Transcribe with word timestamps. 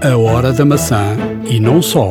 A 0.00 0.16
hora 0.16 0.52
da 0.52 0.64
maçã 0.64 1.16
e 1.50 1.58
não 1.58 1.82
só. 1.82 2.10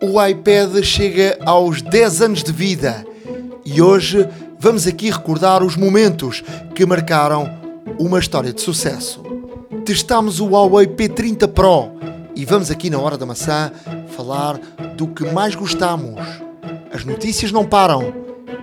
O 0.00 0.24
iPad 0.24 0.84
chega 0.84 1.36
aos 1.44 1.82
10 1.82 2.22
anos 2.22 2.44
de 2.44 2.52
vida 2.52 3.04
e 3.64 3.82
hoje 3.82 4.28
vamos 4.60 4.86
aqui 4.86 5.10
recordar 5.10 5.64
os 5.64 5.74
momentos 5.74 6.44
que 6.72 6.86
marcaram 6.86 7.50
uma 7.98 8.20
história 8.20 8.52
de 8.52 8.60
sucesso. 8.60 9.24
Testámos 9.84 10.38
o 10.38 10.46
Huawei 10.46 10.86
P30 10.86 11.48
Pro 11.48 11.90
e 12.36 12.44
vamos 12.44 12.70
aqui 12.70 12.88
na 12.88 13.00
hora 13.00 13.18
da 13.18 13.26
maçã 13.26 13.72
falar 14.16 14.56
do 14.96 15.08
que 15.08 15.24
mais 15.32 15.56
gostamos. 15.56 16.20
As 16.92 17.04
notícias 17.04 17.50
não 17.50 17.64
param 17.64 18.14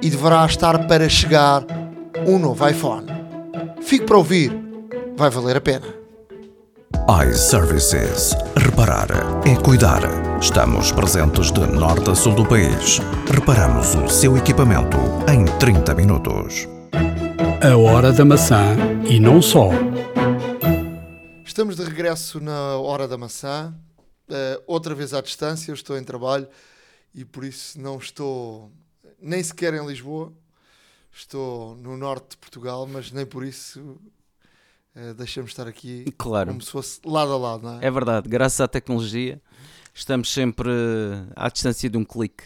e 0.01 0.09
deverá 0.09 0.45
estar 0.45 0.87
para 0.87 1.09
chegar 1.09 1.65
um 2.25 2.39
novo 2.39 2.65
iPhone. 2.65 3.07
Fique 3.81 4.05
para 4.05 4.17
ouvir, 4.17 4.66
vai 5.17 5.31
valer 5.31 5.57
a 5.57 5.61
pena. 5.61 5.87
iServices. 7.27 8.35
Reparar 8.55 9.07
é 9.47 9.55
cuidar. 9.55 10.01
Estamos 10.39 10.91
presentes 10.91 11.51
de 11.51 11.61
norte 11.61 12.11
a 12.11 12.15
sul 12.15 12.35
do 12.35 12.45
país. 12.45 12.99
Reparamos 13.33 13.95
o 13.95 14.07
seu 14.07 14.37
equipamento 14.37 14.97
em 15.27 15.43
30 15.57 15.95
minutos. 15.95 16.67
A 17.67 17.75
hora 17.75 18.13
da 18.13 18.23
maçã 18.23 18.75
e 19.09 19.19
não 19.19 19.41
só. 19.41 19.69
Estamos 21.43 21.75
de 21.75 21.83
regresso 21.83 22.39
na 22.39 22.77
Hora 22.77 23.07
da 23.07 23.17
Maçã, 23.17 23.73
eh, 24.29 24.61
outra 24.67 24.93
vez 24.93 25.11
à 25.15 25.21
distância, 25.21 25.71
eu 25.71 25.73
estou 25.73 25.97
em 25.97 26.03
trabalho 26.03 26.47
e 27.15 27.25
por 27.25 27.43
isso 27.43 27.81
não 27.81 27.97
estou 27.97 28.71
nem 29.19 29.41
sequer 29.41 29.73
em 29.73 29.83
Lisboa, 29.83 30.31
estou 31.11 31.75
no 31.77 31.97
norte 31.97 32.31
de 32.31 32.37
Portugal, 32.37 32.85
mas 32.85 33.11
nem 33.11 33.25
por 33.25 33.43
isso 33.43 33.99
uh, 34.97 35.13
deixamos 35.13 35.51
estar 35.51 35.67
aqui 35.67 36.05
Claro. 36.17 36.49
como 36.49 36.61
se 36.61 36.71
fosse 36.71 36.99
lado 37.05 37.31
a 37.33 37.37
lado, 37.37 37.63
não 37.63 37.79
é? 37.79 37.85
É 37.85 37.91
verdade, 37.91 38.27
graças 38.27 38.59
à 38.61 38.67
tecnologia 38.67 39.41
estamos 39.93 40.31
sempre 40.31 40.69
à 41.35 41.49
distância 41.49 41.89
de 41.89 41.97
um 41.97 42.03
clique. 42.03 42.43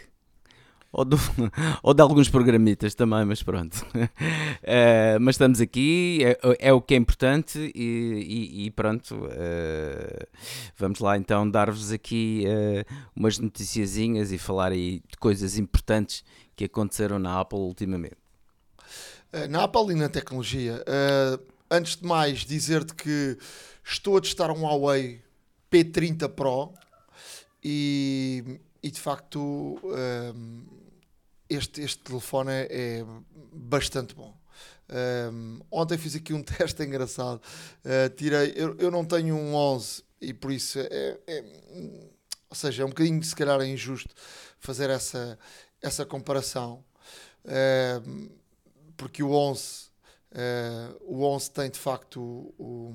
Ou, 0.94 1.06
do- 1.06 1.18
ou 1.82 1.94
de 1.94 2.02
alguns 2.02 2.28
programitas 2.28 2.94
também, 2.94 3.24
mas 3.26 3.42
pronto. 3.42 3.86
Eh, 4.64 5.18
mas 5.20 5.36
estamos 5.36 5.60
aqui, 5.60 6.20
é, 6.24 6.68
é 6.70 6.74
o 6.74 6.80
que 6.82 6.94
é 6.94 6.98
importante 6.98 7.58
e, 7.74 7.82
e- 7.82 8.66
e 8.66 8.72
pronto. 8.72 9.28
eh, 9.32 10.28
vamos 10.78 11.00
lá 11.00 11.18
então 11.18 11.50
dar-vos 11.50 11.92
aqui 11.92 12.44
eh, 12.46 12.86
umas 13.16 13.40
noticiazinhas 13.40 14.32
e 14.32 14.38
falar 14.38 14.72
aí 14.72 15.02
de 15.10 15.18
coisas 15.18 15.58
importantes 15.58 16.24
que 16.56 16.66
aconteceram 16.66 17.18
na 17.20 17.40
Apple 17.40 17.58
ultimamente. 17.60 18.18
Eh, 19.34 19.48
na 19.48 19.64
Apple 19.64 19.92
e 19.92 19.96
na 19.96 20.10
tecnologia. 20.10 20.84
eh, 20.86 21.40
antes 21.72 21.96
de 21.96 22.06
mais, 22.06 22.40
dizer-te 22.40 22.94
que 22.94 23.38
estou 23.84 24.18
a 24.18 24.22
testar 24.22 24.52
um 24.52 24.66
Huawei 24.66 25.24
P30 25.72 26.28
Pro 26.30 26.74
e, 27.64 28.60
e 28.84 28.92
de 28.92 29.00
facto 29.00 29.80
ehm, 29.96 30.64
este, 31.50 31.82
este 31.82 32.00
telefone 32.04 32.52
é, 32.52 32.68
é 32.70 33.06
bastante 33.54 34.14
bom. 34.14 34.38
Ehm, 34.90 35.62
ontem 35.72 35.98
fiz 35.98 36.14
aqui 36.16 36.34
um 36.34 36.44
teste 36.44 36.84
engraçado. 36.84 37.42
Eh, 37.86 38.10
tirei, 38.10 38.54
eu, 38.56 38.76
eu 38.78 38.92
não 38.92 39.06
tenho 39.06 39.36
um 39.36 39.56
11 39.56 40.04
e 40.20 40.34
por 40.34 40.52
isso 40.52 40.78
é, 40.80 41.18
é- 41.26 41.44
ou 42.50 42.56
seja, 42.56 42.84
é 42.84 42.86
um 42.86 42.90
bocadinho 42.90 43.24
se 43.24 43.34
calhar 43.36 43.62
injusto 43.62 44.14
fazer 44.60 44.90
essa, 44.90 45.40
essa 45.82 46.06
comparação. 46.06 46.84
Ehm, 47.46 48.30
porque 48.98 49.24
o 49.24 49.32
11, 49.32 49.62
eh, 49.64 49.91
o 51.02 51.24
11 51.24 51.52
tem 51.52 51.70
de 51.70 51.80
facto 51.80 52.22
o, 52.58 52.94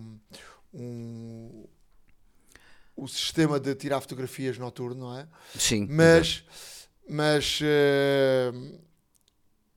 um, 0.73 1.65
o 2.97 3.07
sistema 3.07 3.61
de 3.61 3.75
tirar 3.75 4.01
fotografias 4.01 4.59
noturno, 4.59 5.09
não 5.09 5.19
é? 5.19 5.29
Sim, 5.55 5.87
Mas, 5.91 6.45
mas 7.09 7.61
eh, 7.63 8.53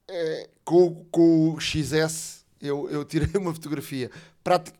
eh, 0.07 0.49
com, 0.63 1.05
com 1.11 1.53
o 1.53 1.59
XS 1.59 2.45
eu, 2.61 2.89
eu 2.89 3.05
tirei 3.05 3.29
uma 3.35 3.53
fotografia 3.53 4.09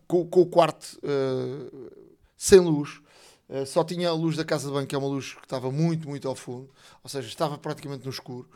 com, 0.07 0.25
com 0.27 0.41
o 0.41 0.45
quarto 0.45 0.99
eh, 1.03 1.89
sem 2.37 2.59
luz. 2.59 3.01
Eh, 3.49 3.65
só 3.65 3.83
tinha 3.83 4.09
a 4.09 4.13
luz 4.13 4.35
da 4.35 4.45
casa 4.45 4.67
de 4.67 4.73
banho, 4.73 4.87
que 4.87 4.95
é 4.95 4.97
uma 4.97 5.07
luz 5.07 5.33
que 5.33 5.45
estava 5.45 5.71
muito, 5.71 6.07
muito 6.07 6.27
ao 6.27 6.35
fundo, 6.35 6.69
ou 7.03 7.09
seja, 7.09 7.27
estava 7.27 7.57
praticamente 7.57 8.05
no 8.05 8.11
escuro. 8.11 8.49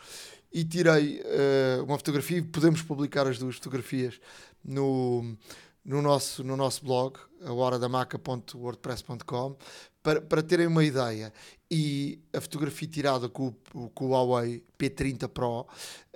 E 0.54 0.64
tirei 0.64 1.22
eh, 1.26 1.82
uma 1.82 1.98
fotografia, 1.98 2.44
podemos 2.44 2.82
publicar 2.82 3.28
as 3.28 3.40
duas 3.40 3.56
fotografias 3.56 4.20
no, 4.64 5.36
no, 5.84 6.02
nosso, 6.02 6.44
no 6.44 6.56
nosso 6.56 6.86
blog, 6.86 7.18
a 7.44 7.52
horadamaca.wordpress.com, 7.52 9.58
para, 10.04 10.22
para 10.22 10.44
terem 10.44 10.68
uma 10.68 10.84
ideia. 10.84 11.34
E 11.72 12.20
a 12.32 12.40
fotografia 12.40 12.88
tirada 12.88 13.28
com, 13.28 13.52
com 13.96 14.06
o 14.06 14.10
Huawei 14.10 14.64
P30 14.78 15.28
Pro 15.28 15.66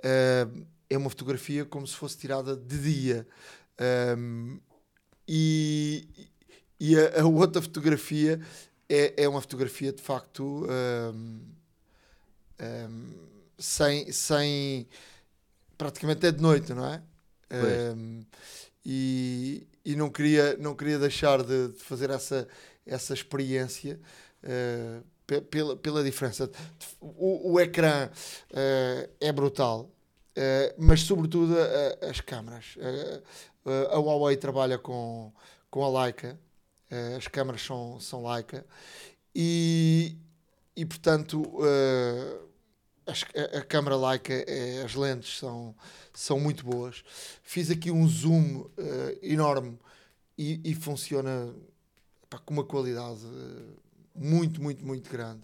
eh, 0.02 0.46
é 0.88 0.96
uma 0.96 1.10
fotografia 1.10 1.64
como 1.64 1.86
se 1.86 1.96
fosse 1.96 2.16
tirada 2.16 2.56
de 2.56 2.78
dia. 2.78 3.26
Um, 4.16 4.60
e 5.26 6.08
e 6.80 6.96
a, 6.96 7.22
a 7.22 7.26
outra 7.26 7.60
fotografia 7.60 8.40
é, 8.88 9.24
é 9.24 9.28
uma 9.28 9.40
fotografia 9.40 9.92
de 9.92 10.00
facto 10.00 10.66
um, 10.66 11.40
um, 12.60 13.14
sem, 13.58 14.10
sem 14.12 14.86
praticamente 15.76 16.26
é 16.26 16.32
de 16.32 16.40
noite, 16.40 16.72
não 16.72 16.86
é? 16.86 17.02
Um, 17.96 18.24
e, 18.84 19.66
e 19.84 19.96
não 19.96 20.10
queria, 20.10 20.56
não 20.58 20.74
queria 20.74 20.98
deixar 20.98 21.42
de, 21.42 21.68
de 21.68 21.78
fazer 21.78 22.10
essa, 22.10 22.46
essa 22.86 23.14
experiência 23.14 23.98
uh, 24.44 25.04
pe- 25.26 25.40
pela, 25.42 25.76
pela 25.76 26.04
diferença. 26.04 26.50
O, 27.00 27.52
o 27.52 27.60
ecrã 27.60 28.08
uh, 28.08 29.10
é 29.20 29.32
brutal, 29.32 29.82
uh, 30.36 30.74
mas 30.78 31.00
sobretudo 31.02 31.54
a- 31.58 32.06
as 32.08 32.20
câmaras. 32.20 32.76
A 33.92 33.98
Huawei 33.98 34.36
trabalha 34.36 34.78
com, 34.78 35.30
com 35.70 35.84
a 35.84 36.04
Leica, 36.04 36.38
as 37.16 37.28
câmaras 37.28 37.60
são, 37.60 38.00
são 38.00 38.26
Leica, 38.26 38.64
e, 39.34 40.16
e 40.74 40.86
portanto 40.86 41.42
a, 43.12 43.58
a 43.58 43.62
câmara 43.62 43.96
Leica, 43.96 44.32
é- 44.46 44.82
as 44.84 44.94
lentes 44.94 45.38
são, 45.38 45.74
são 46.12 46.38
muito 46.40 46.64
boas. 46.64 47.02
Fiz 47.42 47.70
aqui 47.70 47.90
um 47.90 48.06
zoom 48.08 48.60
uh, 48.60 48.70
enorme 49.22 49.78
e, 50.36 50.60
e 50.64 50.74
funciona 50.74 51.54
pá, 52.28 52.38
com 52.38 52.54
uma 52.54 52.64
qualidade 52.64 53.24
uh, 53.24 53.76
muito, 54.14 54.62
muito, 54.62 54.84
muito 54.84 55.10
grande. 55.10 55.42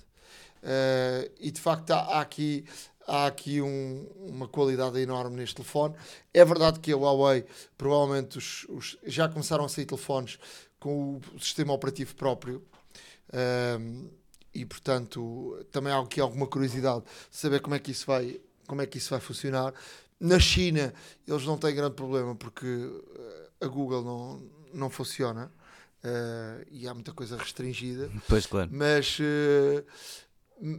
Uh, 0.62 1.30
e 1.38 1.50
de 1.50 1.60
facto 1.60 1.90
há, 1.90 2.00
há 2.00 2.20
aqui, 2.20 2.64
há 3.06 3.26
aqui 3.26 3.60
um- 3.60 4.06
uma 4.16 4.48
qualidade 4.48 4.98
enorme 4.98 5.36
neste 5.36 5.56
telefone. 5.56 5.94
É 6.32 6.44
verdade 6.44 6.80
que 6.80 6.92
a 6.92 6.96
Huawei, 6.96 7.44
provavelmente, 7.76 8.38
os, 8.38 8.64
os- 8.68 8.98
já 9.04 9.28
começaram 9.28 9.64
a 9.64 9.68
sair 9.68 9.84
telefones 9.86 10.38
com 10.80 11.16
o 11.34 11.40
sistema 11.40 11.72
operativo 11.72 12.14
próprio. 12.14 12.62
Um, 13.80 14.08
e 14.54 14.64
portanto 14.64 15.66
também 15.72 15.92
há 15.92 15.98
aqui 15.98 16.20
alguma 16.20 16.46
curiosidade 16.46 17.02
de 17.30 17.36
saber 17.36 17.60
como 17.60 17.74
é 17.74 17.78
que 17.78 17.90
isso 17.90 18.06
vai 18.06 18.40
como 18.66 18.80
é 18.80 18.86
que 18.86 18.98
isso 18.98 19.10
vai 19.10 19.20
funcionar. 19.20 19.74
Na 20.18 20.38
China 20.38 20.94
eles 21.26 21.44
não 21.44 21.58
têm 21.58 21.74
grande 21.74 21.94
problema 21.94 22.34
porque 22.34 22.66
eh, 22.66 23.64
a 23.64 23.66
Google 23.66 24.02
não, 24.02 24.42
não 24.72 24.90
funciona 24.90 25.52
eh, 26.02 26.66
e 26.70 26.88
há 26.88 26.94
muita 26.94 27.12
coisa 27.12 27.36
restringida. 27.36 28.10
Pois 28.28 28.46
claro. 28.46 28.70
mas 28.72 29.18
eh, 29.20 29.84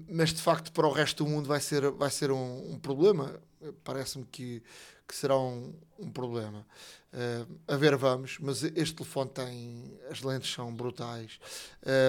mas 0.09 0.33
de 0.33 0.41
facto 0.41 0.71
para 0.71 0.87
o 0.87 0.91
resto 0.91 1.23
do 1.23 1.29
mundo 1.29 1.47
vai 1.47 1.59
ser 1.59 1.89
vai 1.91 2.09
ser 2.09 2.31
um, 2.31 2.71
um 2.73 2.79
problema. 2.79 3.39
Parece-me 3.83 4.25
que 4.25 4.63
que 5.07 5.15
será 5.15 5.37
um, 5.37 5.73
um 5.99 6.09
problema. 6.09 6.65
Eh, 7.13 7.45
a 7.67 7.75
ver 7.75 7.95
vamos 7.95 8.37
mas 8.39 8.63
este 8.63 8.95
telefone 8.95 9.29
tem 9.29 9.99
as 10.09 10.21
lentes 10.21 10.51
são 10.51 10.73
brutais. 10.73 11.39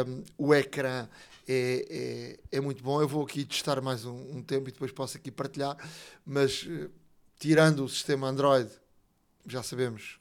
Um, 0.06 0.22
o 0.38 0.54
ecrã 0.54 1.08
é, 1.46 2.38
é, 2.50 2.56
é 2.58 2.60
muito 2.60 2.82
bom. 2.82 3.00
Eu 3.00 3.08
vou 3.08 3.24
aqui 3.24 3.44
testar 3.44 3.80
mais 3.80 4.04
um, 4.04 4.36
um 4.36 4.42
tempo 4.42 4.68
e 4.68 4.72
depois 4.72 4.92
posso 4.92 5.16
aqui 5.16 5.30
partilhar. 5.30 5.76
Mas 6.24 6.66
eh, 6.68 6.88
tirando 7.38 7.84
o 7.84 7.88
sistema 7.88 8.28
Android 8.28 8.70
já 9.46 9.62
sabemos 9.62 10.18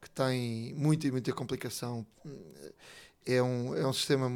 que 0.00 0.10
tem 0.10 0.74
muita 0.74 1.06
e 1.06 1.10
muita 1.10 1.32
complicação. 1.32 2.06
É 3.24 3.42
um, 3.42 3.76
é 3.76 3.86
um 3.86 3.92
sistema 3.92 4.28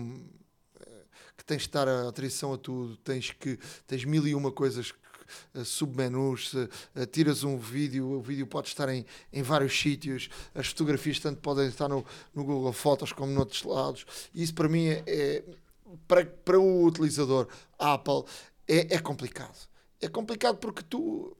que 1.36 1.44
tens 1.44 1.62
de 1.62 1.70
dar 1.70 1.88
a 1.88 2.02
autorização 2.02 2.52
a 2.52 2.58
tudo, 2.58 2.96
tens 2.98 3.30
que 3.30 3.58
tens 3.86 4.04
mil 4.04 4.26
e 4.26 4.34
uma 4.34 4.50
coisas, 4.52 4.92
eh, 5.54 5.64
submenus, 5.64 6.52
eh, 6.94 7.06
tiras 7.06 7.44
um 7.44 7.58
vídeo, 7.58 8.06
o 8.06 8.20
vídeo 8.22 8.46
pode 8.46 8.68
estar 8.68 8.88
em, 8.88 9.04
em 9.32 9.42
vários 9.42 9.78
sítios, 9.78 10.28
as 10.54 10.68
fotografias 10.68 11.18
tanto 11.18 11.40
podem 11.40 11.66
estar 11.66 11.88
no, 11.88 12.04
no 12.34 12.44
Google 12.44 12.72
Fotos 12.72 13.12
como 13.12 13.32
noutros 13.32 13.62
lados. 13.64 14.06
Isso 14.34 14.54
para 14.54 14.68
mim 14.68 14.86
é, 14.86 15.02
é- 15.06 15.44
para, 16.06 16.24
para 16.24 16.58
o 16.58 16.84
utilizador 16.84 17.48
Apple 17.78 18.24
é, 18.68 18.96
é 18.96 18.98
complicado. 18.98 19.56
É 20.00 20.08
complicado 20.08 20.58
porque 20.58 20.82
tu 20.82 21.36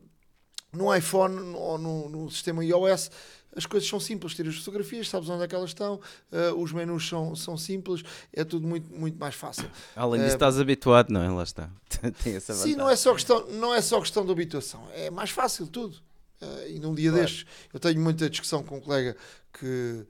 no 0.72 0.94
iPhone 0.94 1.54
ou 1.54 1.78
no, 1.78 2.08
no 2.08 2.30
sistema 2.30 2.64
iOS 2.64 3.10
as 3.56 3.64
coisas 3.64 3.88
são 3.88 3.98
simples, 3.98 4.34
tiras 4.34 4.54
as 4.54 4.60
fotografias, 4.60 5.08
sabes 5.08 5.30
onde 5.30 5.42
é 5.42 5.48
que 5.48 5.54
elas 5.54 5.70
estão, 5.70 5.94
uh, 5.94 6.54
os 6.60 6.72
menus 6.72 7.08
são, 7.08 7.34
são 7.34 7.56
simples, 7.56 8.02
é 8.30 8.44
tudo 8.44 8.66
muito, 8.68 8.94
muito 8.94 9.18
mais 9.18 9.34
fácil. 9.34 9.68
Além 9.96 10.20
disso, 10.20 10.34
uh, 10.34 10.36
estás 10.36 10.60
habituado, 10.60 11.10
não 11.10 11.22
é? 11.22 11.30
Lá 11.30 11.42
está. 11.42 11.70
Tem 12.22 12.36
essa 12.36 12.52
sim, 12.52 12.76
não 12.76 12.88
é, 12.88 12.94
só 12.94 13.14
questão, 13.14 13.46
não 13.52 13.74
é 13.74 13.80
só 13.80 13.98
questão 13.98 14.26
de 14.26 14.30
habituação, 14.30 14.86
é 14.92 15.10
mais 15.10 15.30
fácil 15.30 15.66
tudo. 15.66 15.96
Uh, 16.40 16.68
e 16.68 16.78
num 16.78 16.94
dia 16.94 17.10
claro. 17.10 17.24
destes, 17.24 17.46
eu 17.72 17.80
tenho 17.80 17.98
muita 17.98 18.28
discussão 18.28 18.62
com 18.62 18.76
um 18.76 18.80
colega 18.80 19.16
que, 19.54 20.06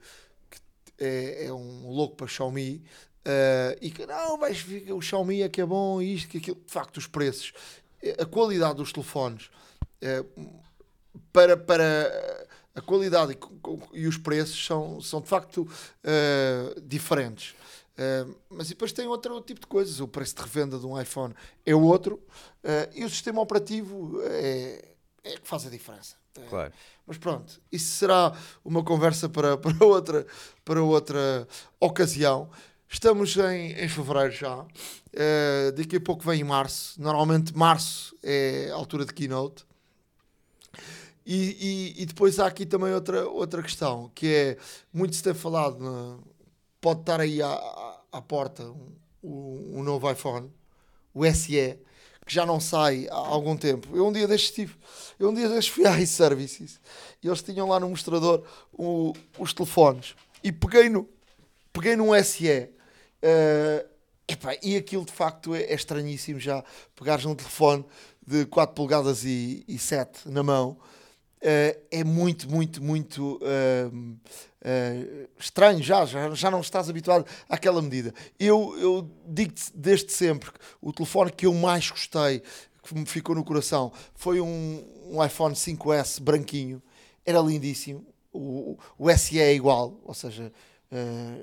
que 0.51 0.59
é, 0.99 1.47
é, 1.47 1.53
um 1.53 1.89
louco 1.89 2.17
para 2.17 2.27
Xiaomi. 2.27 2.83
Uh, 3.27 3.77
e 3.81 3.91
que 3.91 4.07
não, 4.07 4.39
vais 4.39 4.61
ver 4.61 4.93
o 4.93 5.01
Xiaomi 5.01 5.43
é 5.43 5.49
que 5.49 5.61
é 5.61 5.67
bom, 5.67 6.01
isto, 6.01 6.29
que 6.29 6.39
aquilo. 6.39 6.61
De 6.65 6.73
facto, 6.73 6.99
os 6.99 7.09
preços, 7.09 7.53
a 8.21 8.25
qualidade 8.25 8.77
dos 8.77 8.93
telefones, 8.93 9.51
uh, 10.01 10.63
para, 11.33 11.57
para 11.57 12.47
a 12.77 12.81
qualidade 12.81 13.33
e, 13.33 14.01
e, 14.01 14.07
os 14.07 14.19
preços 14.19 14.65
são, 14.65 15.01
são 15.01 15.21
de 15.21 15.29
facto 15.29 15.63
uh, 15.63 16.81
diferentes. 16.83 17.57
Uh, 17.97 18.37
mas 18.51 18.69
depois 18.69 18.93
tem 18.93 19.07
outro, 19.07 19.33
outro, 19.33 19.47
tipo 19.47 19.61
de 19.61 19.67
coisas. 19.67 19.99
O 20.01 20.07
preço 20.07 20.37
de 20.37 20.43
revenda 20.43 20.79
de 20.79 20.87
um 20.87 21.01
iPhone 21.01 21.35
é 21.65 21.75
outro 21.75 22.17
uh, 22.63 22.93
e 22.95 23.05
o 23.05 23.09
sistema 23.11 23.41
operativo 23.41 24.21
é, 24.23 24.93
é 25.25 25.37
que 25.37 25.49
faz 25.49 25.67
a 25.67 25.71
diferença. 25.71 26.15
Claro. 26.51 26.73
Mas 27.07 27.17
pronto, 27.17 27.61
isso 27.73 27.97
será 27.97 28.37
uma 28.63 28.85
conversa 28.85 29.29
para, 29.29 29.57
para, 29.59 29.85
outra, 29.85 30.27
para 30.63 30.83
outra 30.83 31.49
ocasião. 31.81 32.51
Estamos 32.89 33.37
em, 33.37 33.73
em 33.73 33.89
fevereiro 33.89 34.33
já. 34.33 34.61
Uh, 34.61 35.73
daqui 35.77 35.97
a 35.97 36.01
pouco 36.01 36.25
vem 36.25 36.41
em 36.41 36.45
março. 36.45 37.01
Normalmente 37.01 37.57
março 37.57 38.17
é 38.23 38.71
a 38.71 38.75
altura 38.75 39.05
de 39.05 39.13
keynote. 39.13 39.65
E, 41.27 41.95
e, 41.97 42.03
e, 42.03 42.07
depois 42.07 42.39
há 42.39 42.47
aqui 42.47 42.65
também 42.65 42.95
outra, 42.95 43.29
outra 43.29 43.61
questão, 43.61 44.13
que 44.15 44.33
é, 44.33 44.57
muito 44.93 45.17
se 45.17 45.23
tem 45.25 45.35
falado, 45.35 45.81
na, 45.81 46.19
pode 46.81 47.01
estar 47.01 47.21
aí 47.21 47.43
à, 47.43 47.53
à, 48.13 48.23
porta 48.23 48.63
um, 49.25 49.79
um, 49.79 49.83
novo 49.83 50.09
iPhone, 50.09 50.49
o 51.13 51.25
SE, 51.35 51.81
que 52.25 52.33
já 52.33 52.47
não 52.47 52.61
sai 52.61 53.09
há 53.11 53.17
algum 53.17 53.57
tempo. 53.57 53.89
Eu 53.97 54.07
um 54.07 54.13
dia 54.13 54.29
destes 54.29 54.53
tive, 54.53 54.77
eu 55.19 55.31
um 55.31 55.35
dia 55.35 55.49
destes 55.49 55.75
fui 55.75 55.85
à 55.89 55.99
iServices 56.01 56.81
e 57.21 57.27
eles 57.27 57.43
tinham 57.43 57.69
lá 57.69 57.81
no 57.81 57.89
mostrador 57.89 58.45
o, 58.73 59.13
os 59.37 59.53
telefones 59.53 60.15
e 60.45 60.53
peguei 60.53 60.89
no 60.89 61.09
peguei 61.73 61.97
num 61.97 62.15
SE 62.23 62.76
uh, 63.23 63.89
epá, 64.29 64.57
e 64.63 64.77
aquilo 64.77 65.05
de 65.05 65.13
facto 65.13 65.55
é, 65.55 65.63
é 65.63 65.75
estranhíssimo 65.75 66.41
já 66.41 66.65
pegares 66.95 67.25
num 67.25 67.35
telefone 67.35 67.85
de 68.27 68.47
4 68.47 68.75
polegadas 68.75 69.25
e, 69.25 69.65
e 69.69 69.79
7 69.79 70.29
na 70.29 70.43
mão 70.43 70.79
Uh, 71.37 71.79
é 71.91 72.03
muito, 72.03 72.51
muito, 72.51 72.83
muito 72.83 73.37
uh, 73.37 73.95
uh, 73.95 75.29
estranho 75.39 75.83
já, 75.83 76.05
já, 76.07 76.35
já 76.35 76.51
não 76.51 76.61
estás 76.61 76.89
habituado 76.89 77.27
àquela 77.47 77.83
medida. 77.83 78.13
Eu, 78.41 78.75
eu 78.81 79.11
digo-te 79.29 79.71
desde 79.75 80.11
sempre 80.13 80.51
que 80.51 80.59
o 80.81 80.93
telefone 80.95 81.31
que 81.31 81.45
eu 81.45 81.53
mais 81.53 81.91
gostei, 81.91 82.43
que 82.83 82.95
me 82.95 83.05
ficou 83.05 83.35
no 83.35 83.45
coração, 83.45 83.93
foi 84.15 84.41
um, 84.41 84.83
um 85.11 85.25
iPhone 85.25 85.55
5S 85.55 86.21
branquinho, 86.21 86.83
era 87.25 87.39
lindíssimo. 87.39 88.05
O, 88.33 88.79
o 88.99 89.17
SE 89.17 89.39
é 89.39 89.55
igual, 89.55 90.01
ou 90.05 90.15
seja, 90.15 90.51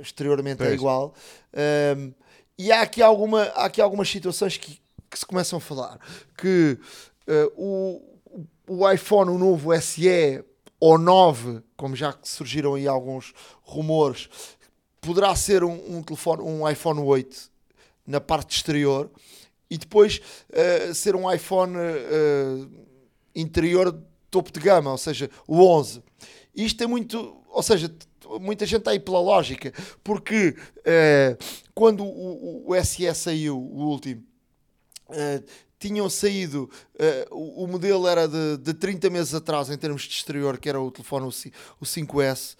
exteriormente 0.02 0.62
é 0.62 0.66
pois. 0.66 0.72
é 0.72 0.74
igual. 0.74 1.14
Ehm, 1.54 2.12
e 2.58 2.72
há 2.72 2.82
aqui, 2.82 3.02
alguma, 3.02 3.44
há 3.44 3.66
aqui 3.66 3.82
algumas 3.82 4.10
situações 4.10 4.58
que, 4.58 4.80
que 5.10 5.20
se 5.20 5.26
começam 5.26 5.58
a 5.58 5.62
falar 5.62 6.00
que 6.38 6.78
o 7.56 8.02
o 8.68 8.90
iPhone, 8.90 9.30
o 9.30 9.38
novo 9.38 9.80
SE 9.82 10.44
ou 10.80 10.98
9, 10.98 11.62
como 11.78 11.96
já 11.96 12.16
surgiram 12.24 12.76
aí 12.76 12.88
alguns 12.88 13.34
rumores, 13.62 14.30
poderá 15.02 15.36
ser 15.36 15.64
um, 15.64 15.98
um 15.98 16.04
telefone, 16.04 16.42
um 16.42 16.70
iPhone 16.70 17.00
8 17.00 17.52
na 18.06 18.20
parte 18.20 18.56
exterior 18.56 19.10
e 19.70 19.78
depois 19.78 20.22
uh, 20.50 20.94
ser 20.94 21.16
um 21.16 21.32
iPhone 21.32 21.76
uh, 21.78 22.70
interior 23.36 23.98
topo 24.30 24.52
de 24.52 24.60
gama, 24.60 24.92
ou 24.92 24.98
seja, 24.98 25.30
o 25.48 25.62
11. 25.62 26.04
Isto 26.56 26.84
é 26.84 26.88
muito, 26.88 27.38
ou 27.50 27.64
seja, 27.64 27.94
muita 28.40 28.66
gente 28.66 28.80
está 28.80 28.92
aí 28.92 29.00
pela 29.00 29.20
lógica, 29.20 29.74
porque 30.04 30.56
uh, 30.80 31.44
quando 31.74 32.04
o, 32.04 32.72
o, 32.72 32.84
SE 32.84 33.14
saiu, 33.14 33.58
o 33.58 33.88
último, 33.88 34.24
tinham 35.88 36.10
saído, 36.10 36.70
uh, 36.96 37.36
o, 37.36 37.66
o, 37.66 37.68
modelo 37.68 38.08
era 38.08 38.26
de, 38.26 38.58
de 38.58 38.74
30 38.74 39.10
meses 39.10 39.34
atrás 39.34 39.70
em 39.70 39.78
termos 39.78 40.04
de 40.04 40.16
exterior, 40.16 40.58
que 40.58 40.70
era 40.70 40.80
o 40.80 40.90
telefone, 40.90 41.26
o, 41.26 41.30
o 41.30 41.86
5S, 41.86 42.56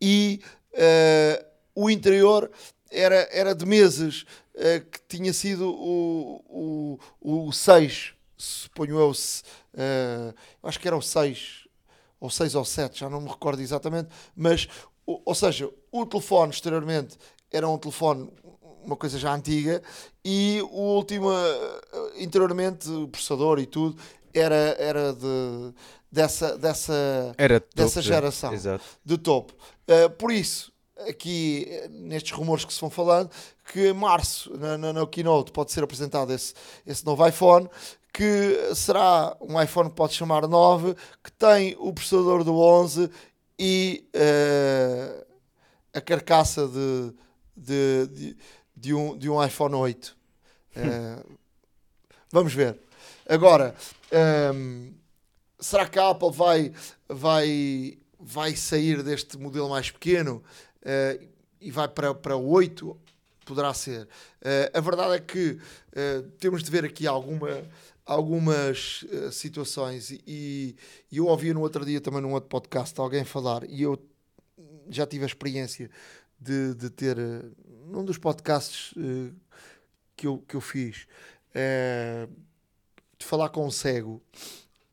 e 0.00 0.40
uh, 0.74 1.44
o 1.74 1.90
interior 1.90 2.48
era, 2.88 3.28
era 3.32 3.54
de 3.54 3.66
meses, 3.66 4.22
uh, 4.54 4.84
que 4.90 5.00
tinha 5.08 5.32
sido 5.32 5.68
o, 5.68 6.98
o, 7.20 7.48
o 7.48 7.52
6, 7.52 8.12
suponho 8.36 8.96
eu, 8.96 9.12
acho 10.62 10.78
que 10.78 10.86
era 10.86 10.96
o 10.96 11.02
6, 11.02 11.66
ou 12.20 12.30
6 12.30 12.54
ou 12.54 12.64
7, 12.64 13.00
já 13.00 13.10
não 13.10 13.20
me 13.20 13.28
recordo 13.28 13.60
exatamente, 13.60 14.08
mas, 14.36 14.68
ou 15.24 15.34
seja, 15.34 15.70
o 15.90 16.04
telefone 16.04 16.52
exteriormente 16.52 17.16
era 17.50 17.68
um 17.68 17.78
telefone 17.78 18.30
uma 18.84 18.96
coisa 18.96 19.18
já 19.18 19.34
antiga, 19.34 19.82
e 20.24 20.60
o 20.70 20.96
último, 20.96 21.30
eh, 21.30 22.22
interiormente, 22.22 22.88
o 22.88 23.06
processador 23.06 23.58
e 23.58 23.66
tudo, 23.66 24.00
era, 24.32 24.76
era 24.78 25.12
de, 25.12 25.74
dessa, 26.10 26.56
dessa, 26.56 27.34
era 27.36 27.62
dessa 27.74 28.00
geração, 28.00 28.52
Exato. 28.52 28.84
de 29.04 29.18
topo. 29.18 29.54
Uh, 29.86 30.10
por 30.10 30.30
isso, 30.32 30.72
aqui 31.06 31.66
nestes 31.90 32.32
rumores 32.32 32.64
que 32.64 32.72
se 32.72 32.80
vão 32.80 32.90
falando, 32.90 33.30
que 33.72 33.88
em 33.88 33.92
março, 33.92 34.56
na, 34.56 34.78
na, 34.78 34.92
na 34.92 35.06
Keynote, 35.06 35.52
pode 35.52 35.72
ser 35.72 35.84
apresentado 35.84 36.32
esse, 36.32 36.54
esse 36.86 37.04
novo 37.04 37.26
iPhone, 37.26 37.68
que 38.12 38.74
será 38.74 39.36
um 39.40 39.60
iPhone 39.60 39.90
que 39.90 39.96
pode 39.96 40.14
chamar 40.14 40.46
9, 40.46 40.94
que 41.22 41.32
tem 41.32 41.76
o 41.78 41.92
processador 41.92 42.42
do 42.42 42.58
11 42.58 43.10
e 43.58 44.08
uh, 44.14 45.26
a 45.92 46.00
carcaça 46.00 46.68
de, 46.68 47.12
de, 47.56 48.06
de 48.06 48.36
de 48.78 48.94
um, 48.94 49.16
de 49.16 49.28
um 49.28 49.44
iPhone 49.44 49.74
8. 49.74 50.06
Uh, 50.06 50.14
eh, 50.76 51.22
vamos 52.30 52.54
ver. 52.54 52.78
Agora, 53.28 53.74
um, 54.12 54.16
ehm, 54.16 54.94
será 55.58 55.86
que 55.86 55.98
a 55.98 56.10
Apple 56.10 56.30
vai, 56.30 56.72
vai, 57.08 57.98
vai 58.18 58.56
sair 58.56 59.02
deste 59.02 59.36
modelo 59.36 59.68
mais 59.68 59.90
pequeno 59.90 60.42
uh, 60.82 61.28
e 61.60 61.70
vai 61.70 61.88
para, 61.88 62.14
para 62.14 62.36
8? 62.36 62.96
Poderá 63.44 63.72
ser. 63.72 64.06
A 64.74 64.80
verdade 64.80 65.14
é 65.14 65.18
que 65.20 65.58
temos 66.38 66.62
de 66.62 66.70
ver 66.70 66.84
aqui 66.84 67.06
alguma, 67.06 67.48
algumas 68.08 69.04
situações 69.32 70.10
e, 70.10 70.74
e 71.12 71.16
eu 71.18 71.26
ouvi 71.26 71.52
no 71.52 71.60
outro 71.60 71.84
dia 71.84 72.00
também 72.00 72.22
num 72.22 72.32
outro 72.32 72.48
podcast 72.48 72.98
alguém 72.98 73.24
falar 73.24 73.68
e 73.68 73.82
eu 73.82 74.02
já 74.88 75.06
tive 75.06 75.24
a 75.24 75.26
experiência 75.26 75.90
de, 76.40 76.74
de 76.74 76.88
ter 76.90 77.16
num 77.86 78.04
dos 78.04 78.18
podcasts 78.18 78.92
uh, 78.92 79.34
que, 80.16 80.26
eu, 80.26 80.38
que 80.46 80.54
eu 80.54 80.60
fiz, 80.60 81.06
uh, 81.50 82.30
de 83.18 83.24
falar 83.24 83.48
com 83.48 83.66
um 83.66 83.70
cego 83.70 84.22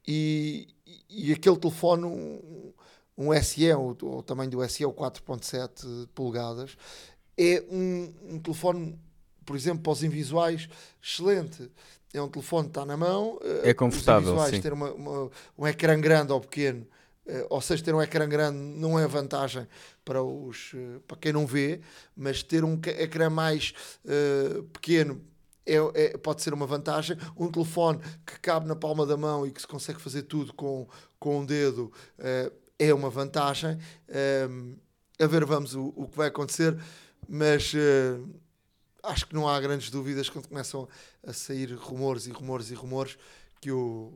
e, 0.08 0.68
e 1.10 1.32
aquele 1.32 1.58
telefone, 1.58 2.06
um, 2.06 2.74
um 3.18 3.42
SE, 3.42 3.74
o, 3.74 3.96
o 4.02 4.24
tamanho 4.24 4.52
do 4.52 4.70
SE, 4.70 4.86
o 4.86 4.94
4.7 4.94 6.08
polegadas, 6.14 6.78
é 7.38 7.64
um, 7.70 8.14
um 8.36 8.40
telefone, 8.40 9.00
por 9.46 9.56
exemplo, 9.56 9.84
para 9.84 9.92
os 9.92 10.04
invisuais, 10.04 10.70
excelente. 11.02 11.70
É 12.16 12.22
um 12.22 12.30
telefone 12.30 12.64
que 12.64 12.72
está 12.72 12.86
na 12.86 12.96
mão. 12.96 13.40
É 13.64 13.74
confortável. 13.74 14.34
Os 14.34 14.40
invisuais, 14.40 14.64
ter 14.64 14.74
uma, 14.74 14.92
uma, 14.94 15.30
um 15.58 15.68
ecrã 15.68 16.00
grande 16.00 16.32
ou 16.32 16.40
pequeno 16.40 16.88
Uh, 17.26 17.48
ou 17.50 17.60
seja, 17.60 17.84
ter 17.84 17.96
um 17.96 18.02
ecrã 18.02 18.30
grande 18.30 18.58
não 18.58 19.00
é 19.00 19.08
vantagem 19.08 19.68
para, 20.04 20.22
os, 20.22 20.74
uh, 20.74 21.02
para 21.08 21.18
quem 21.18 21.34
não 21.34 21.48
vê, 21.48 21.82
mas 22.16 22.44
ter 22.44 22.64
um 22.64 22.80
ecrã 22.86 23.32
mais 23.32 23.74
uh, 24.06 24.62
pequeno 24.66 25.20
é, 25.66 25.78
é, 25.96 26.18
pode 26.18 26.44
ser 26.44 26.54
uma 26.54 26.68
vantagem. 26.68 27.18
Um 27.36 27.52
telefone 27.52 28.00
que 28.24 28.40
cabe 28.40 28.68
na 28.68 28.76
palma 28.76 29.08
da 29.08 29.18
mão 29.18 29.48
e 29.48 29.52
que 29.52 29.60
se 29.60 29.66
consegue 29.66 30.00
fazer 30.00 30.22
tudo 30.24 30.54
com, 30.54 30.88
com 31.18 31.40
um 31.40 31.46
dedo 31.46 31.92
é 32.78 32.94
uma 32.94 33.10
vantagem. 33.10 33.76
a 35.20 35.26
ver, 35.26 35.44
vamos 35.44 35.74
o, 35.74 35.92
o 35.96 36.08
que 36.08 36.16
vai 36.16 36.28
acontecer, 36.28 36.78
mas 37.28 37.74
acho 39.08 39.28
que 39.28 39.36
não 39.36 39.48
há 39.48 39.60
grandes 39.60 39.90
dúvidas 39.90 40.30
quando 40.30 40.48
começam 40.48 40.88
a 41.26 41.34
sair 41.34 41.74
rumores 41.74 42.28
e 42.28 42.32
rumores 42.32 42.72
e 42.72 42.74
rumores 42.74 43.18
que 43.62 43.72
o, 43.72 44.14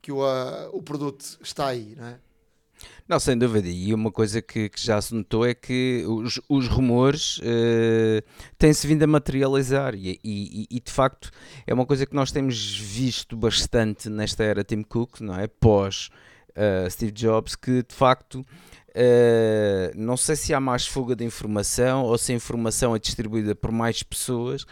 que 0.00 0.12
o, 0.12 0.18
uh, 0.18 0.68
o 0.72 0.82
produto 0.82 1.38
está 1.42 1.68
aí, 1.68 1.94
não 1.96 2.06
é? 2.06 2.18
Não, 3.08 3.18
sem 3.18 3.36
dúvida. 3.36 3.68
E 3.68 3.92
uma 3.92 4.12
coisa 4.12 4.40
que, 4.40 4.68
que 4.68 4.80
já 4.80 5.00
se 5.00 5.14
notou 5.14 5.44
é 5.44 5.54
que 5.54 6.04
os, 6.06 6.40
os 6.48 6.68
rumores 6.68 7.38
uh, 7.38 8.22
têm-se 8.56 8.86
vindo 8.86 9.02
a 9.02 9.06
materializar. 9.06 9.94
E, 9.94 10.20
e, 10.22 10.66
e, 10.70 10.80
de 10.80 10.92
facto 10.92 11.30
é 11.66 11.74
uma 11.74 11.86
coisa 11.86 12.06
que 12.06 12.14
nós 12.14 12.30
temos 12.30 12.76
visto 12.78 13.36
bastante 13.36 14.08
nesta 14.08 14.44
era 14.44 14.62
Tim 14.62 14.82
Cook, 14.82 15.20
não 15.20 15.34
é? 15.34 15.46
Pós 15.46 16.10
uh, 16.50 16.90
Steve 16.90 17.12
Jobs, 17.12 17.56
que 17.56 17.82
de 17.82 17.94
facto 17.94 18.44
Uh, 18.90 19.92
não 19.94 20.16
sei 20.16 20.34
se 20.34 20.54
há 20.54 20.60
mais 20.60 20.86
fuga 20.86 21.14
de 21.14 21.24
informação 21.24 22.04
ou 22.04 22.16
se 22.16 22.32
a 22.32 22.34
informação 22.34 22.96
é 22.96 22.98
distribuída 22.98 23.54
por 23.54 23.70
mais 23.70 24.02
pessoas, 24.02 24.64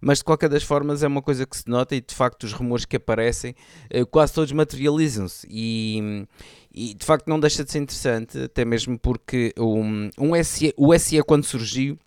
mas 0.00 0.18
de 0.18 0.24
qualquer 0.24 0.48
das 0.48 0.62
formas 0.62 1.02
é 1.02 1.08
uma 1.08 1.20
coisa 1.20 1.44
que 1.44 1.56
se 1.56 1.68
nota 1.68 1.94
e 1.94 2.00
de 2.00 2.14
facto 2.14 2.44
os 2.44 2.52
rumores 2.52 2.84
que 2.84 2.96
aparecem 2.96 3.54
uh, 3.94 4.06
quase 4.06 4.32
todos 4.32 4.52
materializam-se. 4.52 5.46
E, 5.50 6.26
e, 6.72 6.94
de 6.94 7.04
facto 7.04 7.28
não 7.28 7.38
deixa 7.40 7.64
de 7.64 7.72
ser 7.72 7.78
interessante, 7.78 8.38
até 8.38 8.64
mesmo 8.64 8.98
porque 8.98 9.52
um, 9.58 10.08
um 10.18 10.44
SE, 10.44 10.72
o 10.76 10.96
SE 10.98 11.22
quando 11.22 11.44
surgiu 11.44 11.98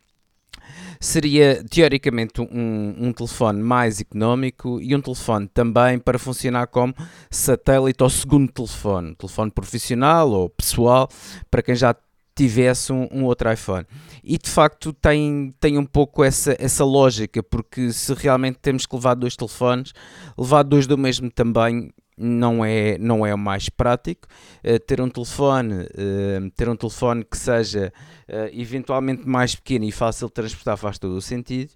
seria 0.99 1.63
teoricamente 1.69 2.41
um, 2.41 2.95
um, 2.99 3.13
telefone 3.13 3.61
mais 3.61 3.99
económico 4.01 4.81
e 4.81 4.95
um 4.95 5.01
telefone 5.01 5.47
também 5.47 5.99
para 5.99 6.19
funcionar 6.19 6.67
como 6.67 6.93
satélite 7.29 8.03
ou 8.03 8.09
segundo 8.09 8.51
telefone, 8.51 9.15
telefone 9.15 9.51
profissional 9.51 10.29
ou 10.31 10.49
pessoal, 10.49 11.09
para 11.49 11.61
quem 11.61 11.75
já 11.75 11.95
tivesse 12.37 12.93
um, 12.93 13.07
um, 13.11 13.25
outro 13.25 13.51
iPhone. 13.51 13.85
E 14.23 14.37
de 14.37 14.49
facto 14.49 14.93
tem, 14.93 15.53
tem 15.59 15.77
um 15.77 15.85
pouco 15.85 16.23
essa, 16.23 16.55
essa 16.59 16.85
lógica, 16.85 17.41
porque 17.41 17.91
se 17.91 18.13
realmente 18.13 18.59
temos 18.61 18.85
que 18.85 18.95
levar 18.95 19.15
dois 19.15 19.35
telefones, 19.35 19.91
levar 20.37 20.61
dois 20.63 20.85
do 20.85 20.97
mesmo 20.97 21.31
tamanho 21.31 21.89
não 22.17 22.65
é, 22.65 22.97
não 22.97 23.25
é 23.25 23.33
o 23.33 23.38
mais 23.38 23.69
prático. 23.69 24.27
Uh, 24.63 24.79
ter 24.79 25.00
um 25.00 25.09
telefone, 25.09 25.83
uh, 25.83 26.51
ter 26.55 26.67
um 26.67 26.75
telefone 26.75 27.24
que 27.24 27.38
seja 27.38 27.93
uh, 28.27 28.50
eventualmente 28.51 29.27
mais 29.27 29.55
pequeno 29.55 29.86
e 29.86 29.91
fácil 29.91 30.27
de 30.27 30.33
transportar 30.33 30.77
faz 30.77 30.97
todo 30.97 31.15
o 31.15 31.21
sentido. 31.21 31.71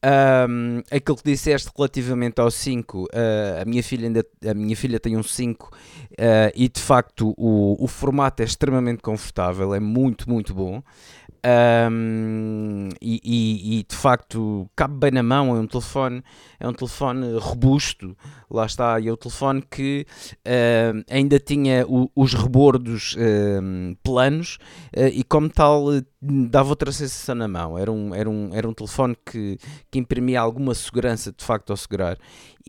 Um, 0.00 0.80
aquilo 0.92 1.16
que 1.16 1.24
disseste 1.24 1.70
relativamente 1.76 2.40
ao 2.40 2.52
5, 2.52 3.02
uh, 3.02 3.08
a, 3.60 3.64
minha 3.64 3.82
filha 3.82 4.06
ainda, 4.06 4.24
a 4.48 4.54
minha 4.54 4.76
filha 4.76 5.00
tem 5.00 5.16
um 5.16 5.24
5 5.24 5.66
uh, 5.66 5.74
e 6.54 6.68
de 6.68 6.80
facto 6.80 7.34
o, 7.36 7.82
o 7.82 7.88
formato 7.88 8.40
é 8.40 8.44
extremamente 8.44 9.02
confortável, 9.02 9.74
é 9.74 9.80
muito, 9.80 10.30
muito 10.30 10.54
bom. 10.54 10.80
Um, 11.48 12.88
e, 13.00 13.20
e, 13.24 13.78
e, 13.78 13.82
de 13.84 13.94
facto 13.94 14.68
cabe 14.74 14.94
bem 14.94 15.12
na 15.12 15.22
mão, 15.22 15.56
é 15.56 15.60
um 15.60 15.66
telefone, 15.66 16.22
é 16.58 16.68
um 16.68 16.72
telefone 16.72 17.38
robusto, 17.38 18.16
lá 18.50 18.66
está, 18.66 18.98
e 18.98 19.08
é 19.08 19.12
o 19.12 19.16
telefone 19.16 19.62
que 19.62 20.04
uh, 20.38 21.04
ainda 21.08 21.38
tinha 21.38 21.86
o, 21.86 22.10
os 22.14 22.34
rebordos 22.34 23.14
uh, 23.14 23.96
planos 24.02 24.58
uh, 24.96 25.06
e 25.06 25.22
como 25.22 25.48
tal 25.48 25.86
dava 26.20 26.70
outra 26.70 26.90
sensação 26.90 27.36
na 27.36 27.46
mão, 27.46 27.78
era 27.78 27.90
um, 27.90 28.12
era 28.12 28.28
um, 28.28 28.50
era 28.52 28.68
um 28.68 28.74
telefone 28.74 29.16
que, 29.24 29.58
que 29.90 29.98
imprimia 30.00 30.40
alguma 30.40 30.74
segurança 30.74 31.32
de 31.32 31.44
facto 31.44 31.70
ao 31.70 31.76
segurar 31.76 32.18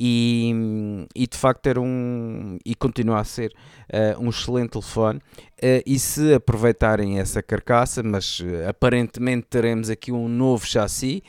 e, 0.02 1.06
e 1.14 1.28
de 1.28 1.38
facto 1.38 1.68
era 1.68 1.82
um 1.82 2.58
e 2.66 2.74
continua 2.74 3.20
a 3.20 3.24
ser 3.26 3.54
uh, 3.92 4.24
um 4.24 4.30
excelente 4.30 4.72
telefone. 4.72 5.20
Uh, 5.62 5.84
e 5.86 6.00
se 6.00 6.34
aproveitarem 6.34 7.20
essa 7.20 7.44
carcaça, 7.44 8.02
mas 8.02 8.40
uh, 8.40 8.70
aparentemente 8.70 9.48
teremos 9.50 9.90
aqui 9.90 10.10
um 10.10 10.30
novo 10.30 10.66
chassi 10.66 11.22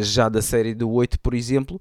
já 0.00 0.28
da 0.28 0.42
série 0.42 0.74
do 0.74 0.90
8 0.90 1.18
por 1.20 1.32
exemplo 1.32 1.80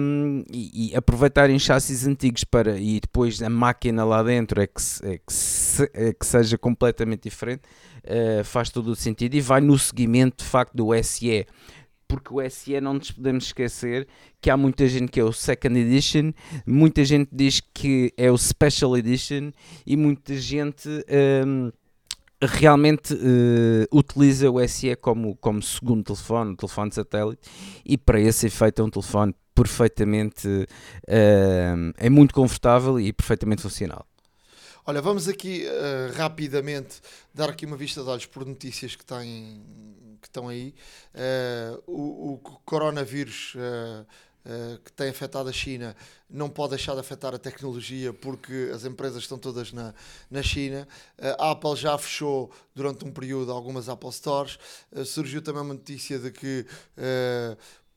um, 0.00 0.42
e, 0.50 0.92
e, 0.92 0.96
aproveitarem 0.96 1.58
chassis 1.58 2.06
antigos 2.06 2.44
para 2.44 2.78
e 2.78 3.00
depois 3.00 3.42
a 3.42 3.50
máquina 3.50 4.04
lá 4.04 4.22
dentro 4.22 4.62
é 4.62 4.66
que, 4.66 4.80
é 5.02 5.18
que, 5.18 5.32
se, 5.32 5.90
é 5.92 6.14
que 6.14 6.24
seja 6.24 6.56
completamente 6.56 7.24
diferente 7.24 7.62
faz 8.44 8.70
todo 8.70 8.88
o 8.88 8.96
sentido 8.96 9.34
e 9.34 9.40
vai 9.40 9.60
no 9.60 9.78
seguimento 9.78 10.42
de 10.42 10.50
facto 10.50 10.74
do 10.74 10.90
SE 11.02 11.46
porque 12.14 12.32
o 12.32 12.50
SE 12.50 12.80
não 12.80 12.94
nos 12.94 13.10
podemos 13.10 13.44
esquecer 13.44 14.06
que 14.40 14.50
há 14.50 14.56
muita 14.56 14.86
gente 14.88 15.10
que 15.10 15.20
é 15.20 15.24
o 15.24 15.32
Second 15.32 15.78
Edition, 15.78 16.32
muita 16.66 17.04
gente 17.04 17.28
diz 17.32 17.60
que 17.60 18.12
é 18.16 18.30
o 18.30 18.38
Special 18.38 18.96
Edition 18.96 19.50
e 19.86 19.96
muita 19.96 20.34
gente 20.36 20.88
um, 21.46 21.70
realmente 22.40 23.14
uh, 23.14 23.96
utiliza 23.96 24.50
o 24.50 24.66
SE 24.68 24.94
como, 24.96 25.36
como 25.36 25.62
segundo 25.62 26.04
telefone, 26.04 26.56
telefone 26.56 26.92
satélite, 26.92 27.40
e 27.84 27.96
para 27.96 28.20
esse 28.20 28.46
efeito 28.46 28.82
é 28.82 28.84
um 28.84 28.90
telefone 28.90 29.34
perfeitamente 29.54 30.48
uh, 30.48 31.94
é 31.96 32.10
muito 32.10 32.34
confortável 32.34 32.98
e 32.98 33.12
perfeitamente 33.12 33.62
funcional. 33.62 34.06
Olha, 34.86 35.00
vamos 35.00 35.28
aqui 35.28 35.64
uh, 35.64 36.14
rapidamente 36.14 37.00
dar 37.32 37.48
aqui 37.48 37.64
uma 37.64 37.74
vista 37.74 38.02
de 38.02 38.10
olhos 38.10 38.26
por 38.26 38.44
notícias 38.44 38.94
que 38.94 39.02
têm 39.02 39.64
que 40.20 40.28
estão 40.28 40.46
aí. 40.46 40.74
Uh, 41.14 41.82
o, 41.86 42.32
o, 42.34 42.38
coronavírus 42.66 43.54
uh, 43.54 44.02
uh, 44.44 44.78
que 44.80 44.92
tem 44.92 45.08
afetado 45.08 45.48
a 45.48 45.52
China 45.52 45.96
não 46.28 46.50
pode 46.50 46.70
deixar 46.70 46.92
de 46.92 47.00
afetar 47.00 47.34
a 47.34 47.38
tecnologia 47.38 48.12
porque 48.12 48.70
as 48.74 48.84
empresas 48.84 49.22
estão 49.22 49.38
todas 49.38 49.72
na, 49.72 49.94
na 50.30 50.42
China. 50.42 50.86
a 51.38 51.52
Apple 51.52 51.76
já 51.76 51.96
fechou 51.96 52.50
durante 52.74 53.06
um 53.06 53.10
período 53.10 53.52
algumas 53.52 53.88
Apple 53.88 54.12
Stores. 54.12 54.58
surgiu 55.06 55.40
também 55.40 55.62
uma 55.62 55.74
notícia 55.74 56.18
de 56.18 56.30
que 56.30 56.66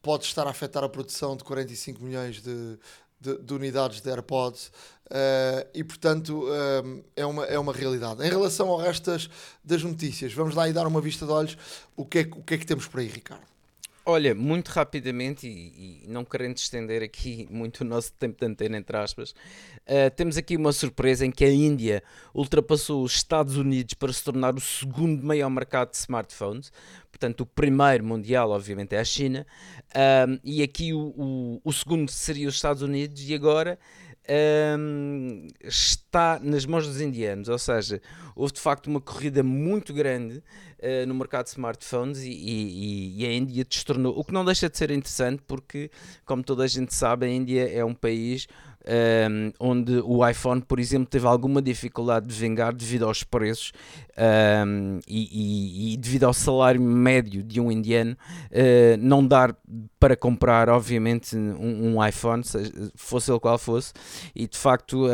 pode 0.01 0.25
estar 0.25 0.47
a 0.47 0.51
afetar 0.51 0.83
a 0.85 0.89
produção 0.89 1.35
de 1.35 1.43
45 1.43 2.01
milhões 2.01 2.41
de, 2.41 2.77
de, 3.19 3.37
de 3.37 3.53
unidades 3.53 4.01
de 4.01 4.09
AirPods 4.09 4.67
uh, 5.07 5.67
e, 5.73 5.83
portanto, 5.83 6.43
uh, 6.43 7.03
é, 7.15 7.25
uma, 7.25 7.45
é 7.45 7.57
uma 7.57 7.73
realidade. 7.73 8.23
Em 8.23 8.29
relação 8.29 8.69
ao 8.69 8.77
resto 8.77 9.11
das, 9.11 9.29
das 9.63 9.83
notícias, 9.83 10.33
vamos 10.33 10.55
lá 10.55 10.67
e 10.69 10.73
dar 10.73 10.87
uma 10.87 11.01
vista 11.01 11.25
de 11.25 11.31
olhos. 11.31 11.57
O 11.95 12.05
que 12.05 12.19
é, 12.19 12.21
o 12.21 12.43
que, 12.43 12.53
é 12.53 12.57
que 12.57 12.65
temos 12.65 12.87
por 12.87 12.99
aí, 12.99 13.07
Ricardo? 13.07 13.56
Olha, 14.09 14.33
muito 14.33 14.69
rapidamente, 14.69 15.49
e, 15.49 16.05
e, 16.05 16.07
não 16.07 16.23
querendo 16.23 16.55
estender 16.55 17.03
aqui 17.03 17.45
muito 17.51 17.81
o 17.81 17.83
nosso 17.83 18.13
tempo 18.13 18.39
de 18.39 18.45
antena, 18.45 18.77
entre 18.77 18.95
aspas, 18.95 19.31
uh, 19.31 20.09
temos 20.15 20.37
aqui 20.37 20.55
uma 20.55 20.71
surpresa 20.71 21.25
em 21.25 21.29
que 21.29 21.43
a 21.43 21.51
Índia 21.51 22.01
ultrapassou 22.33 23.03
os 23.03 23.15
Estados 23.15 23.57
Unidos 23.57 23.95
para 23.95 24.13
se 24.13 24.23
tornar 24.23 24.55
o 24.55 24.61
segundo 24.61 25.21
maior 25.25 25.49
mercado 25.49 25.91
de 25.91 25.97
smartphones. 25.97 26.71
Portanto, 27.11 27.41
o 27.41 27.45
primeiro 27.45 28.05
mundial, 28.05 28.51
obviamente, 28.51 28.95
é 28.95 28.99
a 28.99 29.03
China, 29.03 29.45
uh, 29.89 30.39
e 30.41 30.63
aqui 30.63 30.93
o, 30.93 31.13
o, 31.17 31.61
o 31.61 31.73
segundo 31.73 32.09
seria 32.09 32.47
os 32.47 32.55
Estados 32.55 32.81
Unidos, 32.81 33.29
e 33.29 33.35
agora 33.35 33.77
um, 34.29 35.47
está 35.63 36.39
nas 36.41 36.65
mãos 36.65 36.85
dos 36.87 36.99
indianos, 36.99 37.47
ou 37.49 37.57
seja, 37.57 38.01
houve 38.35 38.53
de 38.53 38.59
facto 38.59 38.87
uma 38.87 38.99
corrida 38.99 39.41
muito 39.41 39.93
grande 39.93 40.37
uh, 40.79 41.07
no 41.07 41.15
mercado 41.15 41.45
de 41.45 41.51
smartphones 41.51 42.19
e, 42.19 42.29
e, 42.29 43.23
e, 43.23 43.25
a 43.25 43.33
Índia 43.33 43.63
destornou, 43.63 44.17
o 44.17 44.23
que 44.23 44.33
não 44.33 44.43
deixa 44.43 44.69
de 44.69 44.77
ser 44.77 44.91
interessante 44.91 45.41
porque, 45.47 45.89
como 46.25 46.43
toda 46.43 46.63
a 46.63 46.67
gente 46.67 46.93
sabe, 46.93 47.25
a 47.25 47.29
Índia 47.29 47.69
é 47.69 47.83
um 47.83 47.93
país 47.93 48.47
um, 48.87 49.51
onde 49.59 49.99
o 50.03 50.27
iPhone, 50.27 50.61
por 50.61 50.79
exemplo, 50.79 51.07
teve 51.07 51.27
alguma 51.27 51.61
dificuldade 51.61 52.27
de 52.27 52.33
vingar 52.33 52.73
devido 52.73 53.05
aos 53.05 53.23
preços 53.23 53.71
um, 54.65 54.99
e, 55.07 55.91
e, 55.91 55.93
e, 55.93 55.97
devido 55.97 56.23
ao 56.23 56.33
salário 56.33 56.81
médio 56.81 57.43
de 57.43 57.59
um 57.59 57.71
indiano, 57.71 58.13
uh, 58.13 58.97
não 58.99 59.25
dar 59.25 59.55
para 59.99 60.15
comprar, 60.15 60.69
obviamente, 60.69 61.35
um, 61.35 61.95
um 61.95 62.05
iPhone, 62.05 62.43
fosse 62.95 63.31
ele 63.31 63.39
qual 63.39 63.57
fosse, 63.57 63.93
e 64.35 64.47
de 64.47 64.57
facto 64.57 65.07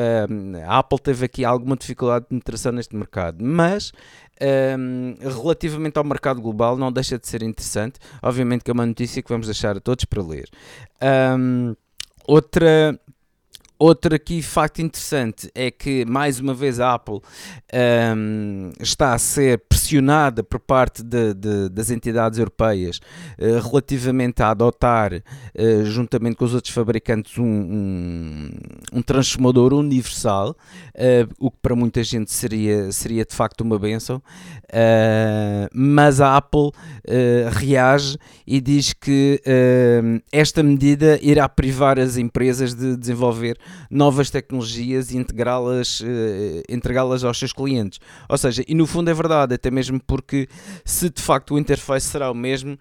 a 0.67 0.77
Apple 0.79 0.99
teve 0.99 1.25
aqui 1.25 1.45
alguma 1.45 1.75
dificuldade 1.75 2.25
de 2.25 2.29
penetração 2.29 2.71
neste 2.71 2.95
mercado, 2.95 3.43
mas 3.43 3.91
um, 4.77 5.15
relativamente 5.21 5.97
ao 5.97 6.03
mercado 6.03 6.41
global 6.41 6.77
não 6.77 6.91
deixa 6.91 7.17
de 7.17 7.27
ser 7.27 7.43
interessante, 7.43 7.99
obviamente 8.21 8.63
que 8.63 8.71
é 8.71 8.73
uma 8.73 8.85
notícia 8.85 9.21
que 9.21 9.29
vamos 9.29 9.47
deixar 9.47 9.77
a 9.77 9.79
todos 9.79 10.05
para 10.05 10.21
ler. 10.21 10.49
Um, 11.37 11.75
outra 12.27 12.99
Outro 13.83 14.15
aqui 14.15 14.41
facto 14.41 14.81
interessante 14.81 15.51
é 15.53 15.69
que, 15.69 16.05
mais 16.05 16.39
uma 16.39 16.53
vez, 16.53 16.79
a 16.79 16.93
Apple 16.93 17.19
um, 18.15 18.71
está 18.79 19.13
a 19.13 19.17
ser 19.17 19.61
pressionada 19.67 20.41
por 20.41 20.61
parte 20.61 21.03
de, 21.03 21.33
de, 21.33 21.67
das 21.67 21.91
entidades 21.91 22.39
europeias 22.39 23.01
uh, 23.37 23.59
relativamente 23.59 24.41
a 24.41 24.51
adotar, 24.51 25.11
uh, 25.13 25.83
juntamente 25.83 26.37
com 26.37 26.45
os 26.45 26.53
outros 26.53 26.73
fabricantes, 26.73 27.37
um, 27.37 27.43
um, 27.43 28.49
um 28.93 29.01
transformador 29.01 29.73
universal, 29.73 30.51
uh, 30.51 31.29
o 31.37 31.51
que 31.51 31.57
para 31.61 31.75
muita 31.75 32.01
gente 32.05 32.31
seria, 32.31 32.89
seria 32.89 33.25
de 33.25 33.35
facto 33.35 33.61
uma 33.61 33.77
benção. 33.77 34.23
mas 35.73 36.21
a 36.21 36.37
Apple 36.37 36.71
reage 37.51 38.17
e 38.47 38.61
diz 38.61 38.93
que 38.93 39.41
esta 40.31 40.63
medida 40.63 41.19
irá 41.21 41.49
privar 41.49 41.99
as 41.99 42.15
empresas 42.15 42.73
de 42.73 42.95
desenvolver 42.95 43.57
novas 43.89 44.29
tecnologias 44.29 45.11
e 45.11 45.17
integrá-las 45.17 46.01
uh, 46.01 46.05
entregá-las 46.69 47.23
aos 47.23 47.37
seus 47.37 47.53
clientes. 47.53 47.99
Ou 48.29 48.37
seja, 48.37 48.63
e 48.67 48.73
no 48.73 48.85
fundo 48.87 49.09
é 49.09 49.13
verdade, 49.13 49.55
até 49.55 49.69
mesmo 49.69 49.99
porque 50.05 50.47
se 50.85 51.09
de 51.09 51.21
facto 51.21 51.55
o 51.55 51.59
interface 51.59 52.07
será 52.07 52.31
o 52.31 52.35
mesmo, 52.35 52.77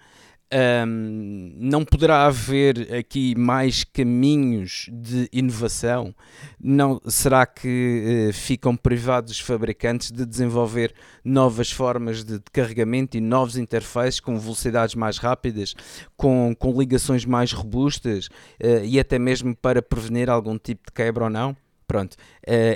um, 0.53 1.55
não 1.57 1.85
poderá 1.85 2.27
haver 2.27 2.95
aqui 2.95 3.35
mais 3.35 3.85
caminhos 3.85 4.89
de 4.93 5.29
inovação? 5.33 6.15
Não, 6.61 7.01
será 7.07 7.47
que 7.47 8.29
uh, 8.29 8.33
ficam 8.33 8.77
privados 8.77 9.33
os 9.33 9.41
fabricantes 9.41 10.13
de 10.13 10.27
desenvolver 10.27 10.95
novas 11.25 11.71
formas 11.71 12.23
de, 12.23 12.35
de 12.35 12.51
carregamento 12.53 13.17
e 13.17 13.21
novos 13.21 13.57
interfaces 13.57 14.21
com 14.21 14.39
velocidades 14.39 14.95
mais 14.95 15.17
rápidas, 15.17 15.75
com, 16.17 16.55
com 16.59 16.79
ligações 16.79 17.25
mais 17.25 17.53
robustas 17.53 18.27
uh, 18.27 18.85
e 18.85 19.01
até 19.01 19.19
mesmo 19.19 19.57
para 19.57 19.81
prevenir 19.81 20.29
algum 20.29 20.59
tipo 20.59 20.83
de 20.87 20.93
quebra 20.93 21.25
ou 21.25 21.31
não? 21.31 21.57
Pronto, 21.87 22.13
uh, 22.13 22.17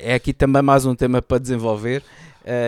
é 0.02 0.14
aqui 0.14 0.33
também 0.33 0.62
mais 0.62 0.87
um 0.87 0.95
tema 0.95 1.21
para 1.21 1.38
desenvolver. 1.38 2.02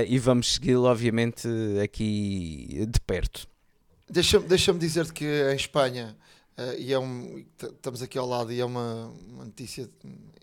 e 0.09 0.19
vamos 0.19 0.55
segui-lo, 0.55 0.85
obviamente, 0.85 1.49
aqui 1.81 2.85
de 2.91 3.01
perto. 3.01 3.47
Deixa-me 4.11 4.47
deixa 4.47 4.73
dizer-te 4.73 5.13
que 5.13 5.25
em 5.25 5.55
Espanha, 5.55 6.17
uh, 6.57 6.79
e 6.79 6.95
é 6.95 6.99
um, 6.99 7.45
estamos 7.63 8.01
aqui 8.01 8.17
ao 8.17 8.27
lado, 8.27 8.51
e 8.51 8.59
é 8.59 8.65
uma, 8.65 9.13
uma, 9.29 9.45
notícia 9.45 9.87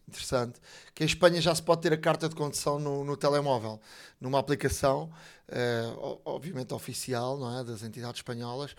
interessante, 0.07 0.62
que 0.93 1.03
em 1.03 1.07
Espanha 1.07 1.41
já 1.41 1.53
se 1.55 1.63
pode 1.63 1.81
ter 1.81 1.91
a 1.91 1.98
carta 1.98 2.29
de 2.29 2.36
condução 2.36 2.77
no, 2.77 3.03
no 3.03 3.17
telemóvel, 3.17 3.81
numa 4.22 4.38
aplicação, 4.38 5.10
uh, 5.50 6.22
obviamente 6.25 6.75
oficial, 6.75 7.39
não 7.39 7.60
é, 7.60 7.63
das 7.63 7.81
entidades 7.81 8.19
espanholas, 8.19 8.75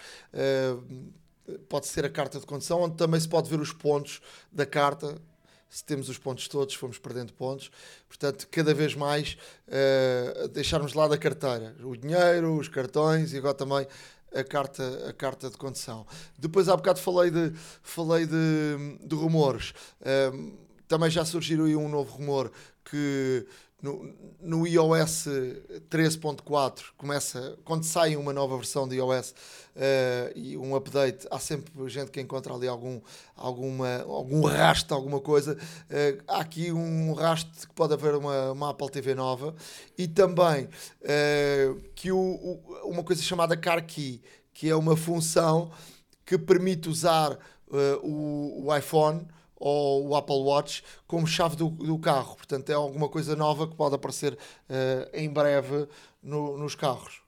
pode 1.68 1.86
ser 1.86 2.04
a 2.04 2.10
carta 2.10 2.38
de 2.38 2.46
condução, 2.46 2.82
onde 2.82 2.96
também 2.96 3.18
se 3.18 3.28
pode 3.28 3.50
ver 3.50 3.60
os 3.60 3.72
pontos 3.72 4.20
da 4.52 4.64
carta, 4.64 5.20
se 5.68 5.84
temos 5.84 6.08
os 6.08 6.16
pontos 6.16 6.48
todos, 6.48 6.74
fomos 6.74 6.98
perdendo 6.98 7.32
pontos. 7.32 7.70
Portanto, 8.08 8.46
cada 8.50 8.72
vez 8.72 8.94
mais 8.94 9.36
uh, 9.66 10.48
deixarmos 10.48 10.94
lá 10.94 11.08
da 11.08 11.18
carteira 11.18 11.74
o 11.82 11.96
dinheiro, 11.96 12.56
os 12.56 12.68
cartões 12.68 13.32
e 13.32 13.38
agora 13.38 13.54
também 13.54 13.86
a 14.34 14.44
carta, 14.44 15.08
a 15.08 15.12
carta 15.12 15.50
de 15.50 15.56
condução. 15.56 16.06
Depois, 16.38 16.68
há 16.68 16.76
bocado, 16.76 17.00
falei 17.00 17.30
de, 17.30 17.52
falei 17.82 18.26
de, 18.26 18.98
de 19.06 19.14
rumores. 19.14 19.72
Uh, 20.00 20.66
também 20.88 21.10
já 21.10 21.24
surgiu 21.24 21.64
aí 21.64 21.74
um 21.74 21.88
novo 21.88 22.16
rumor 22.16 22.52
que 22.84 23.46
no, 23.82 24.10
no 24.40 24.66
iOS 24.66 25.28
13.4 25.90 26.82
começa 26.96 27.58
quando 27.62 27.84
sai 27.84 28.16
uma 28.16 28.32
nova 28.32 28.56
versão 28.56 28.88
de 28.88 28.96
iOS 28.96 29.30
uh, 29.30 30.32
e 30.34 30.56
um 30.56 30.74
update 30.74 31.26
há 31.30 31.38
sempre 31.38 31.70
gente 31.88 32.10
que 32.10 32.20
encontra 32.20 32.54
ali 32.54 32.66
algum 32.66 33.00
alguma 33.36 34.02
algum 34.02 34.42
rastro 34.46 34.96
alguma 34.96 35.20
coisa 35.20 35.54
uh, 35.54 36.22
há 36.26 36.40
aqui 36.40 36.72
um 36.72 37.12
rastro 37.12 37.68
que 37.68 37.74
pode 37.74 37.92
haver 37.92 38.14
uma, 38.14 38.52
uma 38.52 38.70
Apple 38.70 38.90
TV 38.90 39.14
nova 39.14 39.54
e 39.98 40.08
também 40.08 40.64
uh, 40.64 41.80
que 41.94 42.10
o, 42.10 42.18
o, 42.18 42.80
uma 42.84 43.04
coisa 43.04 43.20
chamada 43.20 43.56
Car 43.56 43.84
Key 43.84 44.22
que 44.54 44.70
é 44.70 44.74
uma 44.74 44.96
função 44.96 45.70
que 46.24 46.38
permite 46.38 46.88
usar 46.88 47.38
o, 48.02 48.64
o 48.66 48.76
iPhone 48.76 49.26
ou 49.56 50.08
o 50.08 50.16
Apple 50.16 50.36
Watch 50.36 50.82
como 51.06 51.26
chave 51.26 51.56
do, 51.56 51.68
do 51.70 51.98
carro. 51.98 52.36
Portanto, 52.36 52.70
é 52.70 52.74
alguma 52.74 53.08
coisa 53.08 53.34
nova 53.34 53.66
que 53.66 53.74
pode 53.74 53.94
aparecer 53.94 54.34
uh, 54.34 54.36
em 55.12 55.28
breve 55.28 55.88
no, 56.22 56.56
nos 56.56 56.74
carros. 56.74 57.25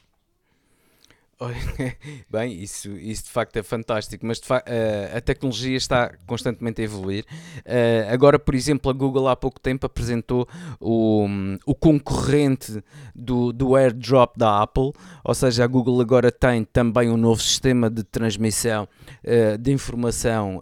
Bem, 2.29 2.61
isso, 2.61 2.91
isso 2.97 3.25
de 3.25 3.31
facto 3.31 3.57
é 3.57 3.63
fantástico, 3.63 4.27
mas 4.27 4.39
uh, 4.39 5.17
a 5.17 5.21
tecnologia 5.21 5.77
está 5.77 6.13
constantemente 6.27 6.81
a 6.81 6.85
evoluir. 6.85 7.25
Uh, 7.59 8.13
agora, 8.13 8.39
por 8.39 8.55
exemplo, 8.55 8.91
a 8.91 8.95
Google 8.95 9.29
há 9.29 9.37
pouco 9.37 9.61
tempo 9.61 9.87
apresentou 9.87 10.49
o, 10.81 11.27
o 11.65 11.75
concorrente 11.75 12.83
do, 13.15 13.53
do 13.53 13.77
AirDrop 13.77 14.37
da 14.37 14.63
Apple, 14.63 14.93
ou 15.23 15.35
seja, 15.35 15.63
a 15.63 15.67
Google 15.67 16.01
agora 16.01 16.33
tem 16.33 16.65
também 16.65 17.09
um 17.09 17.17
novo 17.17 17.41
sistema 17.41 17.89
de 17.89 18.03
transmissão 18.03 18.89
uh, 19.25 19.59
de 19.59 19.73
informação 19.73 20.61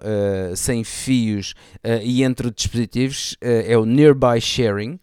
sem 0.54 0.84
fios 0.84 1.54
e 2.02 2.22
entre 2.22 2.50
dispositivos, 2.50 3.36
é 3.40 3.76
o 3.76 3.84
Nearby 3.84 4.40
Sharing. 4.40 4.98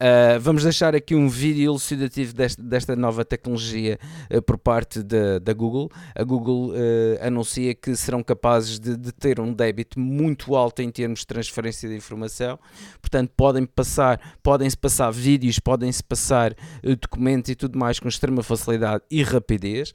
Uh, 0.00 0.38
vamos 0.38 0.62
deixar 0.62 0.94
aqui 0.94 1.12
um 1.16 1.28
vídeo 1.28 1.70
elucidativo 1.70 2.32
desta, 2.32 2.62
desta 2.62 2.94
nova 2.94 3.24
tecnologia 3.24 3.98
uh, 4.32 4.40
por 4.40 4.56
parte 4.56 5.02
da, 5.02 5.52
Google. 5.52 5.90
A 6.14 6.22
Google 6.22 6.70
uh, 6.70 7.26
anuncia 7.26 7.74
que 7.74 7.96
serão 7.96 8.22
capazes 8.22 8.78
de, 8.78 8.96
de, 8.96 9.10
ter 9.10 9.40
um 9.40 9.52
débito 9.52 9.98
muito 9.98 10.54
alto 10.54 10.82
em 10.82 10.90
termos 10.90 11.20
de 11.20 11.26
transferência 11.26 11.88
de 11.88 11.96
informação. 11.96 12.60
Portanto, 13.00 13.32
podem 13.36 13.66
passar, 13.66 14.20
podem-se 14.40 14.76
passar 14.76 15.10
vídeos, 15.10 15.58
podem-se 15.58 16.04
passar 16.04 16.54
documentos 17.00 17.50
e 17.50 17.56
tudo 17.56 17.76
mais 17.76 17.98
com 17.98 18.06
extrema 18.06 18.44
facilidade 18.44 19.02
e 19.10 19.24
rapidez. 19.24 19.92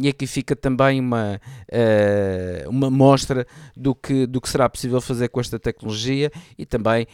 e 0.00 0.08
aqui 0.08 0.26
fica 0.26 0.56
também 0.56 1.00
uma, 1.00 1.40
uma 2.66 2.90
mostra 2.90 3.46
do 3.76 3.94
que, 3.94 4.26
do 4.26 4.40
que 4.40 4.48
será 4.48 4.68
possível 4.70 5.00
fazer 5.00 5.28
com 5.28 5.40
esta 5.40 5.58
tecnologia 5.58 6.30
e 6.56 6.64
também, 6.64 7.06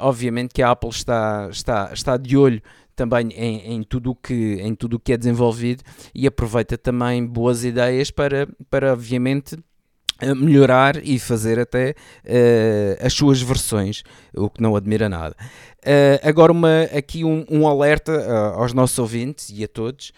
obviamente, 0.00 0.52
que 0.52 0.62
a 0.62 0.70
Apple 0.70 0.90
está 0.90 1.19
está, 1.50 1.90
está, 1.92 2.16
de 2.16 2.36
olho 2.36 2.62
também 2.96 3.30
em, 3.30 3.74
em 3.74 3.82
tudo 3.82 4.14
que, 4.14 4.58
em 4.60 4.74
tudo 4.74 4.96
o 4.96 5.00
que 5.00 5.12
é 5.12 5.16
desenvolvido 5.16 5.82
e 6.14 6.26
aproveita 6.26 6.76
também 6.76 7.24
boas 7.24 7.64
ideias 7.64 8.10
para, 8.10 8.48
para 8.68 8.92
obviamente 8.92 9.56
eh, 10.20 10.34
melhorar 10.34 11.02
e 11.02 11.18
fazer 11.18 11.58
até 11.58 11.94
uh, 12.24 13.06
as 13.06 13.12
suas 13.14 13.40
versões, 13.40 14.02
o 14.36 14.50
que 14.50 14.60
não 14.60 14.76
admira 14.76 15.08
nada. 15.08 15.34
Uh, 15.78 16.20
agora 16.22 16.52
uma, 16.52 16.82
aqui 16.94 17.24
um, 17.24 17.44
um 17.50 17.66
alerta 17.66 18.12
uh, 18.12 18.60
aos 18.60 18.74
nossos 18.74 18.98
ouvintes 18.98 19.50
e 19.50 19.64
a 19.64 19.68
todos 19.68 20.12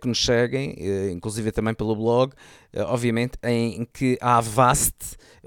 que 0.00 0.06
nos 0.06 0.24
seguem, 0.24 0.76
inclusive 1.10 1.50
também 1.50 1.74
pelo 1.74 1.96
blog, 1.96 2.32
obviamente, 2.86 3.32
em 3.42 3.84
que 3.92 4.16
a 4.20 4.36
Avast 4.36 4.94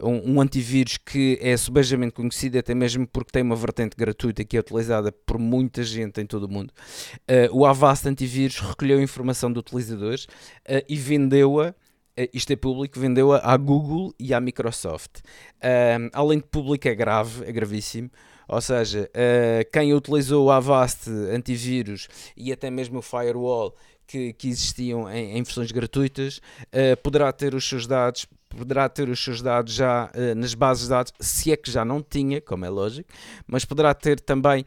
um, 0.01 0.33
um, 0.33 0.41
antivírus 0.41 0.97
que 0.97 1.37
é 1.41 1.55
subejamente 1.57 2.13
conhecido, 2.13 2.57
até 2.57 2.73
mesmo 2.73 3.07
porque 3.07 3.31
tem 3.31 3.43
uma 3.43 3.55
vertente 3.55 3.95
gratuita 3.95 4.43
que 4.43 4.57
é 4.57 4.59
utilizada 4.59 5.11
por 5.11 5.37
muita 5.39 5.83
gente 5.83 6.21
em 6.21 6.25
todo 6.25 6.43
o 6.43 6.49
mundo. 6.49 6.71
Uh, 7.29 7.57
o 7.57 7.65
Avast 7.65 8.07
Antivírus 8.07 8.59
recolheu 8.59 9.01
informação 9.01 9.51
de 9.51 9.59
utilizadores 9.59 10.25
uh, 10.25 10.83
e 10.87 10.95
vendeu-a 10.95 11.69
uh, 11.69 11.73
isto 12.33 12.51
é 12.51 12.55
público, 12.55 12.99
vendeu-a 12.99 13.39
à 13.43 13.57
Google 13.57 14.13
e 14.19 14.33
à 14.33 14.39
Microsoft. 14.39 15.21
além 16.13 16.39
de 16.39 16.45
público, 16.45 16.87
é 16.87 16.95
grave, 16.95 17.45
é 17.45 17.51
gravíssimo. 17.51 18.09
Ou 18.49 18.61
seja, 18.61 19.11
quem 19.73 19.93
utilizou 19.93 20.45
o 20.45 20.51
Avast 20.51 21.09
antivírus 21.09 22.07
e 22.35 22.53
até 22.53 22.69
mesmo 22.71 22.99
o 22.99 23.01
Firewall 23.01 23.75
que, 24.07 24.31
que 24.31 24.47
existiam 24.47 25.11
em, 25.11 25.37
em 25.37 25.43
versões 25.43 25.69
gratuitas 25.69 26.39
poderá 27.03 27.33
ter 27.33 27.53
os 27.53 27.67
seus 27.67 27.85
dados 27.85 28.25
poderá 28.49 28.87
ter 28.89 29.09
os 29.09 29.23
seus 29.23 29.41
dados 29.41 29.73
já 29.73 30.09
uh, 30.13 30.35
nas 30.35 30.53
bases 30.53 30.83
de 30.83 30.89
dados, 30.89 31.13
se 31.19 31.51
é 31.51 31.57
que 31.57 31.69
já 31.69 31.83
não 31.83 32.01
tinha, 32.01 32.41
como 32.41 32.65
é 32.65 32.69
lógico, 32.69 33.09
mas 33.45 33.65
poderá 33.65 33.93
ter 33.93 34.19
também 34.19 34.65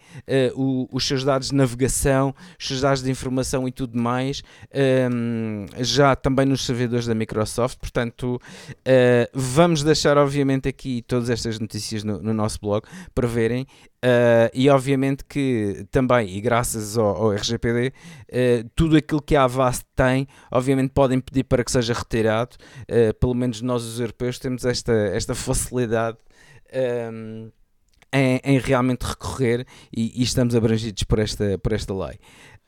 uh, 0.55 0.61
o, 0.61 0.88
os 0.93 1.07
seus 1.07 1.25
dados 1.25 1.49
de 1.49 1.55
navegação, 1.55 2.35
os 2.59 2.66
seus 2.66 2.81
dados 2.81 3.03
de 3.03 3.11
informação 3.11 3.66
e 3.66 3.73
tudo 3.73 3.99
mais, 3.99 4.43
um, 4.73 5.66
ehm, 5.71 5.85
já 5.85 6.14
também 6.14 6.47
nos 6.47 6.64
servidores 6.64 7.07
da 7.07 7.14
Microsoft. 7.14 7.79
Portanto, 7.79 8.40
uh, 8.71 9.31
vamos 9.33 9.83
deixar, 9.83 10.16
obviamente, 10.19 10.69
aqui 10.69 11.03
todas 11.03 11.31
estas 11.31 11.59
notícias 11.59 12.05
no, 12.05 12.23
no 12.23 12.35
nosso 12.35 12.59
blog 12.61 12.87
para 13.14 13.27
verem. 13.27 13.66
Uh, 14.02 14.48
e 14.54 14.70
obviamente 14.70 15.22
que 15.26 15.86
também, 15.90 16.26
e 16.34 16.40
graças 16.40 16.96
ao, 16.96 17.24
ao 17.24 17.32
RGPD, 17.32 17.88
uh, 17.88 18.70
tudo 18.74 18.96
aquilo 18.96 19.20
que 19.20 19.36
a 19.36 19.44
Avast 19.44 19.84
tem, 19.94 20.26
obviamente 20.50 20.90
podem 20.92 21.20
pedir 21.20 21.44
para 21.44 21.62
que 21.62 21.70
seja 21.70 21.92
retirado. 21.92 22.56
Uh, 22.82 23.12
pelo 23.20 23.34
menos 23.34 23.60
nós, 23.60 23.84
os 23.84 24.00
europeus, 24.00 24.38
temos 24.38 24.64
esta, 24.64 24.92
esta 24.92 25.34
facilidade. 25.34 26.16
Um, 27.12 27.50
em, 28.12 28.40
em, 28.42 28.58
realmente 28.58 29.02
recorrer 29.02 29.64
e, 29.96 30.20
e, 30.20 30.24
estamos 30.24 30.56
abrangidos 30.56 31.04
por 31.04 31.20
esta, 31.20 31.56
por 31.58 31.72
esta 31.72 31.94
lei. 31.94 32.18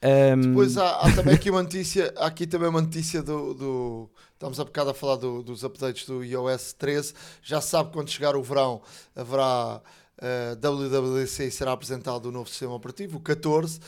Um... 0.05 0.41
Depois 0.41 0.77
há, 0.77 1.01
há, 1.01 1.13
também 1.13 1.35
aqui 1.35 1.51
uma 1.51 1.63
notícia, 1.63 2.13
há 2.17 2.27
aqui 2.27 2.47
também 2.47 2.69
uma 2.69 2.81
notícia 2.81 3.23
do, 3.23 3.55
do 3.55 4.11
estamos 4.35 4.59
há 4.59 4.65
bocado 4.65 4.91
a 4.91 4.95
falar 4.95 5.17
do, 5.17 5.43
dos 5.43 5.65
updates 5.65 6.07
do 6.07 6.25
iOS 6.25 6.73
13, 6.75 7.15
já 7.43 7.61
sabe 7.61 7.93
quando 7.93 8.11
chegar 8.11 8.35
o 8.37 8.43
verão 8.43 8.83
haverá 9.15 9.81
uh, 10.23 10.57
WWDC 10.57 11.51
será 11.51 11.73
apresentado 11.73 12.27
o 12.27 12.33
novo 12.33 12.49
sistema 12.49 12.75
operativo, 12.75 13.19
o 13.19 13.21
14. 13.21 13.79
Uh, 13.79 13.83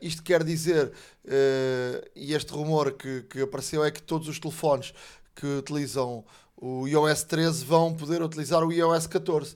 isto 0.00 0.22
quer 0.22 0.42
dizer, 0.42 0.88
uh, 0.88 2.10
e 2.16 2.32
este 2.32 2.52
rumor 2.52 2.92
que, 2.92 3.22
que 3.22 3.42
apareceu 3.42 3.84
é 3.84 3.90
que 3.90 4.02
todos 4.02 4.26
os 4.26 4.40
telefones 4.40 4.94
que 5.34 5.46
utilizam 5.46 6.24
o 6.56 6.86
iOS 6.88 7.24
13 7.24 7.64
vão 7.64 7.94
poder 7.94 8.22
utilizar 8.22 8.64
o 8.64 8.72
iOS 8.72 9.06
14. 9.06 9.54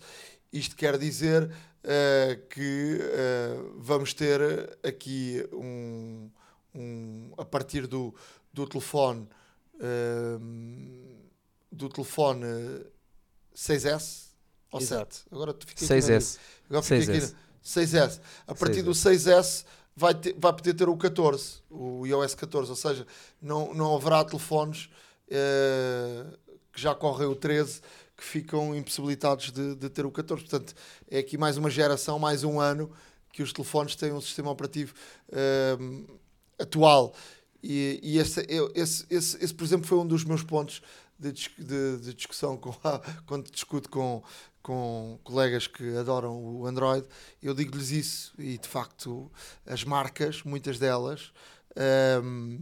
Isto 0.52 0.76
quer 0.76 0.96
dizer 0.98 1.44
uh, 1.44 2.48
que 2.48 2.98
uh, 3.00 3.74
vamos 3.78 4.14
ter 4.14 4.40
aqui 4.82 5.46
um, 5.52 6.30
um, 6.74 7.32
a 7.36 7.44
partir 7.44 7.86
do, 7.86 8.14
do 8.52 8.66
telefone 8.66 9.28
uh, 9.74 10.38
do 11.70 11.88
telefone 11.88 12.46
6S 13.54 14.33
ou 14.74 14.80
Exato. 14.80 15.14
7. 15.14 15.26
Agora 15.30 15.54
tu 15.54 15.66
fiquei 15.68 15.86
6S. 15.86 16.38
Agora 16.68 16.82
6S. 16.84 17.34
6S. 17.64 18.20
A 18.44 18.54
partir 18.56 18.80
6S. 18.80 18.82
do 18.82 18.90
6S 18.90 19.64
vai, 19.94 20.14
ter, 20.14 20.34
vai 20.36 20.52
poder 20.52 20.74
ter 20.74 20.88
o 20.88 20.96
14, 20.96 21.62
o 21.70 22.04
iOS 22.04 22.34
14, 22.34 22.70
ou 22.70 22.76
seja, 22.76 23.06
não, 23.40 23.72
não 23.72 23.94
haverá 23.94 24.24
telefones 24.24 24.90
uh, 25.28 26.36
que 26.72 26.80
já 26.80 26.92
correm 26.92 27.28
o 27.28 27.36
13 27.36 27.80
que 28.16 28.24
ficam 28.24 28.74
impossibilitados 28.74 29.52
de, 29.52 29.76
de, 29.76 29.88
ter 29.88 30.04
o 30.04 30.10
14. 30.10 30.42
Portanto, 30.42 30.74
é 31.08 31.18
aqui 31.18 31.38
mais 31.38 31.56
uma 31.56 31.70
geração, 31.70 32.18
mais 32.18 32.42
um 32.42 32.58
ano 32.58 32.90
que 33.32 33.42
os 33.42 33.52
telefones 33.52 33.94
têm 33.94 34.12
um 34.12 34.20
sistema 34.20 34.50
operativo 34.50 34.92
uh, 35.28 36.18
atual. 36.58 37.14
E, 37.62 38.00
e 38.02 38.18
esse, 38.18 38.44
esse, 38.74 39.06
esse, 39.08 39.44
esse, 39.44 39.54
por 39.54 39.64
exemplo, 39.64 39.86
foi 39.86 39.98
um 39.98 40.06
dos 40.06 40.24
meus 40.24 40.42
pontos 40.42 40.82
de, 41.18 41.32
de, 41.32 41.98
de 41.98 42.14
discussão 42.14 42.56
com 42.56 42.74
a, 42.84 43.00
quando 43.26 43.50
discuto 43.50 43.88
com, 43.88 44.22
com 44.64 45.18
colegas 45.22 45.66
que 45.66 45.94
adoram 45.94 46.42
o 46.42 46.66
Android, 46.66 47.06
eu 47.42 47.52
digo-lhes 47.52 47.90
isso 47.90 48.34
e 48.38 48.56
de 48.56 48.66
facto 48.66 49.30
as 49.66 49.84
marcas, 49.84 50.42
muitas 50.42 50.78
delas, 50.78 51.32
um, 52.24 52.58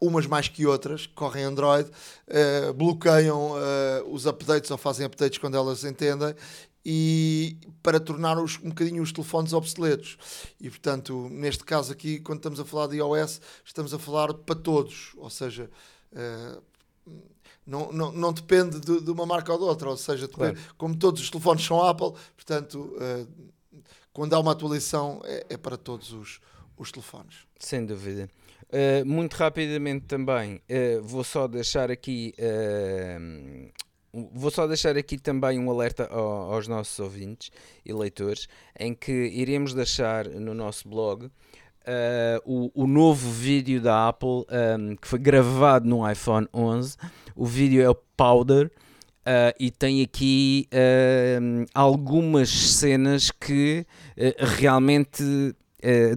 umas 0.00 0.26
mais 0.26 0.48
que 0.48 0.66
outras, 0.66 1.06
correm 1.06 1.44
Android, 1.44 1.88
uh, 1.88 2.74
bloqueiam 2.74 3.52
uh, 3.52 4.12
os 4.12 4.26
updates 4.26 4.68
ou 4.72 4.76
fazem 4.76 5.06
updates 5.06 5.38
quando 5.38 5.56
elas 5.56 5.84
entendem 5.84 6.34
e 6.84 7.56
para 7.84 8.00
tornar 8.00 8.36
os, 8.36 8.58
um 8.58 8.70
bocadinho 8.70 9.00
os 9.00 9.12
telefones 9.12 9.52
obsoletos. 9.52 10.18
E 10.60 10.68
portanto, 10.68 11.28
neste 11.30 11.62
caso 11.62 11.92
aqui, 11.92 12.18
quando 12.18 12.38
estamos 12.38 12.58
a 12.58 12.64
falar 12.64 12.88
de 12.88 12.96
iOS, 12.96 13.40
estamos 13.64 13.94
a 13.94 13.98
falar 13.98 14.34
para 14.34 14.56
todos, 14.58 15.12
ou 15.16 15.30
seja, 15.30 15.70
uh, 16.12 16.60
não, 17.66 17.92
não, 17.92 18.12
não 18.12 18.32
depende 18.32 18.80
de, 18.80 19.00
de, 19.00 19.10
uma 19.10 19.26
marca 19.26 19.52
ou 19.52 19.58
de 19.58 19.64
outra, 19.64 19.90
ou 19.90 19.96
seja, 19.96 20.26
depende, 20.26 20.54
claro. 20.54 20.74
como 20.76 20.96
todos 20.96 21.20
os 21.20 21.30
telefones 21.30 21.64
são 21.64 21.82
Apple, 21.82 22.12
portanto, 22.36 22.94
quando 24.12 24.34
há 24.34 24.40
uma 24.40 24.52
atualização 24.52 25.20
é, 25.24 25.46
é 25.50 25.56
para 25.56 25.76
todos 25.76 26.12
os, 26.12 26.40
os 26.76 26.90
telefones. 26.90 27.46
Sem 27.58 27.84
dúvida. 27.84 28.28
Uh, 28.70 29.04
muito 29.04 29.34
rapidamente 29.34 30.06
também, 30.06 30.56
uh, 30.56 31.02
vou 31.02 31.24
só 31.24 31.48
deixar 31.48 31.90
aqui. 31.90 32.32
Uh, 32.38 33.72
vou 34.32 34.50
só 34.50 34.66
deixar 34.66 34.96
aqui 34.96 35.18
também 35.18 35.58
um 35.58 35.70
alerta 35.70 36.06
ao, 36.06 36.52
aos 36.52 36.68
nossos 36.68 36.98
ouvintes 37.00 37.50
e 37.84 37.92
leitores, 37.92 38.48
em 38.78 38.94
que 38.94 39.10
iremos 39.10 39.74
deixar 39.74 40.28
no 40.28 40.54
nosso 40.54 40.88
blog 40.88 41.30
o, 42.44 42.70
o, 42.74 42.86
novo 42.86 43.30
vídeo 43.30 43.80
da 43.80 44.08
Apple 44.08 44.44
um, 44.78 44.96
que 44.96 45.08
foi 45.08 45.18
gravado 45.18 45.88
no 45.88 46.08
iPhone 46.08 46.46
11. 46.52 46.96
O 47.34 47.46
vídeo 47.46 47.82
é 47.82 47.88
o 47.88 47.94
Powder. 47.94 48.70
Uh, 49.20 49.52
e 49.60 49.70
tem 49.70 50.02
aqui 50.02 50.66
uh, 50.72 51.66
algumas 51.74 52.48
cenas 52.48 53.30
que 53.30 53.86
uh, 54.16 54.44
realmente 54.58 55.22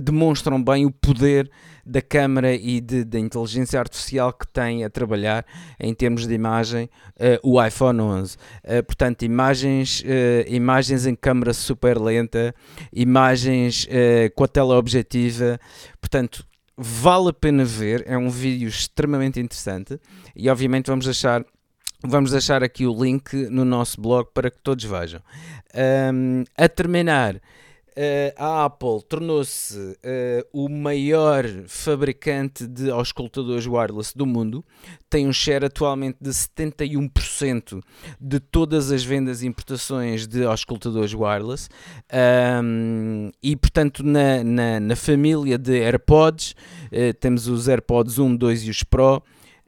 demonstram 0.02 0.62
bem 0.62 0.86
o 0.86 0.92
poder 0.92 1.50
da 1.86 2.02
câmara 2.02 2.54
e 2.54 2.80
de, 2.80 3.04
da 3.04 3.20
inteligência 3.20 3.80
artificial 3.80 4.32
que 4.32 4.48
tem 4.48 4.84
a 4.84 4.90
trabalhar 4.90 5.46
em 5.80 5.94
termos 5.94 6.26
de 6.26 6.34
imagem 6.34 6.90
uh, 7.18 7.50
o 7.50 7.64
iPhone 7.64 8.00
11. 8.00 8.36
Uh, 8.36 8.40
eh, 8.64 8.82
portanto, 8.82 9.24
imagens, 9.24 10.02
uh, 10.02 10.48
imagens 10.48 11.06
em 11.06 11.16
câmara 11.16 11.54
super 11.54 12.00
lenta, 12.00 12.56
imagens 12.92 13.88
com 14.36 14.44
a 14.44 14.48
tela 14.48 14.78
objetiva, 14.78 15.60
portanto, 16.00 16.46
vale 16.78 17.30
a 17.30 17.34
pena 17.34 17.66
ver, 17.66 18.04
é 18.08 18.18
um 18.18 18.30
vídeo 18.30 18.68
extremamente 18.68 19.40
interessante 19.40 20.00
e 20.36 20.50
obviamente 20.50 20.88
vamos 20.88 21.06
deixar 21.06 21.46
Vamos 22.06 22.32
deixar 22.32 22.62
aqui 22.62 22.86
o 22.86 23.02
link 23.02 23.34
no 23.50 23.64
nosso 23.64 24.02
blog 24.02 24.28
para 24.34 24.52
que 24.52 24.58
todos 24.62 24.84
vejam. 24.84 25.22
Um, 26.14 26.44
a 26.58 26.68
terminar, 26.68 27.40
Uh, 27.96 28.34
a 28.38 28.66
Apple 28.66 29.04
tornou-se 29.08 29.78
uh, 29.78 29.96
o 30.52 30.68
maior 30.68 31.46
fabricante 31.68 32.66
de 32.66 32.90
auscultadores 32.90 33.68
wireless 33.68 34.18
do 34.18 34.26
mundo, 34.26 34.66
tem 35.08 35.28
um 35.28 35.34
share 35.34 35.66
atualmente 35.66 36.18
de 36.20 36.32
71% 36.32 37.84
de 38.20 38.40
todas 38.40 38.92
as 38.92 39.04
vendas 39.04 39.44
e 39.44 39.48
importações 39.48 40.26
de 40.26 40.44
auscultadores 40.44 41.14
wireless, 41.14 41.70
um, 42.64 43.30
e 43.44 43.56
portanto, 43.56 44.04
na, 44.04 44.44
na, 44.44 44.80
na, 44.80 44.96
família 44.96 45.58
de 45.60 45.80
AirPods, 45.80 46.56
uh, 46.88 47.14
temos 47.20 47.48
os 47.48 47.68
AirPods 47.68 48.18
1, 48.18 48.36
2 48.36 48.64
e 48.64 48.70
os 48.72 48.82
Pro. 48.82 49.22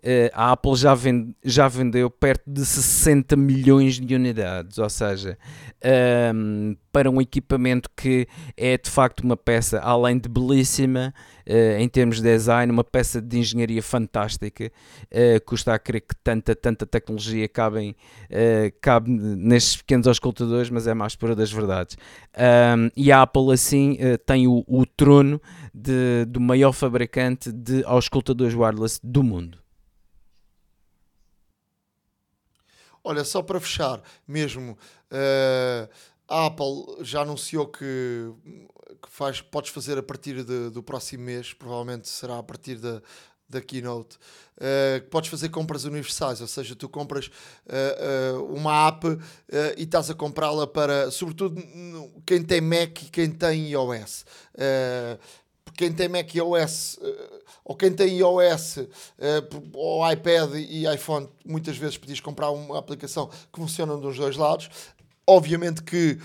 Eh, 0.07 0.29
a 0.35 0.51
Apple 0.51 0.75
já, 0.75 0.93
vende, 0.93 1.35
já 1.43 1.67
vendeu 1.67 2.11
perto 2.11 2.43
de 2.45 2.63
60 2.63 3.35
milhões 3.35 3.99
de 3.99 4.13
unidades, 4.13 4.77
ou 4.77 4.87
seja, 4.87 5.35
um, 5.83 5.87
ehm, 5.89 6.77
para 6.91 7.09
um 7.09 7.19
equipamento 7.19 7.89
que 7.97 8.27
é 8.55 8.77
de 8.77 8.87
facto 8.87 9.21
uma 9.21 9.35
peça, 9.35 9.79
além 9.79 10.19
de 10.19 10.29
belíssima, 10.29 11.11
uh, 11.47 11.79
em 11.79 11.89
termos 11.89 12.17
de 12.17 12.21
design, 12.21 12.71
uma 12.71 12.83
peça 12.83 13.19
de 13.19 13.39
engenharia 13.39 13.81
fantástica, 13.81 14.71
uh, 15.11 15.43
custa 15.43 15.73
a 15.73 15.79
crer 15.79 16.01
que 16.01 16.15
tanta, 16.23 16.55
tanta 16.55 16.85
tecnologia 16.85 17.47
uh, 17.47 17.99
cabe 18.79 19.09
nestes 19.09 19.77
pequenos 19.77 20.07
auscultadores, 20.07 20.69
mas 20.69 20.85
é 20.85 20.93
mais 20.93 21.15
pura 21.15 21.35
das 21.35 21.51
verdades. 21.51 21.97
Um, 22.37 22.41
ehm, 22.43 22.91
e 22.95 23.11
a 23.11 23.23
Apple, 23.23 23.51
assim, 23.51 23.97
tem 24.25 24.47
o, 24.47 24.63
o 24.67 24.85
trono 24.85 25.41
de, 25.73 26.25
do 26.27 26.39
maior 26.39 26.73
fabricante 26.73 27.51
de 27.51 27.83
auscultadores 27.85 28.53
wireless 28.53 28.99
do 29.03 29.23
mundo. 29.23 29.64
Olha, 33.07 33.23
só 33.23 33.43
para 33.43 33.59
fechar, 33.59 34.01
mesmo 34.27 34.71
uh, 35.11 35.87
a 36.27 36.47
Apple 36.47 37.03
já 37.03 37.21
anunciou 37.21 37.67
que, 37.67 38.31
que 38.99 39.09
faz, 39.11 39.41
podes 39.41 39.69
fazer 39.69 39.95
a 39.95 40.01
partir 40.01 40.43
de, 40.43 40.71
do 40.71 40.81
próximo 40.81 41.23
mês, 41.23 41.53
provavelmente 41.53 42.09
será 42.09 42.39
a 42.39 42.43
partir 42.43 42.79
da, 42.79 42.99
da 43.47 43.61
Keynote, 43.61 44.17
uh, 44.57 45.07
podes 45.11 45.29
fazer 45.29 45.49
compras 45.49 45.83
universais, 45.85 46.41
ou 46.41 46.47
seja, 46.47 46.75
tu 46.75 46.89
compras 46.89 47.27
uh, 47.27 48.39
uh, 48.39 48.55
uma 48.55 48.87
app 48.87 49.05
e 49.77 49.83
estás 49.83 50.09
a 50.09 50.15
comprá-la 50.15 50.65
para, 50.65 51.11
sobretudo, 51.11 51.61
quem 52.25 52.41
tem 52.41 52.59
Mac 52.59 53.03
e 53.03 53.09
quem 53.11 53.29
tem 53.29 53.69
iOS 53.69 54.25
quem 55.75 55.91
tem 55.91 56.07
Mac 56.07 56.29
OS 56.35 56.99
eh, 57.01 57.29
ou 57.65 57.75
quem 57.75 57.91
tem 57.91 58.19
iOS 58.19 58.77
eh, 59.17 59.43
ou 59.73 60.09
iPad 60.09 60.53
e 60.53 60.85
iPhone, 60.93 61.27
muitas 61.43 61.75
vezes 61.75 61.97
podias 61.97 62.19
comprar 62.19 62.51
uma 62.51 62.77
aplicação 62.77 63.27
que 63.27 63.59
funciona 63.59 63.97
dos 63.97 64.15
dois 64.15 64.37
lados. 64.37 64.69
Obviamente 65.27 65.81
que 65.81 66.19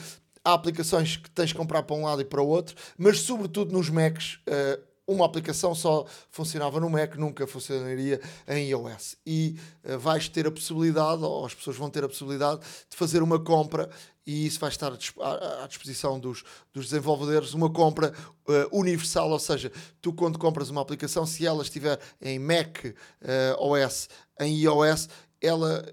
há 0.45 0.53
aplicações 0.53 1.17
que 1.17 1.31
tens 1.31 1.49
de 1.49 1.55
comprar 1.55 1.83
para 1.83 1.97
um 1.97 2.05
lado 2.05 2.21
e 2.21 2.25
para 2.27 2.43
o 2.43 2.47
outro, 2.47 2.77
mas 2.99 3.21
sobretudo 3.21 3.73
nos 3.73 3.89
Macs 3.89 4.39
eh, 4.47 4.79
uma 5.11 5.27
aplicação 5.27 5.75
só 5.75 6.07
funcionava 6.31 6.79
no 6.79 6.89
Mac, 6.89 7.17
nunca 7.17 7.45
funcionaria 7.47 8.21
em 8.47 8.69
iOS. 8.69 9.17
E 9.27 9.57
uh, 9.85 9.99
vais 9.99 10.29
ter 10.29 10.47
a 10.47 10.53
possibilidade, 10.53 11.25
ou 11.25 11.45
as 11.45 11.53
pessoas 11.53 11.77
vão 11.77 11.91
ter 11.91 12.05
a 12.05 12.09
possibilidade, 12.09 12.61
de 12.89 12.97
fazer 12.97 13.21
uma 13.21 13.41
compra 13.41 13.91
e 14.27 14.47
isso 14.47 14.61
vai 14.61 14.69
estar 14.69 14.93
à, 14.93 15.67
disposição 15.67 16.19
dos, 16.19 16.45
dos 16.73 16.87
desenvolvedores, 16.87 17.55
uma 17.55 17.71
compra 17.71 18.13
uh, 18.49 18.79
universal, 18.79 19.31
ou 19.31 19.39
seja, 19.39 19.73
tu 20.01 20.13
quando 20.13 20.39
compras 20.39 20.71
uma 20.71 20.81
aplicação, 20.81 21.27
se 21.27 21.47
ela 21.47 21.63
estiver 21.63 21.99
em 22.21 22.39
Mac 22.39 22.85
uh, 22.85 22.95
OS, 23.59 24.09
em 24.39 24.55
iOS, 24.57 25.09
ela 25.41 25.85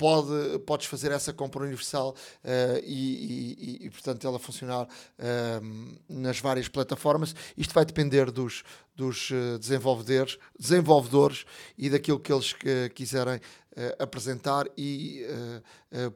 pode, 0.00 0.58
podes 0.60 0.86
fazer 0.86 1.12
essa 1.12 1.30
compra 1.30 1.62
universal 1.62 2.16
uh, 2.42 2.80
e, 2.82 3.76
e, 3.82 3.86
e, 3.86 3.90
portanto, 3.90 4.26
ela 4.26 4.38
funcionar 4.38 4.86
uh, 4.86 5.98
nas 6.08 6.40
várias 6.40 6.68
plataformas. 6.68 7.34
Isto 7.54 7.74
vai 7.74 7.84
depender 7.84 8.30
dos, 8.30 8.62
dos 8.96 9.30
eh, 9.30 9.58
desenvolvedores, 9.58 10.38
desenvolvedores 10.58 11.44
e 11.76 11.90
daquilo 11.90 12.18
que 12.18 12.32
eles 12.32 12.54
quiserem 12.94 13.36
uh, 13.36 14.02
apresentar 14.02 14.66
e 14.76 15.26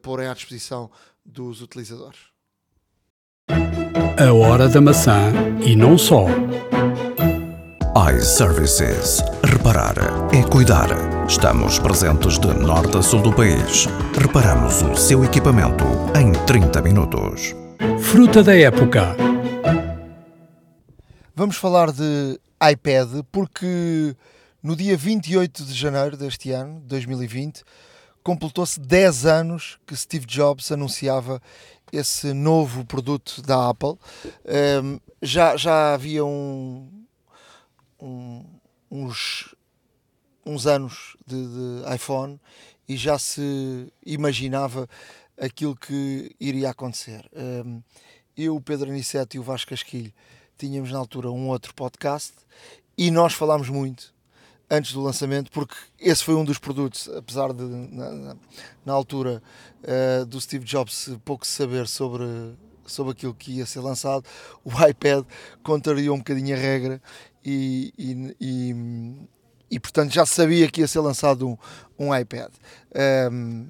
porem 0.03 0.29
à 0.29 0.35
disposição 0.35 0.91
dos 1.25 1.63
utilizadores. 1.63 2.21
A 3.49 4.33
hora 4.33 4.69
da 4.69 4.81
maçã 4.81 5.33
e 5.65 5.75
não 5.75 5.99
só 5.99 6.27
iServices. 8.13 9.23
Reparar 9.45 9.95
é 10.35 10.43
cuidar. 10.49 10.89
Estamos 11.29 11.79
presentes 11.79 12.39
de 12.39 12.49
norte 12.49 12.97
a 12.97 13.03
sul 13.03 13.23
do 13.23 13.33
país. 13.33 13.87
Reparamos 14.21 14.83
o 14.83 14.95
seu 14.97 15.25
equipamento 15.25 15.85
em 16.19 16.33
30 16.47 16.83
minutos. 16.83 17.55
Fruta 18.01 18.43
da 18.43 18.55
época. 18.55 19.17
Vamos 21.35 21.57
falar 21.57 21.93
de 21.93 22.39
iPad 22.73 23.23
porque 23.33 24.15
no 24.63 24.77
dia 24.77 24.97
28 24.97 25.65
de 25.65 25.75
janeiro 25.75 26.17
deste 26.17 26.51
ano, 26.51 26.81
2020, 26.87 27.63
completou-se 28.25 28.81
10 28.81 29.27
anos 29.27 29.79
que 29.87 29.95
Steve 29.95 30.25
Jobs 30.25 30.73
anunciava 30.73 31.41
esse 31.93 32.33
novo 32.33 32.85
produto 32.85 33.43
da 33.43 33.69
Apple. 33.69 33.99
Um, 34.83 34.99
já, 35.23 35.57
já 35.57 35.93
havia 35.93 36.25
um, 36.25 36.91
um, 38.01 38.45
uns, 38.91 39.55
uns 40.45 40.67
anos 40.67 41.17
de, 41.27 41.37
de, 41.37 41.95
iPhone 41.95 42.41
e 42.89 42.97
já 42.97 43.19
se 43.19 43.93
imaginava 44.05 44.89
aquilo 45.39 45.77
que 45.77 46.35
iria 46.41 46.71
acontecer. 46.71 47.29
Um, 47.37 47.83
eu, 48.37 48.57
o 48.57 48.61
Pedro 48.61 48.91
Aniceto 48.91 49.37
e 49.37 49.39
o 49.39 49.43
Vasco 49.43 49.71
Casquilho 49.71 50.13
tínhamos 50.57 50.91
na 50.91 50.99
altura 50.99 51.31
um 51.31 51.49
outro 51.49 51.75
podcast 51.75 52.33
e 52.97 53.11
nós 53.11 53.35
falámos 53.35 53.69
muito 53.69 54.14
antes 54.71 54.93
do 54.93 55.03
lançamento, 55.03 55.51
porque 55.51 55.75
esse 55.99 56.25
foi 56.25 56.35
um 56.35 56.45
dos 56.45 56.59
produtos, 56.59 57.09
apesar 57.09 57.53
de 57.53 57.63
na, 57.63 58.37
na 58.85 58.93
altura 58.93 59.43
uh, 59.83 60.25
do 60.27 60.41
Steve 60.41 60.65
Jobs 60.65 61.11
pouco 61.25 61.47
saber 61.47 61.87
sobre, 61.87 62.25
sobre 62.87 63.13
aquilo 63.13 63.35
que 63.35 63.53
ia 63.53 63.67
ser 63.67 63.81
lançado, 63.81 64.25
o 64.65 64.71
iPad 64.87 65.25
contrariou 65.63 66.15
um 66.15 66.19
bocadinho 66.19 66.57
a 66.57 66.59
regra 66.59 67.01
e, 67.45 67.93
e, 67.99 68.37
e, 68.41 68.75
e, 69.71 69.81
portanto 69.81 70.13
já 70.13 70.25
sabia 70.25 70.71
que 70.71 70.81
ia 70.81 70.89
ser 70.89 71.01
lançado 71.01 71.49
um, 71.49 71.57
um 71.99 72.15
iPad. 72.15 72.51
Um, 73.31 73.69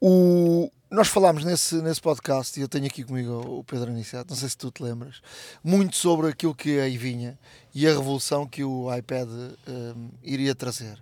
o, 0.00 0.70
nós 0.90 1.06
falámos 1.06 1.44
nesse, 1.44 1.76
nesse 1.76 2.00
podcast, 2.00 2.58
e 2.58 2.62
eu 2.62 2.68
tenho 2.68 2.86
aqui 2.86 3.04
comigo 3.04 3.40
o 3.46 3.62
Pedro 3.62 3.90
Aniceto, 3.90 4.30
não 4.30 4.36
sei 4.36 4.48
se 4.48 4.56
tu 4.56 4.70
te 4.72 4.82
lembras, 4.82 5.22
muito 5.62 5.96
sobre 5.96 6.28
aquilo 6.28 6.54
que 6.54 6.80
aí 6.80 6.98
vinha 6.98 7.38
e 7.72 7.86
a 7.86 7.90
revolução 7.90 8.44
que 8.44 8.64
o 8.64 8.92
iPad 8.94 9.28
um, 9.68 10.08
iria 10.22 10.54
trazer. 10.54 11.00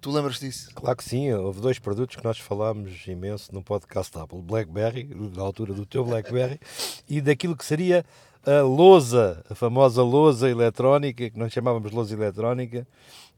Tu 0.00 0.12
lembras 0.12 0.38
disso? 0.38 0.70
Claro 0.72 0.96
que 0.96 1.02
sim, 1.02 1.32
houve 1.32 1.60
dois 1.60 1.80
produtos 1.80 2.14
que 2.14 2.22
nós 2.22 2.38
falámos 2.38 3.04
imenso 3.08 3.52
no 3.52 3.60
podcast 3.60 4.16
Apple: 4.16 4.40
Blackberry, 4.40 5.10
na 5.34 5.42
altura 5.42 5.74
do 5.74 5.84
teu 5.84 6.04
Blackberry, 6.04 6.60
e 7.08 7.20
daquilo 7.20 7.56
que 7.56 7.64
seria 7.64 8.04
a 8.46 8.62
lousa, 8.62 9.44
a 9.50 9.54
famosa 9.56 10.00
lousa 10.02 10.48
eletrónica, 10.48 11.28
que 11.28 11.36
nós 11.36 11.52
chamávamos 11.52 11.90
lousa 11.90 12.14
eletrónica, 12.14 12.86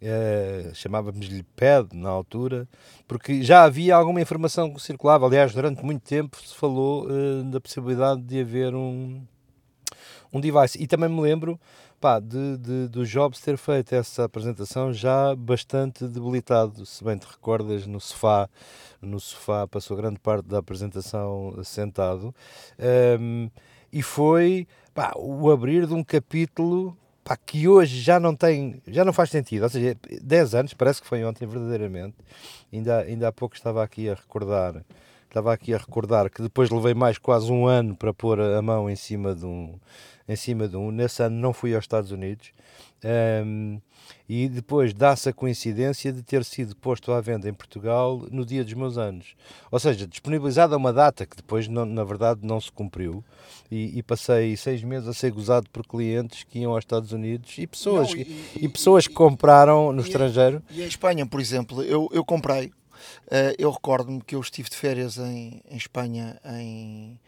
eh, 0.02 0.70
chamávamos-lhe 0.74 1.42
pad 1.56 1.88
na 1.92 2.08
altura, 2.08 2.68
porque 3.06 3.42
já 3.42 3.64
havia 3.64 3.94
alguma 3.94 4.20
informação 4.20 4.72
que 4.72 4.80
circulava. 4.80 5.26
Aliás, 5.26 5.52
durante 5.52 5.84
muito 5.84 6.02
tempo 6.02 6.36
se 6.40 6.54
falou 6.54 7.06
eh, 7.10 7.42
da 7.50 7.60
possibilidade 7.60 8.22
de 8.22 8.40
haver 8.40 8.74
um, 8.74 9.22
um 10.32 10.40
device. 10.40 10.82
E 10.82 10.86
também 10.86 11.08
me 11.08 11.20
lembro 11.20 11.60
pá, 12.00 12.18
de, 12.18 12.56
de, 12.56 12.88
do 12.88 13.04
Jobs 13.04 13.40
ter 13.40 13.58
feito 13.58 13.94
essa 13.94 14.24
apresentação 14.24 14.92
já 14.92 15.34
bastante 15.36 16.08
debilitado, 16.08 16.86
se 16.86 17.04
bem 17.04 17.18
te 17.18 17.26
recordas, 17.26 17.86
no 17.86 18.00
sofá, 18.00 18.48
no 19.02 19.20
sofá 19.20 19.66
passou 19.66 19.96
grande 19.96 20.18
parte 20.18 20.46
da 20.46 20.58
apresentação 20.58 21.62
sentado, 21.62 22.34
um, 23.20 23.50
e 23.92 24.02
foi 24.02 24.66
pá, 24.94 25.12
o 25.16 25.50
abrir 25.50 25.86
de 25.86 25.92
um 25.92 26.02
capítulo 26.02 26.96
pá, 27.30 27.36
que 27.36 27.68
hoje 27.68 28.00
já 28.00 28.18
não 28.18 28.34
tem, 28.34 28.82
já 28.88 29.04
não 29.04 29.12
faz 29.12 29.30
sentido, 29.30 29.62
ou 29.62 29.68
seja, 29.68 29.96
10 30.20 30.54
anos, 30.54 30.74
parece 30.74 31.00
que 31.00 31.06
foi 31.06 31.24
ontem 31.24 31.46
verdadeiramente, 31.46 32.16
ainda, 32.72 33.00
ainda 33.02 33.28
há 33.28 33.32
pouco 33.32 33.54
estava 33.54 33.84
aqui 33.84 34.08
a 34.10 34.14
recordar 34.14 34.84
estava 35.30 35.52
aqui 35.52 35.72
a 35.72 35.78
recordar 35.78 36.28
que 36.28 36.42
depois 36.42 36.70
levei 36.70 36.92
mais 36.92 37.16
quase 37.16 37.52
um 37.52 37.64
ano 37.64 37.94
para 37.94 38.12
pôr 38.12 38.40
a 38.40 38.60
mão 38.60 38.90
em 38.90 38.96
cima 38.96 39.32
de 39.32 39.46
um, 39.46 39.78
em 40.28 40.34
cima 40.34 40.66
de 40.66 40.76
um. 40.76 40.90
Nesse 40.90 41.22
ano 41.22 41.36
não 41.36 41.52
fui 41.52 41.72
aos 41.72 41.84
Estados 41.84 42.10
Unidos. 42.10 42.52
Um, 43.04 43.80
e 44.28 44.48
depois 44.48 44.94
dá-se 44.94 45.28
a 45.28 45.32
coincidência 45.32 46.12
de 46.12 46.22
ter 46.22 46.44
sido 46.44 46.76
posto 46.76 47.12
à 47.12 47.20
venda 47.20 47.48
em 47.48 47.52
Portugal 47.52 48.26
no 48.30 48.44
dia 48.44 48.62
dos 48.62 48.74
meus 48.74 48.98
anos. 48.98 49.34
Ou 49.70 49.78
seja, 49.78 50.06
disponibilizada 50.06 50.76
uma 50.76 50.92
data 50.92 51.26
que 51.26 51.36
depois, 51.36 51.66
não, 51.66 51.84
na 51.84 52.04
verdade, 52.04 52.40
não 52.42 52.60
se 52.60 52.70
cumpriu. 52.70 53.24
E, 53.70 53.98
e, 53.98 54.02
passei 54.02 54.56
seis 54.56 54.82
meses 54.82 55.08
a 55.08 55.14
ser 55.14 55.30
gozado 55.30 55.68
por 55.70 55.86
clientes 55.86 56.44
que 56.44 56.60
iam 56.60 56.72
aos 56.72 56.80
Estados 56.80 57.12
Unidos 57.12 57.56
e 57.58 57.66
pessoas, 57.66 58.10
não, 58.10 58.16
e, 58.16 58.22
e, 58.22 58.64
e, 58.64 58.68
pessoas 58.68 59.06
que 59.06 59.14
compraram 59.14 59.92
no 59.92 60.02
estrangeiro. 60.02 60.62
E 60.70 60.82
em 60.82 60.86
Espanha, 60.86 61.24
por 61.24 61.40
exemplo, 61.40 61.82
eu, 61.82 62.08
eu 62.12 62.24
comprei. 62.24 62.66
Uh, 63.26 63.54
eu 63.58 63.70
recordo-me 63.70 64.20
que 64.20 64.34
eu 64.34 64.40
estive 64.40 64.68
de 64.68 64.76
férias 64.76 65.16
em, 65.16 65.62
em 65.70 65.76
Espanha 65.76 66.38
em, 66.44 67.18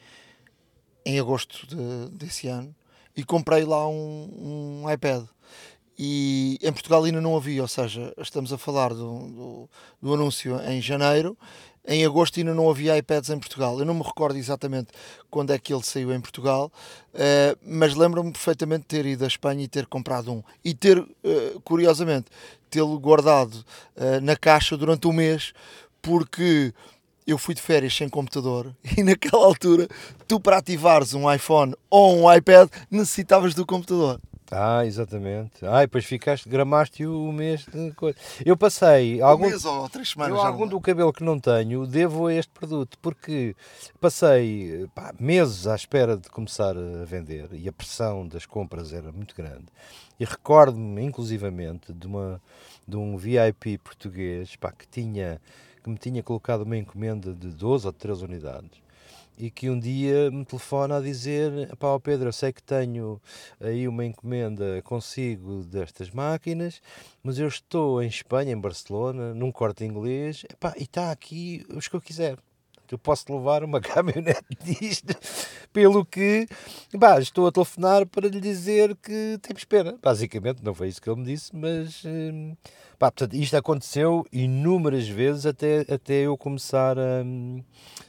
em 1.07 1.19
agosto 1.19 1.67
de, 1.67 2.11
desse 2.17 2.49
ano 2.49 2.75
e 3.17 3.25
comprei 3.25 3.65
lá 3.65 3.89
um, 3.89 4.83
um 4.85 4.91
iPad. 4.91 5.25
E 5.99 6.59
em 6.63 6.73
Portugal 6.73 7.05
ainda 7.05 7.21
não 7.21 7.37
havia, 7.37 7.63
ou 7.63 7.69
seja, 7.69 8.13
estamos 8.19 8.53
a 8.53 8.59
falar 8.59 8.95
do, 8.95 8.97
do, 8.97 9.71
do, 10.01 10.15
anúncio 10.15 10.59
em 10.63 10.81
janeiro, 10.81 11.37
em 11.87 12.05
agosto 12.05 12.39
ainda 12.39 12.55
não 12.55 12.71
havia 12.71 12.97
iPads 12.97 13.31
em 13.31 13.39
Portugal. 13.39 13.79
Eu 13.79 13.85
não 13.85 13.95
me 13.95 14.03
recordo 14.03 14.37
exatamente 14.37 14.89
quando 15.31 15.53
é 15.53 15.59
que 15.59 15.73
ele 15.73 15.83
saiu 15.83 16.13
em 16.13 16.21
Portugal, 16.21 16.73
uh, 17.13 17.59
mas 17.63 17.95
lembro-me 17.95 18.33
perfeitamente 18.33 18.83
de 18.83 18.89
ter 18.89 19.07
ido 19.07 19.25
à 19.25 19.27
Espanha 19.27 19.63
e 19.63 19.69
ter 19.69 19.87
comprado 19.87 20.33
um. 20.33 20.43
E 20.65 20.75
ter, 20.75 20.99
uh, 20.99 21.61
curiosamente, 21.63 22.27
tê-lo 22.71 22.99
guardado 22.99 23.55
uh, 23.55 24.21
na 24.23 24.35
caixa 24.35 24.77
durante 24.77 25.07
um 25.07 25.13
mês, 25.13 25.53
porque 26.01 26.73
eu 27.27 27.37
fui 27.37 27.55
de 27.55 27.61
férias 27.61 27.95
sem 27.95 28.09
computador 28.09 28.75
e 28.97 29.03
naquela 29.03 29.45
altura 29.45 29.89
tu 30.27 30.41
para 30.41 30.59
ativares 30.59 31.15
um 31.15 31.33
iPhone 31.33 31.75
ou 31.91 32.17
um 32.17 32.33
iPad 32.33 32.69
necessitavas 32.91 33.55
do 33.55 33.67
computador. 33.67 34.21
Ah, 34.55 34.85
exatamente. 34.85 35.65
Ah, 35.65 35.83
e 35.83 35.87
depois 35.87 36.05
ficaste, 36.05 36.49
gramaste 36.49 37.07
o 37.07 37.33
mês 37.33 37.65
de 37.67 37.91
coisa. 37.93 38.17
Eu 38.45 38.57
passei 38.57 39.21
algum, 39.21 39.47
um 39.47 39.49
mês 39.49 39.65
ou 39.65 39.89
três 39.89 40.11
semanas. 40.11 40.37
Eu, 40.37 40.45
algum 40.45 40.67
do 40.67 40.81
cabelo 40.81 41.13
que 41.13 41.25
não 41.25 41.39
tenho, 41.41 41.87
devo 41.87 42.27
a 42.27 42.35
este 42.35 42.53
produto, 42.53 42.99
porque 43.01 43.57
passei 44.01 44.87
pá, 44.95 45.15
meses 45.19 45.67
à 45.67 45.75
espera 45.75 46.17
de 46.17 46.29
começar 46.29 46.77
a 46.77 47.05
vender 47.05 47.49
e 47.53 47.69
a 47.69 47.73
pressão 47.73 48.27
das 48.29 48.45
compras 48.45 48.93
era 48.93 49.11
muito 49.11 49.35
grande. 49.35 49.67
E 50.21 50.25
recordo-me, 50.25 51.03
inclusivamente, 51.03 51.93
de, 51.93 52.07
uma, 52.07 52.41
de 52.87 52.97
um 52.97 53.17
VIP 53.17 53.79
português 53.79 54.55
pá, 54.57 54.71
que 54.71 54.87
tinha 54.87 55.41
que 55.83 55.91
me 55.91 55.97
tinha 55.97 56.23
colocado 56.23 56.63
uma 56.63 56.77
encomenda 56.77 57.35
de 57.35 57.49
12 57.49 57.87
ou 57.87 57.93
13 57.93 58.25
unidades 58.25 58.82
e 59.37 59.51
que 59.51 59.71
um 59.71 59.79
dia 59.79 60.31
me 60.31 60.45
telefona 60.45 60.99
a 60.99 61.01
dizer: 61.01 61.75
Pá, 61.77 61.99
Pedro, 62.01 62.29
eu 62.29 62.33
sei 62.33 62.53
que 62.53 62.63
tenho 62.63 63.21
aí 63.61 63.89
uma 63.89 64.05
encomenda 64.05 64.81
consigo 64.83 65.65
destas 65.65 66.11
máquinas, 66.11 66.81
mas 67.23 67.39
eu 67.39 67.49
estou 67.49 68.03
em 68.03 68.07
Espanha, 68.07 68.53
em 68.53 68.61
Barcelona, 68.61 69.35
num 69.35 69.53
corte 69.53 69.85
inglês, 69.85 70.45
epá, 70.51 70.75
e 70.77 70.85
está 70.85 71.11
aqui 71.11 71.65
os 71.75 71.89
que 71.89 71.97
eu 71.97 72.01
quiser. 72.01 72.39
Eu 72.91 72.99
posso 72.99 73.35
levar 73.35 73.65
uma 73.65 73.81
caminhonete 73.83 74.45
disto, 74.63 75.15
pelo 75.73 76.05
que 76.05 76.47
bah, 76.95 77.19
estou 77.19 77.47
a 77.47 77.53
telefonar 77.53 78.07
para 78.07 78.29
lhe 78.29 78.41
dizer 78.41 78.95
que 78.97 79.39
temos 79.41 79.65
pena. 79.65 79.99
Basicamente, 80.03 80.63
não 80.63 80.75
foi 80.75 80.89
isso 80.89 81.01
que 81.01 81.09
ele 81.09 81.21
me 81.21 81.27
disse, 81.27 81.55
mas. 81.55 82.03
Hum, 82.05 82.55
Pá, 83.03 83.11
portanto, 83.11 83.35
isto 83.35 83.57
aconteceu 83.57 84.25
inúmeras 84.31 85.09
vezes 85.09 85.45
até, 85.45 85.81
até 85.93 86.15
eu 86.21 86.39
começar 86.39 86.97
a, 86.97 87.25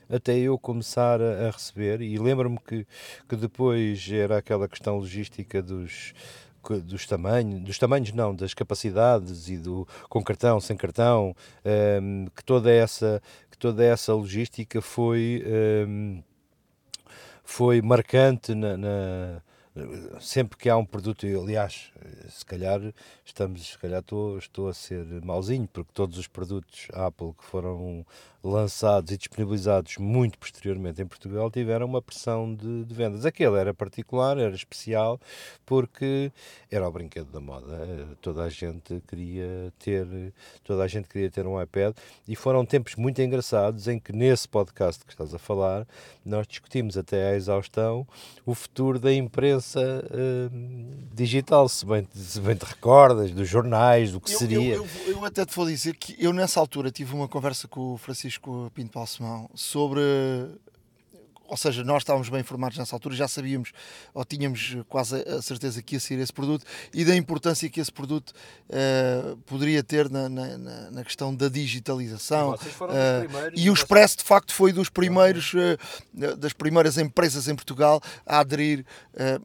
até 0.08 0.38
eu 0.38 0.56
começar 0.60 1.20
a, 1.20 1.48
a 1.48 1.50
receber 1.50 2.00
e 2.00 2.16
lembro-me 2.20 2.60
que, 2.60 2.86
que 3.28 3.36
depois 3.36 4.08
era 4.12 4.38
aquela 4.38 4.68
questão 4.68 4.98
logística 4.98 5.64
dos 5.64 6.14
dos 6.86 7.06
tamanhos, 7.06 7.62
dos 7.62 7.78
tamanhos 7.78 8.14
não, 8.14 8.34
das 8.34 8.54
capacidades 8.54 9.50
e 9.50 9.58
do 9.58 9.86
com 10.08 10.24
cartão, 10.24 10.62
sem 10.62 10.78
cartão, 10.78 11.36
um, 12.02 12.28
que 12.34 12.44
toda 12.44 12.72
essa 12.72 13.22
toda 13.64 13.82
essa 13.86 14.14
logística 14.14 14.82
foi 14.82 15.42
um, 15.88 16.22
foi 17.46 17.82
marcante 17.82 18.54
na, 18.54 18.76
na 18.76 19.42
sempre 20.20 20.58
que 20.58 20.70
há 20.70 20.76
um 20.76 20.86
produto, 20.86 21.26
aliás, 21.26 21.94
se 22.28 22.46
calhar 22.46 22.82
estamos, 23.24 23.66
se 23.66 23.80
calhar 23.80 24.02
estou, 24.02 24.38
estou 24.38 24.68
a 24.68 24.74
ser 24.74 25.06
mauzinho, 25.24 25.66
porque 25.72 25.94
todos 25.94 26.18
os 26.18 26.28
produtos 26.28 26.90
Apple 26.92 27.34
que 27.38 27.46
foram 27.46 28.06
lançados 28.44 29.10
e 29.12 29.18
disponibilizados 29.18 29.98
muito 29.98 30.38
posteriormente 30.38 31.02
em 31.02 31.06
Portugal 31.06 31.50
tiveram 31.50 31.86
uma 31.86 32.02
pressão 32.02 32.54
de, 32.54 32.84
de, 32.84 32.94
vendas. 32.94 33.26
Aquele 33.26 33.58
era 33.58 33.74
particular, 33.74 34.38
era 34.38 34.54
especial, 34.54 35.20
porque 35.66 36.30
era 36.70 36.86
o 36.86 36.92
brinquedo 36.92 37.32
da 37.32 37.40
moda. 37.40 37.88
Toda 38.22 38.44
a 38.44 38.50
gente 38.50 39.02
queria 39.08 39.72
ter, 39.80 40.34
toda 40.62 40.84
a 40.84 40.88
gente 40.88 41.08
queria 41.08 41.32
ter 41.32 41.48
um 41.48 41.62
iPad 41.62 41.96
e 42.28 42.36
foram 42.36 42.66
tempos 42.66 42.96
muito 42.96 43.22
engraçados 43.22 43.88
em 43.88 43.98
que 43.98 44.12
nesse 44.12 44.48
podcast 44.48 45.06
que 45.06 45.14
estás 45.14 45.34
a 45.34 45.40
falar, 45.40 45.88
nós 46.26 46.46
discutimos 46.46 46.98
até 46.98 47.30
à 47.30 47.36
exaustão 47.36 48.06
o 48.46 48.54
futuro 48.54 49.00
da 49.00 49.14
imprensa 49.14 49.80
uh, 49.80 51.14
digital, 51.14 51.70
se 51.70 51.86
bem, 51.86 52.06
se 52.14 52.42
bem 52.42 52.56
te 52.56 52.66
recordas, 52.66 53.32
dos 53.32 53.48
jornais, 53.48 54.12
do 54.12 54.20
que 54.20 54.34
eu, 54.34 54.38
seria. 54.38 54.76
Eu, 54.76 54.86
eu, 55.06 55.12
eu, 55.14 55.26
até 55.26 55.46
te 55.46 55.56
vou 55.56 55.66
dizer 55.66 55.96
que 55.96 56.16
eu 56.20 56.34
nessa 56.34 56.60
altura 56.60 56.92
tive 56.92 57.14
uma 57.16 57.28
conversa 57.28 57.68
com 57.70 57.94
o 57.94 57.98
Francisco 57.98 58.33
Pinto 58.74 58.98
Balsemão 58.98 59.50
sobre 59.54 60.02
ou 61.54 61.58
seja, 61.58 61.84
nós 61.84 62.02
estávamos 62.02 62.30
bem 62.30 62.40
informados 62.40 62.80
nessa 62.80 62.96
altura, 62.96 63.14
já 63.14 63.28
sabíamos 63.28 63.74
ou 64.12 64.26
tínhamos 64.26 64.76
quase 64.90 65.18
a 65.18 65.40
certeza 65.40 65.84
que 65.84 65.96
ia 65.96 66.00
ser 66.00 66.18
esse 66.18 66.34
produto 66.34 66.66
e 66.92 67.06
da 67.06 67.16
importância 67.16 67.70
que 67.70 67.80
esse 67.80 67.92
produto 67.92 68.32
uh, 68.32 69.38
poderia 69.46 69.84
ter 69.84 70.10
na, 70.10 70.28
na, 70.28 70.58
na, 70.58 71.04
questão 71.04 71.34
da 71.34 71.48
digitalização. 71.50 72.54
Uh, 72.54 72.58
e 73.56 73.70
o 73.70 73.74
Expresso, 73.74 74.18
de 74.18 74.24
facto, 74.24 74.52
foi 74.52 74.74
dos 74.74 74.90
primeiros, 74.90 75.54
uh, 75.54 76.36
das 76.38 76.54
primeiras 76.54 76.98
empresas 76.98 77.48
em 77.48 77.54
Portugal 77.54 78.02
a 78.26 78.40
aderir. 78.40 78.84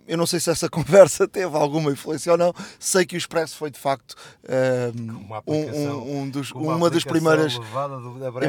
eu 0.07 0.17
não 0.17 0.27
sei 0.27 0.41
se 0.41 0.49
essa 0.49 0.69
conversa 0.71 1.29
teve 1.29 1.55
alguma 1.55 1.93
influência 1.93 2.33
ou 2.33 2.39
não, 2.39 2.55
sei 2.79 3.05
que 3.05 3.17
o 3.17 3.19
Expresso 3.19 3.55
foi, 3.55 3.71
de 3.71 3.79
facto, 3.79 4.15
um, 5.47 5.55
um, 5.55 6.21
um 6.21 6.31
dos, 6.31 6.53
uma, 6.53 6.75
uma 6.75 6.89
das 6.89 7.05
primeiras 7.05 7.55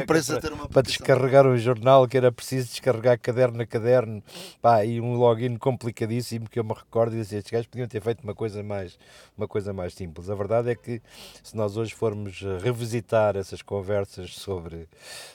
empresas 0.02 0.38
a 0.38 0.40
ter 0.40 0.50
uma 0.50 0.66
para 0.66 0.80
descarregar 0.80 1.46
um 1.46 1.58
jornal 1.58 2.08
que 2.08 2.16
era 2.16 2.32
preciso 2.32 2.68
descarregar 2.68 3.18
cadernos 3.20 3.49
caderno 3.50 3.62
a 3.62 3.66
caderno, 3.66 4.22
pá, 4.60 4.84
e 4.84 5.00
um 5.00 5.14
login 5.14 5.56
complicadíssimo 5.56 6.48
que 6.48 6.58
eu 6.58 6.64
me 6.64 6.72
recordo 6.72 7.14
e 7.14 7.18
disse, 7.20 7.36
estes 7.36 7.50
gajos 7.50 7.66
podiam 7.66 7.88
ter 7.88 8.00
feito 8.00 8.22
uma 8.22 8.34
coisa 8.34 8.62
mais, 8.62 8.98
uma 9.36 9.48
coisa 9.48 9.72
mais 9.72 9.94
simples. 9.94 10.30
A 10.30 10.34
verdade 10.34 10.70
é 10.70 10.74
que 10.74 11.02
se 11.42 11.56
nós 11.56 11.76
hoje 11.76 11.94
formos 11.94 12.42
revisitar 12.62 13.36
essas 13.36 13.62
conversas 13.62 14.34
sobre, 14.34 14.88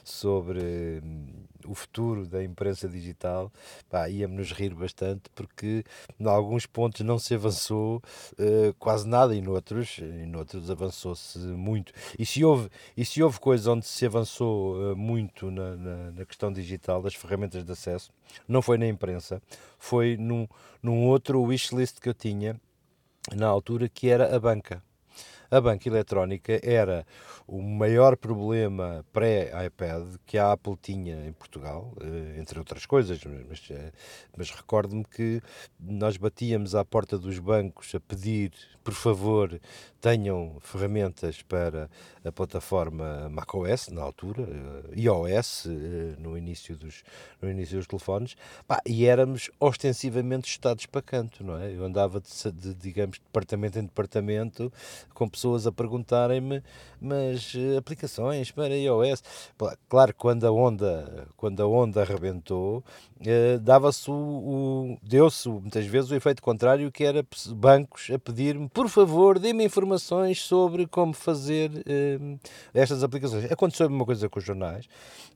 sobre 0.04 1.02
hum, 1.04 1.28
o 1.68 1.74
futuro 1.76 2.26
da 2.26 2.44
imprensa 2.44 2.88
digital, 2.88 3.52
pá, 3.90 4.10
íamos 4.10 4.38
nos 4.38 4.52
rir 4.52 4.74
bastante 4.74 5.30
porque 5.34 5.84
em 6.20 6.28
alguns 6.28 6.66
pontos 6.66 7.02
não 7.02 7.20
se 7.20 7.34
avançou 7.34 8.02
uh, 8.34 8.74
quase 8.80 9.08
nada 9.08 9.36
e 9.36 9.42
noutros, 9.42 10.00
noutros 10.28 10.70
avançou-se 10.70 11.38
muito. 11.40 11.94
E 12.18 12.26
se 12.26 12.44
houve, 12.44 12.70
e 12.96 13.06
se 13.06 13.22
houve 13.22 13.40
coisa 13.40 13.72
onde 13.72 13.86
se 13.86 14.06
avançou 14.06 14.76
uh, 14.76 14.96
muito 14.96 15.52
na, 15.52 15.76
na, 15.76 16.12
na, 16.12 16.26
questão 16.26 16.52
digital, 16.52 17.02
das 17.02 17.16
ferramentas 17.16 17.64
de 17.64 17.72
acesso, 17.72 18.12
não 18.48 18.62
foi 18.62 18.78
na 18.78 18.88
imprensa, 18.88 19.42
foi 19.78 20.18
num, 20.18 20.48
num 20.82 21.06
outro 21.08 21.42
wishlist 21.42 22.00
que 22.00 22.10
eu 22.10 22.14
tinha 22.14 22.60
na 23.34 23.48
altura 23.48 23.90
que 23.90 24.08
era 24.08 24.36
a 24.36 24.40
banca 24.40 24.84
a 25.50 25.62
banca 25.62 25.88
eletrónica 25.88 26.60
era 26.64 27.06
o 27.48 27.62
maior 27.62 28.18
problema 28.18 29.06
pré-iPad 29.14 30.16
que 30.26 30.38
a 30.38 30.52
Apple 30.52 30.76
tinha 30.82 31.28
em 31.28 31.34
Portugal, 31.34 31.94
eh, 32.02 32.40
entre 32.40 32.60
outras 32.60 32.86
coisas, 32.86 33.20
mas, 33.48 33.68
eh, 33.70 33.92
mas 34.36 34.52
recordo-me 34.52 35.04
que 35.04 35.42
nós 35.80 36.18
batíamos 36.18 36.76
à 36.76 36.84
porta 36.84 37.18
dos 37.18 37.40
bancos 37.40 37.94
a 37.94 38.00
pedir, 38.00 38.52
por 38.86 38.94
favor, 38.94 39.60
tenham 40.00 40.58
ferramentas 40.62 41.42
para 41.42 41.90
a 42.24 42.32
plataforma 42.32 43.28
macOS, 43.30 43.88
na 43.88 44.04
altura, 44.04 44.44
eh, 44.44 45.00
iOS, 45.02 45.66
no 46.20 46.38
início 46.38 46.78
dos, 46.78 47.04
no 47.42 47.50
início 47.50 47.78
dos 47.78 47.88
telefones, 47.88 48.38
e 48.86 49.08
éramos 49.08 49.50
ostensivamente 49.60 50.48
estados 50.48 50.86
para 50.86 51.02
canto, 51.02 51.44
não 51.44 51.58
é? 51.58 51.74
Eu 51.76 51.84
andava, 51.84 52.22
de, 52.22 52.52
de, 52.52 52.76
digamos, 52.76 53.18
de 53.18 53.24
departamento 53.24 53.80
em 53.80 53.82
departamento, 53.82 54.72
com 55.16 55.28
pessoas 55.28 55.66
a 55.66 55.72
perguntarem-me, 55.72 56.62
mas 57.02 57.54
eh, 57.56 57.78
aplicações 57.78 58.52
para 58.52 58.76
iOS. 58.76 59.24
Claro, 59.90 60.14
quando 60.16 60.46
a 60.46 60.52
onda, 60.52 61.28
quando 61.36 61.64
a 61.64 61.68
onda 61.68 62.02
arrebentou, 62.02 62.84
eh, 63.22 63.58
dava-se 63.60 64.10
o, 64.12 64.14
o 64.14 64.98
deu-se 65.02 65.48
muitas 65.48 65.86
vezes 65.86 66.12
o 66.12 66.16
efeito 66.16 66.42
contrário, 66.42 66.92
que 66.92 67.04
era 67.04 67.26
bancos 67.52 68.10
a 68.12 68.20
pedir-me, 68.20 68.68
por 68.68 68.90
favor, 68.90 69.40
dê-me 69.40 69.64
informações 69.64 70.42
sobre 70.42 70.86
como 70.86 71.14
fazer 71.14 71.72
eh, 71.88 72.20
estas 72.74 73.04
aplicações. 73.04 73.50
Aconteceu 73.52 73.88
uma 73.88 74.06
coisa 74.06 74.28
com 74.28 74.40
os 74.40 74.46
jornais, 74.46 74.88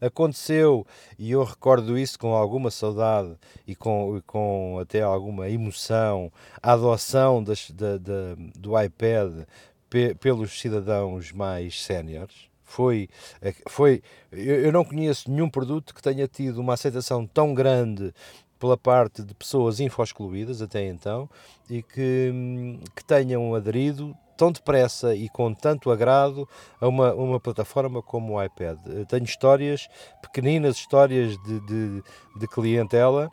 aconteceu, 0.02 0.86
e 1.18 1.32
eu 1.32 1.44
recordo 1.44 1.98
isso 1.98 2.20
com 2.20 2.34
alguma 2.36 2.70
saudade 2.70 3.36
e 3.66 3.76
com, 3.76 4.18
e 4.18 4.22
com 4.24 4.78
até 4.82 5.02
alguma 5.02 5.50
emoção, 5.50 6.32
a 6.62 6.74
adoção 6.74 7.44
das, 7.44 7.72
da, 7.72 7.98
da, 7.98 8.36
do 8.58 8.80
iPad 8.80 9.46
pe 9.90 10.14
pelos 10.16 10.60
cidadãos 10.60 11.32
mais 11.32 11.82
séniores. 11.82 12.49
Foi, 12.70 13.10
eh, 13.42 13.56
foi, 13.68 14.04
eu 14.32 14.72
não 14.72 14.86
conheço 14.86 15.30
nenhum 15.30 15.50
produto 15.50 15.94
que 15.94 16.04
tenha 16.04 16.28
tido 16.28 16.62
uma 16.62 16.76
aceitação 16.76 17.26
tão 17.26 17.52
grande 17.52 18.14
pela 18.60 18.78
parte 18.78 19.24
de 19.24 19.34
pessoas 19.34 19.80
info-excluídas 19.80 20.62
até 20.62 20.86
então 20.86 21.28
e 21.68 21.82
que, 21.82 22.80
que 22.96 23.04
tenham 23.04 23.56
aderido 23.56 24.16
tão 24.38 24.52
depressa 24.52 25.16
e 25.16 25.28
com 25.30 25.52
tanto 25.52 25.90
agrado 25.90 26.48
a 26.80 26.88
uma, 26.88 27.12
uma 27.14 27.40
plataforma 27.40 28.04
como 28.04 28.36
o 28.36 28.44
iPad. 28.44 28.78
tenho 29.08 29.24
histórias, 29.24 29.90
pequeninas 30.22 30.76
histórias 30.76 31.42
de, 31.42 31.60
de, 31.62 32.04
de 32.38 32.48
clientela 32.48 33.32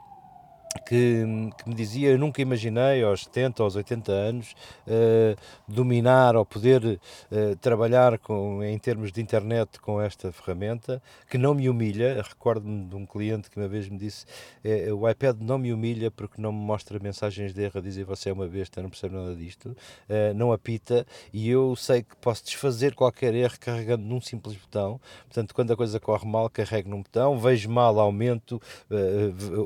que, 0.78 1.24
que, 1.58 1.68
me 1.68 1.74
dizia: 1.74 2.10
Eu 2.10 2.18
nunca 2.18 2.42
imaginei 2.42 3.02
aos 3.02 3.24
70, 3.24 3.62
aos 3.62 3.76
80 3.76 4.12
anos 4.12 4.54
uh, 4.86 5.36
dominar 5.66 6.36
ou 6.36 6.44
poder 6.44 6.84
uh, 6.84 7.56
trabalhar 7.60 8.18
com, 8.18 8.62
em 8.62 8.78
termos 8.78 9.12
de 9.12 9.20
internet 9.20 9.80
com 9.80 10.00
esta 10.00 10.30
ferramenta, 10.32 11.02
que 11.30 11.38
não 11.38 11.54
me 11.54 11.68
humilha. 11.68 12.22
Recordo-me 12.22 12.84
de 12.84 12.94
um 12.94 13.06
cliente 13.06 13.50
que 13.50 13.58
uma 13.58 13.68
vez 13.68 13.88
me 13.88 13.98
disse: 13.98 14.26
é, 14.62 14.92
O 14.92 15.08
iPad 15.08 15.40
não 15.40 15.58
me 15.58 15.72
humilha 15.72 16.10
porque 16.10 16.40
não 16.40 16.52
me 16.52 16.60
mostra 16.60 16.98
mensagens 16.98 17.54
de 17.54 17.62
erro 17.62 17.78
a 17.78 17.80
dizer 17.80 18.04
você 18.04 18.30
é 18.30 18.32
uma 18.32 18.46
besta, 18.46 18.82
não 18.82 18.90
percebe 18.90 19.14
nada 19.14 19.34
disto, 19.34 19.70
uh, 19.70 20.34
não 20.34 20.52
apita 20.52 21.06
e 21.32 21.48
eu 21.48 21.74
sei 21.76 22.02
que 22.02 22.16
posso 22.16 22.44
desfazer 22.44 22.94
qualquer 22.94 23.34
erro 23.34 23.56
carregando 23.58 24.04
num 24.04 24.20
simples 24.20 24.56
botão. 24.56 25.00
Portanto, 25.24 25.54
quando 25.54 25.72
a 25.72 25.76
coisa 25.76 25.98
corre 25.98 26.28
mal, 26.28 26.50
carrego 26.50 26.88
num 26.90 27.02
botão, 27.02 27.38
vejo 27.38 27.70
mal, 27.70 27.98
aumento, 27.98 28.60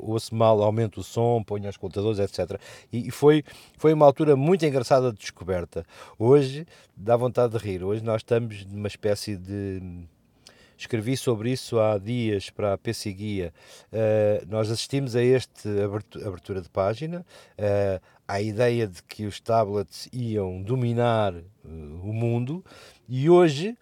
ouço 0.02 0.34
mal, 0.34 0.62
aumento 0.62 0.99
o 1.00 1.04
som, 1.04 1.42
ponho 1.42 1.64
os 1.64 1.70
escutadores, 1.70 2.18
etc. 2.18 2.60
E, 2.92 3.08
e 3.08 3.10
foi, 3.10 3.44
foi 3.76 3.92
uma 3.92 4.06
altura 4.06 4.36
muito 4.36 4.64
engraçada 4.64 5.12
de 5.12 5.18
descoberta. 5.18 5.84
Hoje 6.18 6.66
dá 6.96 7.16
vontade 7.16 7.58
de 7.58 7.64
rir. 7.64 7.82
Hoje 7.82 8.02
nós 8.02 8.20
estamos 8.20 8.64
numa 8.66 8.88
espécie 8.88 9.36
de 9.36 9.82
escrevi 10.80 11.16
sobre 11.16 11.52
isso 11.52 11.78
há 11.78 11.98
dias 11.98 12.48
para 12.48 12.72
a 12.72 12.78
PC 12.78 13.12
Guia. 13.12 13.52
Uh, 13.92 14.46
nós 14.48 14.70
assistimos 14.70 15.14
a 15.14 15.22
esta 15.22 15.68
abertura 16.24 16.62
de 16.62 16.70
página, 16.70 17.24
uh, 17.58 18.00
à 18.26 18.40
ideia 18.40 18.86
de 18.86 19.02
que 19.02 19.26
os 19.26 19.40
tablets 19.40 20.08
iam 20.12 20.62
dominar 20.62 21.34
uh, 21.34 21.42
o 21.64 22.12
mundo, 22.12 22.64
e 23.08 23.28
hoje, 23.28 23.76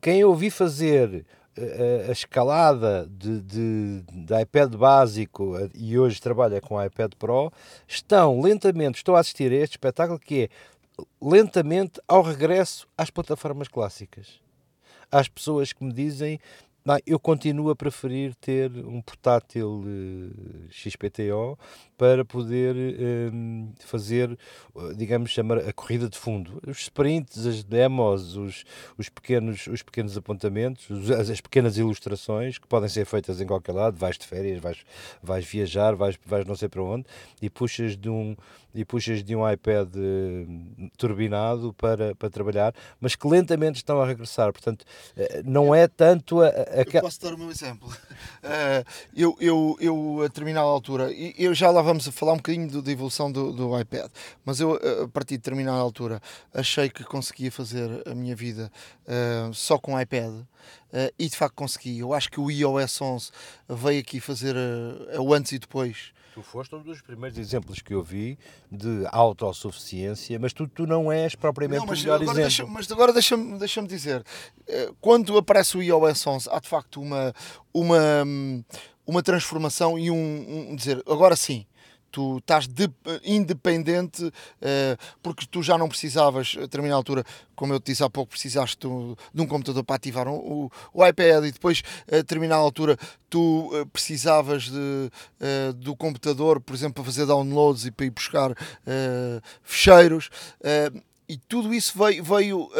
quem 0.00 0.24
ouvi 0.24 0.50
fazer 0.50 1.26
a, 2.08 2.12
escalada 2.12 3.06
de, 3.10 3.40
de, 3.40 4.02
de, 4.02 4.40
iPad 4.40 4.74
básico 4.74 5.54
e 5.74 5.98
hoje 5.98 6.20
trabalha 6.20 6.60
com 6.60 6.82
iPad 6.82 7.12
Pro, 7.18 7.52
estão 7.86 8.40
lentamente, 8.40 8.98
estou 8.98 9.16
a 9.16 9.20
assistir 9.20 9.50
a 9.52 9.56
este 9.56 9.72
espetáculo 9.72 10.18
que 10.18 10.44
é 10.44 10.48
lentamente 11.20 12.00
ao 12.06 12.22
regresso 12.22 12.86
às 12.96 13.10
plataformas 13.10 13.68
clássicas. 13.68 14.40
Às 15.10 15.28
pessoas 15.28 15.72
que 15.72 15.82
me 15.82 15.92
dizem 15.92 16.38
não, 16.84 16.98
eu 17.06 17.20
continuo 17.20 17.68
a 17.68 17.76
preferir 17.76 18.34
ter 18.36 18.70
um 18.70 19.02
portátil 19.02 19.82
uh, 19.84 19.86
eh, 19.86 20.68
XPTO 20.70 21.58
para 21.98 22.24
poder 22.24 22.74
um, 22.74 23.68
ehm, 23.68 23.72
fazer, 23.80 24.30
eh, 24.30 24.94
digamos, 24.96 25.30
chamar 25.30 25.58
a 25.58 25.72
corrida 25.74 26.08
de 26.08 26.16
fundo. 26.16 26.58
Os 26.66 26.78
sprints, 26.78 27.46
as 27.46 27.62
demos, 27.62 28.34
os, 28.34 28.64
os, 28.96 29.10
pequenos, 29.10 29.66
os 29.66 29.82
pequenos 29.82 30.16
apontamentos, 30.16 30.88
as, 31.10 31.28
as, 31.28 31.40
pequenas 31.42 31.76
ilustrações 31.76 32.56
que 32.56 32.66
podem 32.66 32.88
ser 32.88 33.04
feitas 33.04 33.38
em 33.40 33.46
qualquer 33.46 33.72
lado. 33.72 33.98
Vais 33.98 34.16
de 34.16 34.26
férias, 34.26 34.58
vais, 34.58 34.78
vais 35.22 35.44
viajar, 35.44 35.94
vais, 35.94 36.18
vais 36.24 36.46
não 36.46 36.56
sei 36.56 36.70
para 36.70 36.82
onde 36.82 37.04
e 37.42 37.50
puxas 37.50 37.94
de 37.94 38.08
um, 38.08 38.34
e 38.74 38.84
puxas 38.84 39.22
de 39.22 39.34
um 39.34 39.48
iPad 39.48 39.88
uh, 39.96 40.90
turbinado 40.96 41.72
para, 41.74 42.14
para 42.14 42.30
trabalhar, 42.30 42.74
mas 43.00 43.14
que 43.14 43.26
lentamente 43.26 43.76
estão 43.76 44.00
a 44.00 44.06
regressar. 44.06 44.52
Portanto, 44.52 44.82
uh, 44.82 45.42
não 45.44 45.74
é 45.74 45.88
tanto 45.88 46.40
a, 46.40 46.48
a... 46.48 46.84
Eu 46.92 47.02
posso 47.02 47.20
dar 47.20 47.34
o 47.34 47.38
meu 47.38 47.50
exemplo. 47.50 47.88
Uh, 47.88 48.84
eu, 49.14 49.36
eu, 49.40 49.76
eu, 49.80 50.20
a 50.20 50.28
determinada 50.28 50.66
altura, 50.66 51.10
eu 51.12 51.54
já 51.54 51.70
lá 51.70 51.82
vamos 51.82 52.06
falar 52.08 52.32
um 52.32 52.36
bocadinho 52.36 52.82
da 52.82 52.90
evolução 52.90 53.30
do, 53.30 53.52
do 53.52 53.78
iPad, 53.78 54.10
mas 54.44 54.60
eu, 54.60 54.74
a 54.74 55.08
partir 55.08 55.34
de 55.34 55.38
determinada 55.38 55.78
altura, 55.78 56.20
achei 56.54 56.88
que 56.88 57.04
conseguia 57.04 57.50
fazer 57.50 58.02
a 58.06 58.14
minha 58.14 58.36
vida 58.36 58.70
só 59.52 59.78
com 59.78 59.94
o 59.94 60.00
iPad. 60.00 60.32
e 61.18 61.28
de 61.28 61.36
facto 61.36 61.54
consegui. 61.54 61.98
Eu 61.98 62.12
acho 62.12 62.30
que 62.30 62.40
o 62.40 62.50
iOS 62.50 63.00
11 63.00 63.30
veio 63.68 64.00
aqui 64.00 64.20
fazer 64.20 64.54
o 65.18 65.34
antes 65.34 65.52
e 65.52 65.58
depois 65.58 66.12
Tu 66.34 66.42
foste 66.42 66.74
um 66.74 66.82
dos 66.82 67.00
primeiros 67.00 67.36
exemplos 67.36 67.80
que 67.80 67.92
eu 67.92 68.02
vi 68.02 68.38
de 68.70 69.04
autossuficiência, 69.10 70.38
mas 70.38 70.52
tu, 70.52 70.68
tu 70.68 70.86
não 70.86 71.10
és 71.10 71.34
propriamente 71.34 71.80
não, 71.80 71.86
mas 71.86 71.98
o 71.98 72.02
melhor 72.02 72.22
agora 72.22 72.40
exemplo. 72.40 72.42
Deixa, 72.42 72.66
mas 72.66 72.92
agora 72.92 73.12
deixa-me 73.12 73.58
deixa 73.58 73.82
dizer, 73.82 74.24
eh, 74.68 74.92
quando 75.00 75.36
aparece 75.36 75.76
o 75.76 75.82
iOS 75.82 76.26
11, 76.26 76.48
há 76.50 76.60
de 76.60 76.68
facto 76.68 77.00
uma, 77.00 77.34
uma, 77.74 78.24
uma 79.06 79.22
transformação 79.22 79.98
e 79.98 80.10
um, 80.10 80.70
um 80.70 80.76
dizer, 80.76 81.02
agora 81.06 81.34
sim, 81.34 81.66
tu 82.10 82.38
estás 82.38 82.66
de, 82.66 82.90
independente 83.24 84.24
uh, 84.24 84.32
porque 85.22 85.46
tu 85.46 85.62
já 85.62 85.78
não 85.78 85.88
precisavas, 85.88 86.54
a 86.56 86.62
determinada 86.62 86.96
altura, 86.96 87.24
como 87.54 87.72
eu 87.72 87.80
te 87.80 87.92
disse 87.92 88.02
há 88.02 88.10
pouco, 88.10 88.30
precisaste 88.30 88.76
tu, 88.78 89.16
de 89.32 89.42
um 89.42 89.46
computador 89.46 89.84
para 89.84 89.96
ativar 89.96 90.28
um, 90.28 90.36
o, 90.36 90.70
o, 90.92 91.06
iPad 91.06 91.44
e 91.44 91.52
depois, 91.52 91.82
a 92.08 92.16
determinada 92.16 92.60
altura, 92.60 92.96
tu 93.28 93.70
uh, 93.74 93.86
precisavas 93.86 94.64
de, 94.64 94.78
uh, 94.78 95.72
do 95.74 95.96
computador, 95.96 96.60
por 96.60 96.74
exemplo, 96.74 96.94
para 96.94 97.04
fazer 97.04 97.26
downloads 97.26 97.86
e 97.86 97.90
para 97.90 98.06
ir 98.06 98.10
buscar 98.10 98.54
fecheiros. 99.62 100.30
e 101.28 101.36
tudo 101.36 101.72
isso 101.72 101.96
veio, 101.96 102.24
veio 102.24 102.70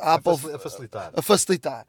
a, 0.00 0.14
Apple 0.14 0.54
a 0.54 0.58
facilitar. 0.58 1.12
A 1.14 1.22
facilitar. 1.22 1.86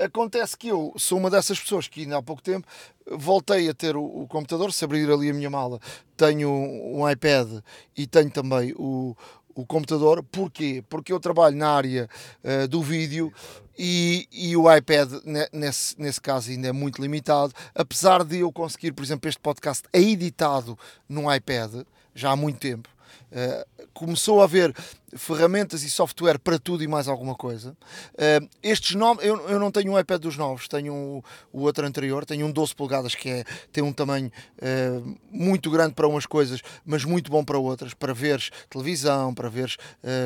Acontece 0.00 0.56
que 0.56 0.68
eu 0.68 0.94
sou 0.96 1.18
uma 1.18 1.28
dessas 1.28 1.60
pessoas 1.60 1.86
que 1.86 2.00
ainda 2.02 2.16
há 2.16 2.22
pouco 2.22 2.42
tempo 2.42 2.66
voltei 3.06 3.68
a 3.68 3.74
ter 3.74 3.96
o, 3.96 4.02
o, 4.02 4.26
computador. 4.26 4.72
Se 4.72 4.84
abrir 4.84 5.10
ali 5.10 5.28
a 5.28 5.34
minha 5.34 5.50
mala, 5.50 5.78
tenho 6.16 6.48
um 6.50 7.08
iPad 7.08 7.60
e 7.94 8.06
tenho 8.06 8.30
também 8.30 8.72
o, 8.78 9.14
o 9.54 9.66
computador. 9.66 10.22
Porquê? 10.22 10.82
Porque 10.88 11.12
eu 11.12 11.20
trabalho 11.20 11.56
na 11.56 11.70
área 11.70 12.08
uh, 12.42 12.66
do 12.66 12.82
vídeo 12.82 13.30
e, 13.78 14.26
e, 14.32 14.56
o 14.56 14.74
iPad, 14.74 15.12
nesse, 15.52 16.00
nesse 16.00 16.20
caso, 16.20 16.50
ainda 16.50 16.68
é 16.68 16.72
muito 16.72 17.00
limitado. 17.00 17.52
Apesar 17.74 18.24
de 18.24 18.38
eu 18.38 18.50
conseguir, 18.52 18.92
por 18.92 19.02
exemplo, 19.02 19.28
este 19.28 19.40
podcast 19.40 19.84
é 19.92 20.00
editado 20.00 20.78
num 21.08 21.32
iPad 21.32 21.84
já 22.14 22.30
há 22.30 22.36
muito 22.36 22.58
tempo. 22.58 22.88
Uh, 23.30 23.86
começou 23.94 24.40
a 24.40 24.44
haver 24.44 24.74
ferramentas 25.16 25.82
e 25.84 25.90
software 25.90 26.38
para 26.38 26.58
tudo 26.58 26.82
e 26.82 26.88
mais 26.88 27.06
alguma 27.06 27.34
coisa. 27.34 27.76
Uh, 28.14 28.48
estes 28.62 28.96
novos, 28.96 29.24
eu, 29.24 29.48
eu 29.48 29.58
não 29.58 29.70
tenho 29.70 29.92
um 29.92 29.98
iPad 29.98 30.20
dos 30.20 30.36
novos, 30.36 30.66
tenho 30.66 30.92
um, 30.92 31.22
o 31.52 31.62
outro 31.62 31.86
anterior, 31.86 32.24
tenho 32.24 32.46
um 32.46 32.50
12 32.50 32.74
polegadas 32.74 33.14
que 33.14 33.28
é, 33.28 33.44
tem 33.72 33.84
um 33.84 33.92
tamanho 33.92 34.32
uh, 34.58 35.18
muito 35.30 35.70
grande 35.70 35.94
para 35.94 36.08
umas 36.08 36.26
coisas, 36.26 36.60
mas 36.84 37.04
muito 37.04 37.30
bom 37.30 37.44
para 37.44 37.58
outras, 37.58 37.94
para 37.94 38.12
veres 38.12 38.50
televisão, 38.68 39.32
para 39.32 39.48
veres 39.48 39.76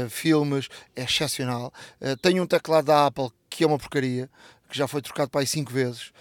filmes, 0.09 0.69
é 0.97 1.03
excepcional. 1.03 1.73
tenho 2.23 2.43
um 2.43 2.47
teclado 2.47 2.87
da 2.87 3.07
Apple 3.07 3.31
que 3.51 3.65
é 3.65 3.67
uma 3.67 3.79
porcaria, 3.79 4.31
que 4.69 4.77
já 4.77 4.89
foi 4.89 5.03
trocado 5.03 5.31
para 5.31 5.41
aí 5.41 5.47
5 5.47 5.73
vezes, 5.73 6.13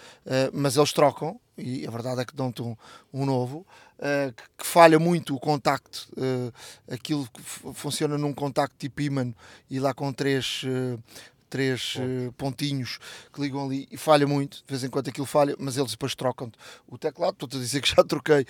mas 0.52 0.76
eles 0.76 0.92
trocam, 0.92 1.38
e 1.56 1.86
a 1.86 1.90
verdade 1.90 2.20
é 2.20 2.24
que 2.24 2.34
dão-te 2.34 2.62
um, 2.62 2.76
um 3.12 3.24
novo. 3.24 3.66
Uh, 3.96 4.32
que, 4.32 4.42
que, 4.58 4.66
falha 4.66 4.98
muito 4.98 5.36
o 5.36 5.40
contacto, 5.40 6.08
uh, 6.16 6.52
aquilo 6.92 7.28
que 7.32 7.40
funciona 7.74 8.18
num 8.18 8.34
contacto 8.34 8.74
tipo 8.76 9.00
imã 9.00 9.32
e 9.70 9.78
lá 9.78 9.94
com 9.94 10.12
três, 10.12 10.62
uh, 10.64 11.00
três 11.48 11.96
pontinhos 12.36 12.98
que 13.32 13.40
ligam 13.40 13.64
ali 13.64 13.86
e 13.90 13.96
falha 13.96 14.26
muito, 14.26 14.58
de 14.58 14.64
vez 14.68 14.82
em 14.82 14.90
quando 14.90 15.08
aquilo 15.08 15.26
falha, 15.26 15.54
mas 15.58 15.76
eles 15.76 15.92
depois 15.92 16.14
trocam 16.14 16.50
o 16.88 16.98
teclado. 16.98 17.34
Estou 17.34 17.48
a 17.58 17.62
dizer 17.62 17.80
que 17.80 17.88
já 17.88 18.02
troquei 18.02 18.44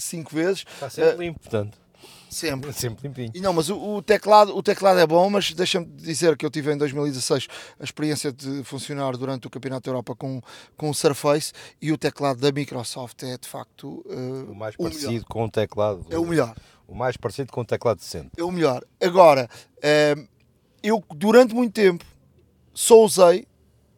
cinco 0.00 0.34
vezes. 0.34 0.64
Está 0.74 0.90
sempre 0.90 1.26
limpo, 1.26 1.38
portanto. 1.38 1.78
Sempre. 2.32 2.72
Sempre 2.74 3.08
limpinho. 3.08 3.30
E 3.34 3.40
não, 3.40 3.52
mas 3.52 3.68
o, 3.68 3.78
o, 3.78 4.02
teclado, 4.02 4.56
o 4.56 4.62
teclado 4.62 4.98
é 4.98 5.06
bom, 5.06 5.28
mas 5.28 5.52
deixa-me 5.52 5.86
dizer 5.86 6.36
que 6.36 6.46
eu 6.46 6.50
tive 6.50 6.72
em 6.72 6.78
2016 6.78 7.46
a 7.78 7.84
experiência 7.84 8.32
de 8.32 8.64
funcionar 8.64 9.16
durante 9.16 9.46
o 9.46 9.50
Campeonato 9.50 9.84
da 9.84 9.90
Europa 9.90 10.16
com, 10.16 10.40
com 10.76 10.88
o 10.88 10.94
Surface 10.94 11.52
e 11.80 11.92
o 11.92 11.98
teclado 11.98 12.40
da 12.40 12.50
Microsoft 12.50 13.22
é 13.22 13.36
de 13.36 13.46
facto 13.46 14.02
uh, 14.06 14.50
o 14.50 14.54
mais 14.54 14.74
parecido 14.76 15.08
melhor. 15.08 15.24
com 15.26 15.44
o 15.44 15.50
teclado. 15.50 16.06
É 16.08 16.18
o 16.18 16.24
melhor. 16.24 16.56
O 16.88 16.94
mais 16.94 17.16
parecido 17.16 17.52
com 17.52 17.60
o 17.60 17.64
teclado 17.64 17.98
decente. 17.98 18.30
É 18.36 18.42
o 18.42 18.50
melhor. 18.50 18.82
Agora, 19.00 19.48
uh, 19.76 20.28
eu 20.82 21.04
durante 21.14 21.54
muito 21.54 21.74
tempo 21.74 22.04
só 22.72 22.98
usei 23.02 23.46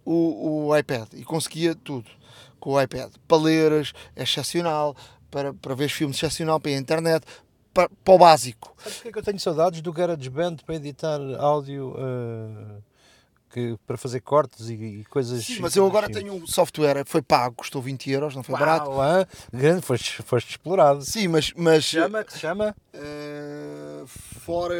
o, 0.05 0.67
o 0.69 0.77
iPad 0.77 1.09
e 1.15 1.23
conseguia 1.23 1.75
tudo 1.75 2.11
com 2.59 2.73
o 2.73 2.81
iPad. 2.81 3.13
Paleiras, 3.29 3.93
é 4.17 4.25
excepcional, 4.25 4.97
para, 5.35 5.53
para 5.53 5.75
ver 5.75 5.89
filmes 5.89 6.17
excepcional, 6.17 6.61
para 6.61 6.71
a 6.71 6.77
internet, 6.77 7.27
para, 7.75 7.91
para 8.03 8.15
o 8.15 8.19
básico. 8.19 8.75
Sabe 8.79 8.95
porque 8.95 9.09
é 9.09 9.13
que 9.13 9.19
eu 9.19 9.23
tenho 9.23 9.41
saudades 9.41 9.83
do 9.83 9.93
GarageBand 9.93 10.57
para 10.65 10.77
editar 10.77 11.21
áudio? 11.39 11.95
Uh, 11.99 12.83
que, 13.55 13.79
para 13.87 13.97
fazer 13.97 14.21
cortes 14.21 14.69
e, 14.69 14.75
e 14.75 15.05
coisas. 15.05 15.45
Sim, 15.45 15.61
mas 15.61 15.77
eu 15.77 15.87
agora 15.87 16.11
tenho 16.11 16.35
um 16.35 16.45
software, 16.45 17.05
foi 17.07 17.23
pago, 17.23 17.55
custou 17.55 17.81
20 17.81 18.11
euros, 18.11 18.35
não 18.35 18.43
foi 18.43 18.55
Uau, 18.55 18.65
barato. 18.65 19.01
Ah, 19.01 19.27
grande, 19.53 19.81
foste, 19.81 20.23
foste 20.23 20.51
explorado. 20.51 21.03
Sim, 21.03 21.29
mas. 21.29 21.53
mas 21.57 21.85
chama, 21.85 22.25
que 22.25 22.33
se 22.33 22.41
chama? 22.41 22.75
Uh, 22.95 24.07
fora. 24.07 24.75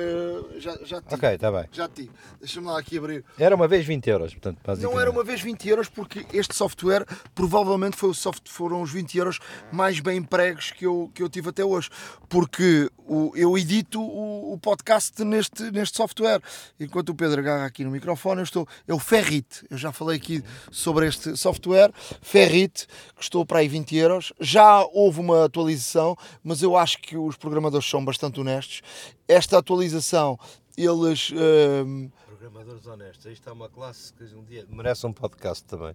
Já, 0.59 0.79
já 0.85 1.03
te 1.03 1.15
Ok, 1.15 1.29
está 1.31 1.51
bem. 1.51 1.65
Já 1.73 1.89
te 1.89 2.09
Deixa-me 2.39 2.67
lá 2.67 2.79
aqui 2.79 2.99
abrir. 2.99 3.25
Era 3.39 3.57
uma 3.57 3.67
vez 3.67 3.85
20 3.85 4.07
euros, 4.09 4.33
portanto, 4.33 4.61
basicamente. 4.65 4.95
Não 4.95 5.01
era 5.01 5.11
uma 5.11 5.25
vez 5.25 5.41
20 5.41 5.69
euros, 5.69 5.89
porque 5.89 6.25
este 6.33 6.55
software 6.55 7.05
provavelmente 7.35 7.97
foi 7.97 8.11
o 8.11 8.15
soft, 8.15 8.49
foram 8.49 8.83
os 8.83 8.93
20 8.93 9.19
euros 9.19 9.41
mais 9.73 9.99
bem 9.99 10.19
empregos 10.19 10.71
que 10.71 10.87
eu, 10.87 11.11
que 11.13 11.23
eu 11.23 11.29
tive 11.29 11.49
até 11.49 11.65
hoje. 11.65 11.91
Porque 12.29 12.89
o, 12.99 13.33
eu 13.35 13.57
edito 13.59 14.01
o, 14.01 14.53
o 14.53 14.59
podcast 14.59 15.25
neste, 15.25 15.71
neste 15.71 15.97
software. 15.97 16.41
Enquanto 16.79 17.09
o 17.09 17.15
Pedro 17.15 17.41
agarra 17.41 17.67
aqui 17.67 17.83
no 17.83 17.91
microfone, 17.91 18.41
eu 18.41 18.45
estou 18.45 18.69
é 18.87 18.95
o 18.95 18.99
Ferrit. 18.99 19.67
Eu 19.71 19.77
já 19.77 19.91
falei 19.91 20.19
aqui 20.19 20.45
sobre 20.71 21.09
este 21.09 21.37
software. 21.37 21.93
Ferrit, 22.23 22.87
custou 23.17 23.45
para 23.45 23.59
aí 23.61 23.69
20 23.69 23.97
euros. 23.97 24.33
Já 24.39 24.85
houve 24.93 25.21
uma 25.21 25.47
atualização, 25.47 26.17
mas 26.43 26.63
eu 26.63 26.77
acho 26.77 26.99
que 26.99 27.17
os 27.17 27.37
programadores 27.37 27.89
são 27.89 28.04
bastante 28.05 28.41
honestos. 28.41 28.83
Esta 29.27 29.59
atualização, 29.59 30.39
eles. 30.77 31.31
Uh, 31.31 32.11
Programadores 32.27 32.87
honestos, 32.87 33.25
isto 33.27 33.49
é 33.49 33.53
uma 33.53 33.69
classe 33.69 34.13
que 34.13 34.25
um 34.35 34.45
dia 34.45 34.67
merece 34.69 35.07
um 35.07 35.13
podcast 35.13 35.65
também. 35.65 35.95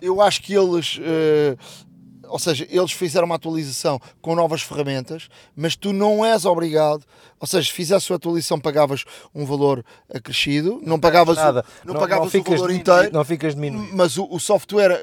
Eu 0.00 0.20
acho 0.20 0.40
que 0.42 0.54
eles 0.54 0.98
uh, 0.98 1.58
ou 2.30 2.38
seja, 2.38 2.66
eles 2.70 2.92
fizeram 2.92 3.26
uma 3.26 3.34
atualização 3.34 4.00
com 4.20 4.34
novas 4.34 4.62
ferramentas, 4.62 5.28
mas 5.54 5.76
tu 5.76 5.92
não 5.92 6.24
és 6.24 6.44
obrigado, 6.44 7.04
ou 7.38 7.46
seja, 7.46 7.68
se 7.68 7.72
fizesse 7.72 8.12
a 8.12 8.16
atualização 8.16 8.60
pagavas 8.60 9.04
um 9.34 9.44
valor 9.44 9.84
acrescido, 10.12 10.80
não 10.82 10.98
pagavas, 10.98 11.36
Nada. 11.36 11.64
O, 11.82 11.86
não, 11.86 11.94
não 11.94 12.00
pagavas 12.00 12.32
não 12.32 12.40
o 12.40 12.44
valor 12.44 12.70
inteiro, 12.70 13.12
não 13.12 13.24
ficas 13.24 13.54
diminuído. 13.54 13.96
mas 13.96 14.16
o, 14.16 14.26
o, 14.30 14.38
software, 14.38 15.00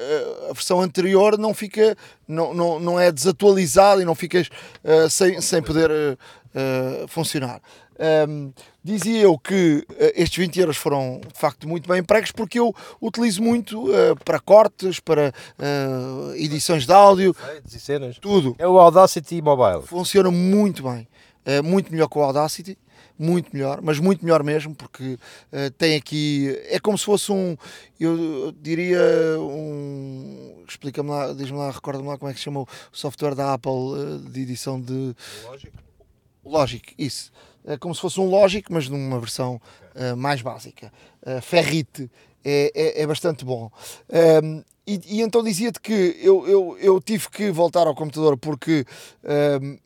a 0.49 0.53
versão 0.53 0.81
anterior 0.81 1.37
não 1.37 1.53
fica, 1.53 1.95
não, 2.27 2.53
não, 2.53 2.79
não 2.79 2.99
é 2.99 3.11
desatualizado 3.11 4.01
e 4.01 4.05
não 4.05 4.15
ficas 4.15 4.47
uh, 4.47 5.09
sem, 5.09 5.41
sem 5.41 5.61
poder 5.61 5.91
uh, 5.91 7.07
funcionar. 7.07 7.61
Um, 7.99 8.53
dizia 8.83 9.21
eu 9.21 9.37
que 9.37 9.85
uh, 9.89 9.95
estes 10.15 10.37
20 10.37 10.59
euros 10.59 10.77
foram 10.77 11.19
de 11.19 11.39
facto 11.39 11.67
muito 11.67 11.89
bem 11.89 11.99
empregos 11.99 12.31
porque 12.31 12.59
eu 12.59 12.73
utilizo 13.01 13.41
muito 13.41 13.89
uh, 13.89 14.15
para 14.23 14.39
cortes, 14.39 14.99
para 14.99 15.33
uh, 15.57 16.35
edições 16.35 16.85
de 16.85 16.93
áudio, 16.93 17.35
e 17.65 17.79
cenas. 17.79 18.19
tudo. 18.19 18.55
É 18.59 18.67
o 18.67 18.77
Audacity 18.77 19.41
Mobile. 19.41 19.85
Funciona 19.85 20.29
muito 20.29 20.83
bem, 20.83 21.07
muito 21.63 21.91
melhor 21.91 22.07
que 22.07 22.17
o 22.17 22.21
Audacity. 22.21 22.77
Muito 23.19 23.49
melhor, 23.51 23.81
mas 23.81 23.97
muito 23.97 24.23
melhor 24.23 24.43
mesmo, 24.43 24.75
porque 24.75 25.17
tem 25.79 25.95
aqui. 25.95 26.55
É 26.69 26.79
como 26.79 26.95
se 26.95 27.03
fosse 27.03 27.31
um. 27.31 27.57
Eu 27.99 28.53
diria 28.61 28.99
um. 29.39 30.63
Explica-me 30.69 31.09
lá, 31.09 31.33
diz-me 31.33 31.57
lá, 31.57 31.71
recorda-me 31.71 32.07
lá 32.07 32.15
como 32.15 32.29
é 32.29 32.33
que 32.35 32.39
se 32.39 32.43
chama 32.43 32.59
o 32.59 32.67
software 32.91 33.33
da 33.33 33.55
Apple 33.55 34.19
de 34.29 34.41
edição 34.41 34.79
de. 34.79 35.15
Logic. 35.47 35.73
Logic, 36.45 36.93
isso 36.95 37.31
como 37.79 37.93
se 37.93 38.01
fosse 38.01 38.19
um 38.19 38.29
Logic, 38.29 38.71
mas 38.71 38.87
numa 38.87 39.19
versão 39.19 39.59
uh, 39.95 40.15
mais 40.15 40.41
básica. 40.41 40.91
Uh, 41.21 41.41
Ferrite 41.41 42.09
é, 42.43 42.71
é, 42.73 43.01
é, 43.01 43.07
bastante 43.07 43.43
bom. 43.43 43.69
Um, 44.43 44.63
e, 44.85 45.01
e, 45.05 45.21
então 45.21 45.43
dizia-te 45.43 45.81
que 45.81 46.17
eu, 46.21 46.47
eu, 46.47 46.77
eu 46.79 47.01
tive 47.01 47.29
que 47.29 47.51
voltar 47.51 47.87
ao 47.87 47.93
computador 47.93 48.37
porque 48.37 48.85
um, 49.61 49.77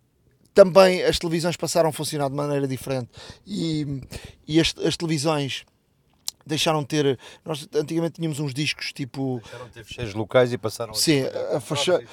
também 0.54 1.02
as 1.02 1.18
televisões 1.18 1.58
passaram 1.58 1.90
a 1.90 1.92
funcionar 1.92 2.30
de 2.30 2.36
maneira 2.36 2.68
diferente 2.68 3.10
e, 3.48 4.04
e 4.48 4.60
as, 4.60 4.76
as 4.86 4.96
televisões 4.96 5.66
deixaram 6.46 6.82
de 6.82 6.88
ter. 6.88 7.20
Nós 7.44 7.68
antigamente 7.74 8.16
tínhamos 8.16 8.40
uns 8.40 8.54
discos 8.54 8.94
tipo. 8.94 9.40
Deixaram 9.42 9.66
de 9.66 9.72
ter 9.72 9.84
fecheiros 9.84 10.14
locais 10.14 10.54
e 10.54 10.58
passaram 10.58 10.94
Sim, 10.94 11.24
a, 11.24 11.58
a 11.58 11.60
fecha, 11.60 12.04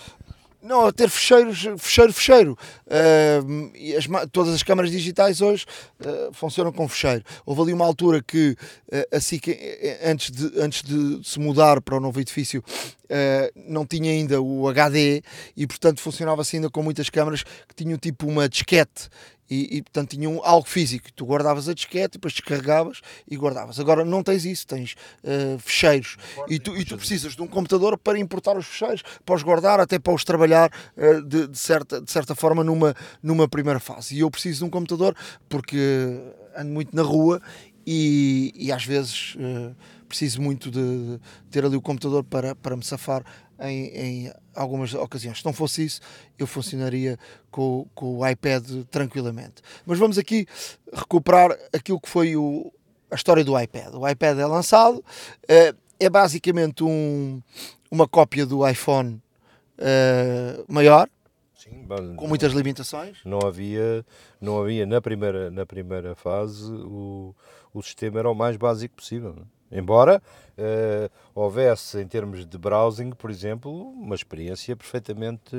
não, 0.69 0.87
a 0.87 0.93
ter 0.93 1.09
fecheiros, 1.09 1.67
fecheiro, 1.79 2.13
fecheiro. 2.13 2.59
Uh, 2.87 3.97
as, 3.97 4.31
todas 4.31 4.53
as 4.53 4.63
câmaras 4.63 4.91
digitais 4.91 5.41
hoje 5.41 5.65
uh, 6.01 6.33
funcionam 6.35 6.71
com 6.71 6.87
fecheiro. 6.87 7.25
Houve 7.47 7.63
ali 7.63 7.73
uma 7.73 7.87
altura 7.87 8.23
que, 8.23 8.51
uh, 8.93 9.17
assim 9.17 9.39
que 9.39 9.59
antes 10.05 10.31
de, 10.31 10.61
antes 10.61 10.83
de 10.83 11.27
se 11.27 11.41
mudar 11.41 11.81
para 11.81 11.97
o 11.97 12.01
novo 12.01 12.21
edifício, 12.21 12.63
não 13.67 13.87
tinha 13.87 14.13
ainda 14.13 14.39
o 14.39 14.69
HD 14.69 15.23
e, 15.57 15.67
portanto, 15.67 15.99
funcionava-se 15.99 16.57
ainda 16.57 16.69
com 16.69 16.83
muitas 16.83 17.09
câmaras 17.09 17.43
que 17.43 17.75
tinham 17.75 17.97
tipo 17.97 18.27
uma 18.27 18.47
disquete 18.47 19.09
e, 19.51 19.79
e, 19.79 19.83
portanto 19.83 20.11
tinham 20.11 20.41
algo 20.45 20.69
físico. 20.69 21.13
Tu 21.13 21.25
guardavas 21.25 21.69
a 21.69 21.75
disquete, 21.75 22.13
depois 22.13 22.33
descarregavas 22.33 23.01
e 23.29 23.37
guardavas. 23.37 23.81
Agora 23.81 24.05
não 24.05 24.23
tens 24.23 24.45
isso, 24.45 24.67
tens 24.67 24.95
uh, 25.25 25.59
fecheiros 25.59 26.17
e 26.49 26.59
tu, 26.59 26.77
e 26.77 26.85
tu 26.85 26.97
precisas 26.97 27.35
de 27.35 27.43
um 27.43 27.47
computador 27.47 27.99
para 27.99 28.19
importar 28.19 28.57
os 28.57 28.67
fecheiros, 28.67 29.03
para 29.25 29.35
os 29.35 29.43
guardar, 29.43 29.81
até 29.81 29.99
para 29.99 30.13
os 30.13 30.25
trabalhar 30.25 30.71
uh, 30.97 31.23
de, 31.23 31.49
de, 31.49 31.59
certa, 31.59 32.01
de 32.01 32.11
certa 32.11 32.35
forma 32.35 32.63
numa, 32.63 32.95
numa 33.23 33.49
primeira 33.49 33.81
fase. 33.81 34.15
E 34.15 34.21
eu 34.21 34.31
preciso 34.31 34.61
de 34.61 34.65
um 34.65 34.71
computador 34.71 35.15
porque 35.49 35.79
ando 36.57 36.73
muito 36.73 36.95
na 36.95 37.03
rua 37.03 37.41
e, 37.87 38.53
e 38.55 38.71
às 38.71 38.85
vezes 38.85 39.35
uh, 39.37 39.75
preciso 40.09 40.41
muito 40.41 40.71
de 40.71 41.21
ter 41.51 41.65
ali 41.65 41.77
o 41.77 41.83
computador 41.83 42.25
para, 42.25 42.55
para 42.55 42.77
me 42.77 42.85
safar 42.85 43.23
em, 43.61 43.87
em, 43.87 44.33
algumas 44.55 44.95
ocasiões. 44.95 45.39
Se 45.39 45.45
não 45.45 45.53
fosse 45.53 45.85
isso, 45.85 46.01
eu 46.39 46.47
funcionaria 46.47 47.19
com, 47.51 47.87
com, 47.95 48.19
o 48.19 48.27
iPad 48.27 48.65
tranquilamente. 48.91 49.63
Mas 49.87 49.99
vamos 49.99 50.19
aqui 50.19 50.47
recuperar 50.93 51.57
aquilo 51.73 52.01
que 52.01 52.09
foi 52.09 52.37
o, 52.37 52.73
a 53.11 53.15
história 53.15 53.45
do 53.45 53.59
iPad. 53.59 53.95
O 53.95 54.09
iPad 54.09 54.39
é 54.39 54.47
lançado, 54.47 54.99
uh, 54.99 55.77
é 55.99 56.09
basicamente 56.09 56.85
um, 56.85 57.43
uma 57.91 58.07
cópia 58.07 58.47
do 58.47 58.67
iPhone 58.69 59.21
uh, 59.79 60.65
maior. 60.73 61.09
Sim, 61.55 61.87
com 62.17 62.29
muitas 62.29 62.53
limitações. 62.53 63.19
Não 63.25 63.41
havia, 63.45 64.07
não 64.41 64.61
havia 64.63 64.87
na 64.87 65.01
primeira, 65.01 65.51
na 65.51 65.67
primeira 65.67 66.15
fase 66.15 66.71
o, 66.73 67.35
o 67.75 67.83
sistema 67.83 68.21
era 68.21 68.31
o 68.31 68.35
mais 68.35 68.57
básico 68.57 68.95
possível. 68.95 69.35
Não? 69.35 69.58
Embora 69.71 70.23
uh, 70.57 71.11
houvesse, 71.35 72.01
em 72.01 72.07
termos 72.07 72.47
de 72.47 72.59
browsing, 72.59 73.11
por 73.11 73.31
exemplo, 73.31 73.71
uma 73.91 74.15
experiência 74.15 74.77
perfeitamente 74.77 75.55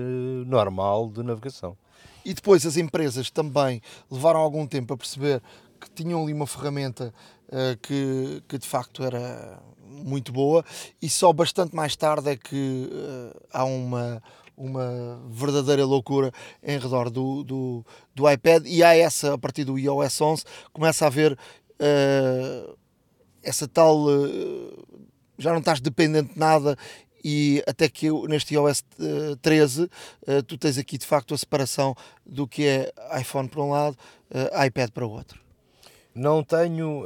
normal 0.46 1.10
de 1.10 1.24
navegação. 1.24 1.78
E 2.26 2.34
depois 2.34 2.66
as 2.66 2.78
empresas 2.78 3.30
também 3.30 3.82
levaram 4.10 4.40
algum 4.40 4.66
tempo 4.68 4.94
a 4.94 4.98
perceber 4.98 5.42
que 5.80 5.90
tinham 5.92 6.22
ali 6.22 6.34
uma 6.34 6.46
ferramenta 6.46 7.14
uh, 7.48 7.78
que, 7.82 8.44
que 8.48 8.58
de 8.58 8.68
facto 8.68 9.04
era 9.04 9.60
muito 9.88 10.32
boa 10.32 10.64
e 11.02 11.10
só 11.10 11.32
bastante 11.34 11.76
mais 11.76 11.96
tarde 11.96 12.30
é 12.30 12.38
que 12.38 12.90
uh, 12.92 13.42
há 13.52 13.64
uma, 13.64 14.22
uma 14.56 15.20
verdadeira 15.30 15.86
loucura 15.86 16.32
em 16.62 16.78
redor 16.78 17.10
do, 17.10 17.44
do, 17.44 17.86
do, 18.14 18.30
iPad 18.30 18.66
e 18.68 18.84
há 18.84 18.96
essa, 18.96 19.34
a 19.34 19.38
partir 19.38 19.64
do 19.64 19.80
iOS 19.80 20.22
11, 20.22 20.44
começa 20.74 21.06
a 21.06 21.08
haver 21.08 21.34
uh, 21.34 22.78
essa 23.50 23.68
tal. 23.68 24.06
Uh, 24.06 24.86
já 25.38 25.52
não 25.52 25.60
estás 25.60 25.80
dependente 25.80 26.34
de 26.34 26.40
nada 26.40 26.78
e 27.24 27.64
até 27.66 27.88
que 27.88 28.12
neste 28.28 28.56
iOS 28.56 28.84
13 29.42 29.90
tu 30.46 30.58
tens 30.58 30.78
aqui 30.78 30.98
de 30.98 31.06
facto 31.06 31.34
a 31.34 31.38
separação 31.38 31.96
do 32.26 32.46
que 32.46 32.66
é 32.68 32.92
iPhone 33.18 33.48
para 33.48 33.62
um 33.62 33.70
lado, 33.70 33.98
iPad 34.66 34.90
para 34.92 35.06
o 35.06 35.12
outro. 35.12 35.40
Não 36.14 36.44
tenho. 36.44 37.06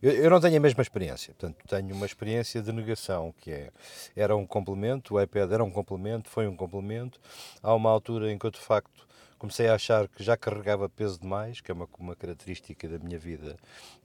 Eu, 0.00 0.30
não 0.30 0.40
tenho 0.40 0.56
a 0.56 0.60
mesma 0.60 0.80
experiência, 0.80 1.34
portanto, 1.34 1.56
tenho 1.66 1.92
uma 1.92 2.06
experiência 2.06 2.62
de 2.62 2.70
negação, 2.70 3.34
que 3.40 3.50
é, 3.50 3.70
era 4.14 4.36
um 4.36 4.46
complemento, 4.46 5.14
o 5.14 5.20
iPad 5.20 5.50
era 5.50 5.64
um 5.64 5.72
complemento, 5.72 6.30
foi 6.30 6.46
um 6.46 6.54
complemento. 6.54 7.20
Há 7.60 7.74
uma 7.74 7.90
altura 7.90 8.30
em 8.30 8.38
que 8.38 8.46
eu, 8.46 8.50
de 8.52 8.60
facto, 8.60 9.07
comecei 9.38 9.68
a 9.68 9.74
achar 9.74 10.08
que 10.08 10.22
já 10.22 10.36
carregava 10.36 10.88
peso 10.88 11.20
demais, 11.20 11.60
que 11.60 11.70
é 11.70 11.74
uma, 11.74 11.88
uma 11.98 12.16
característica 12.16 12.88
da 12.88 12.98
minha 12.98 13.18
vida, 13.18 13.56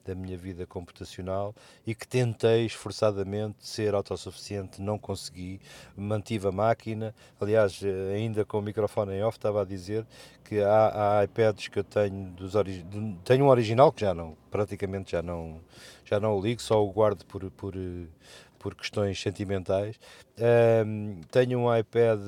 da 0.05 0.13
minha 0.13 0.38
vida 0.38 0.65
computacional, 0.65 1.55
e 1.86 1.95
que 1.95 2.07
tentei 2.07 2.65
esforçadamente 2.65 3.67
ser 3.67 3.95
autossuficiente, 3.95 4.81
não 4.81 4.99
consegui, 4.99 5.59
mantive 5.95 6.47
a 6.47 6.51
máquina. 6.51 7.15
Aliás, 7.41 7.81
eh, 7.84 8.13
ainda 8.15 8.45
com 8.45 8.59
o 8.59 8.61
microfone 8.61 9.13
em 9.13 9.23
off, 9.23 9.38
estava 9.38 9.61
a 9.61 9.65
dizer 9.65 10.05
que 10.43 10.61
há, 10.61 11.19
há 11.19 11.23
iPads 11.23 11.67
que 11.67 11.79
eu 11.79 11.84
tenho 11.84 12.31
dos 12.31 12.53
tenho 13.23 13.45
um 13.45 13.47
original 13.47 13.91
que 13.91 14.01
já 14.01 14.13
não, 14.13 14.38
praticamente 14.51 15.11
já 15.13 15.21
não, 15.21 15.59
já 16.05 16.19
não 16.19 16.38
o 16.38 16.41
ligo, 16.41 16.61
só 16.61 16.84
o 16.84 16.91
guardo 16.91 17.25
por, 17.25 17.49
por, 17.51 17.73
por 18.59 18.75
questões 18.75 19.19
sentimentais. 19.19 19.99
Um, 20.36 21.21
tenho 21.29 21.59
um 21.59 21.77
iPad 21.77 22.19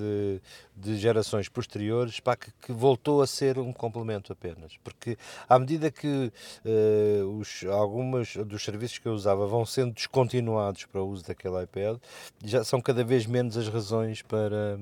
de 0.76 0.95
gerações 0.97 1.49
posteriores 1.49 2.20
pá, 2.20 2.36
que, 2.36 2.51
que, 2.62 2.72
voltou 2.72 3.22
a 3.22 3.28
ser 3.28 3.58
um 3.58 3.72
complemento 3.72 4.32
apenas. 4.32 4.78
Porque 4.84 5.18
à 5.49 5.58
medida 5.58 5.89
que 5.89 6.32
uh, 6.66 7.39
os, 7.39 7.64
algumas 7.66 8.36
dos 8.36 8.64
serviços 8.64 8.99
que 8.99 9.08
eu 9.08 9.14
usava 9.14 9.47
vão 9.47 9.66
sendo 9.66 9.93
descontinuados 9.93 10.86
para 10.86 11.01
o 11.01 11.10
uso 11.10 11.26
daquele 11.26 11.64
iPad, 11.64 11.97
já 12.43 12.64
são 12.64 12.82
cada 12.82 13.03
vez 13.03 13.26
menos 13.26 13.58
as 13.58 13.68
razões 13.68 14.22
para 14.22 14.78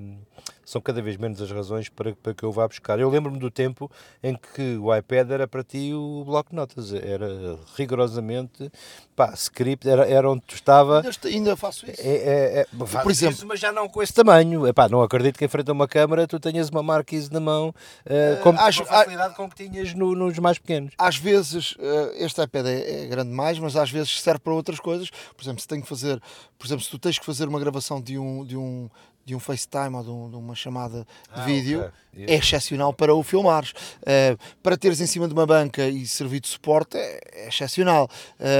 são 0.66 0.82
cada 0.82 1.02
vez 1.02 1.18
menos 1.18 1.42
as 1.42 1.52
razões 1.52 1.90
para, 1.90 2.16
para 2.16 2.34
que 2.34 2.44
eu 2.44 2.52
vá 2.52 2.68
buscar. 2.68 3.00
Eu 3.00 3.10
lembro-me 3.10 3.38
do 3.38 3.52
tempo 3.52 3.92
em 4.22 4.36
que 4.36 4.78
o 4.78 4.96
iPad 4.96 5.32
era 5.32 5.48
para 5.48 5.64
ti 5.64 5.94
o 5.94 6.24
bloco 6.26 6.52
de 6.52 6.56
notas, 6.56 6.94
era 6.94 7.60
rigorosamente 7.76 8.72
pá, 9.16 9.34
script, 9.34 9.88
era, 9.88 10.08
era 10.08 10.30
onde 10.30 10.42
tu 10.42 10.56
estava. 10.56 11.04
Ainda, 11.26 11.56
faço 11.56 11.90
isso. 11.90 12.02
É, 12.02 12.12
é, 12.12 12.60
é, 12.62 12.68
exemplo, 13.14 13.36
isso, 13.36 13.48
mas 13.48 13.60
já 13.60 13.72
não 13.72 13.88
com 13.88 14.02
esse 14.02 14.14
tamanho. 14.14 14.68
Epá, 14.68 14.90
não 14.90 15.02
acredito 15.02 15.38
que 15.38 15.46
em 15.46 15.48
frente 15.48 15.70
a 15.70 15.74
uma 15.74 15.88
câmara 15.88 16.28
tu 16.28 16.40
tenhas 16.40 16.70
uma 16.70 16.84
Marquise 16.84 17.32
na 17.32 17.40
mão 17.40 17.70
uh, 17.70 18.42
com, 18.42 18.50
a 18.50 18.72
facilidade 18.72 19.36
com 19.36 19.50
que 19.50 19.68
tinhas 19.68 19.94
no, 19.94 20.16
nos 20.16 20.38
mais 20.40 20.58
pequenos. 20.58 20.94
Às 20.98 21.18
vezes, 21.18 21.74
uh, 21.74 22.12
este 22.16 22.42
iPad 22.42 22.66
é, 22.66 23.04
é, 23.04 23.08
grande 23.08 23.30
demais, 23.30 23.58
mas 23.60 23.76
às 23.76 23.90
vezes 23.90 24.22
serve 24.22 24.40
para 24.40 24.54
outras 24.54 24.80
coisas. 24.80 25.10
Por 25.10 25.44
exemplo, 25.44 25.62
se 25.62 25.68
tenho 25.68 25.82
que 25.82 25.88
fazer, 25.88 26.22
por 26.58 26.68
exemplo, 26.68 26.84
se 26.84 26.90
tu 26.90 27.00
tens 27.00 27.18
que 27.18 27.26
fazer 27.26 27.48
uma 27.48 27.60
gravação 27.60 28.02
de 28.02 28.18
um, 28.18 28.46
de 28.46 28.58
um, 28.58 28.90
de 29.26 29.36
um 29.36 29.40
FaceTime 29.40 29.96
ou 29.96 30.04
de, 30.04 30.10
um, 30.10 30.30
de 30.30 30.36
uma 30.36 30.56
chamada 30.56 31.00
de 31.34 31.42
ah, 31.42 31.46
vídeo 31.46 31.92
okay. 32.14 32.26
é 32.28 32.36
excepcional 32.36 32.94
para 32.94 33.14
o 33.14 33.24
filmares. 33.24 33.72
Uh, 34.02 34.38
para 34.62 34.78
teres 34.78 35.00
em 35.00 35.08
cima 35.08 35.28
de 35.28 35.34
uma 35.34 35.46
banca 35.46 35.88
e 35.88 36.06
servir 36.06 36.40
de 36.40 36.48
suporte 36.48 36.98
é, 36.98 37.20
é 37.34 37.48
excepcional. 37.48 38.10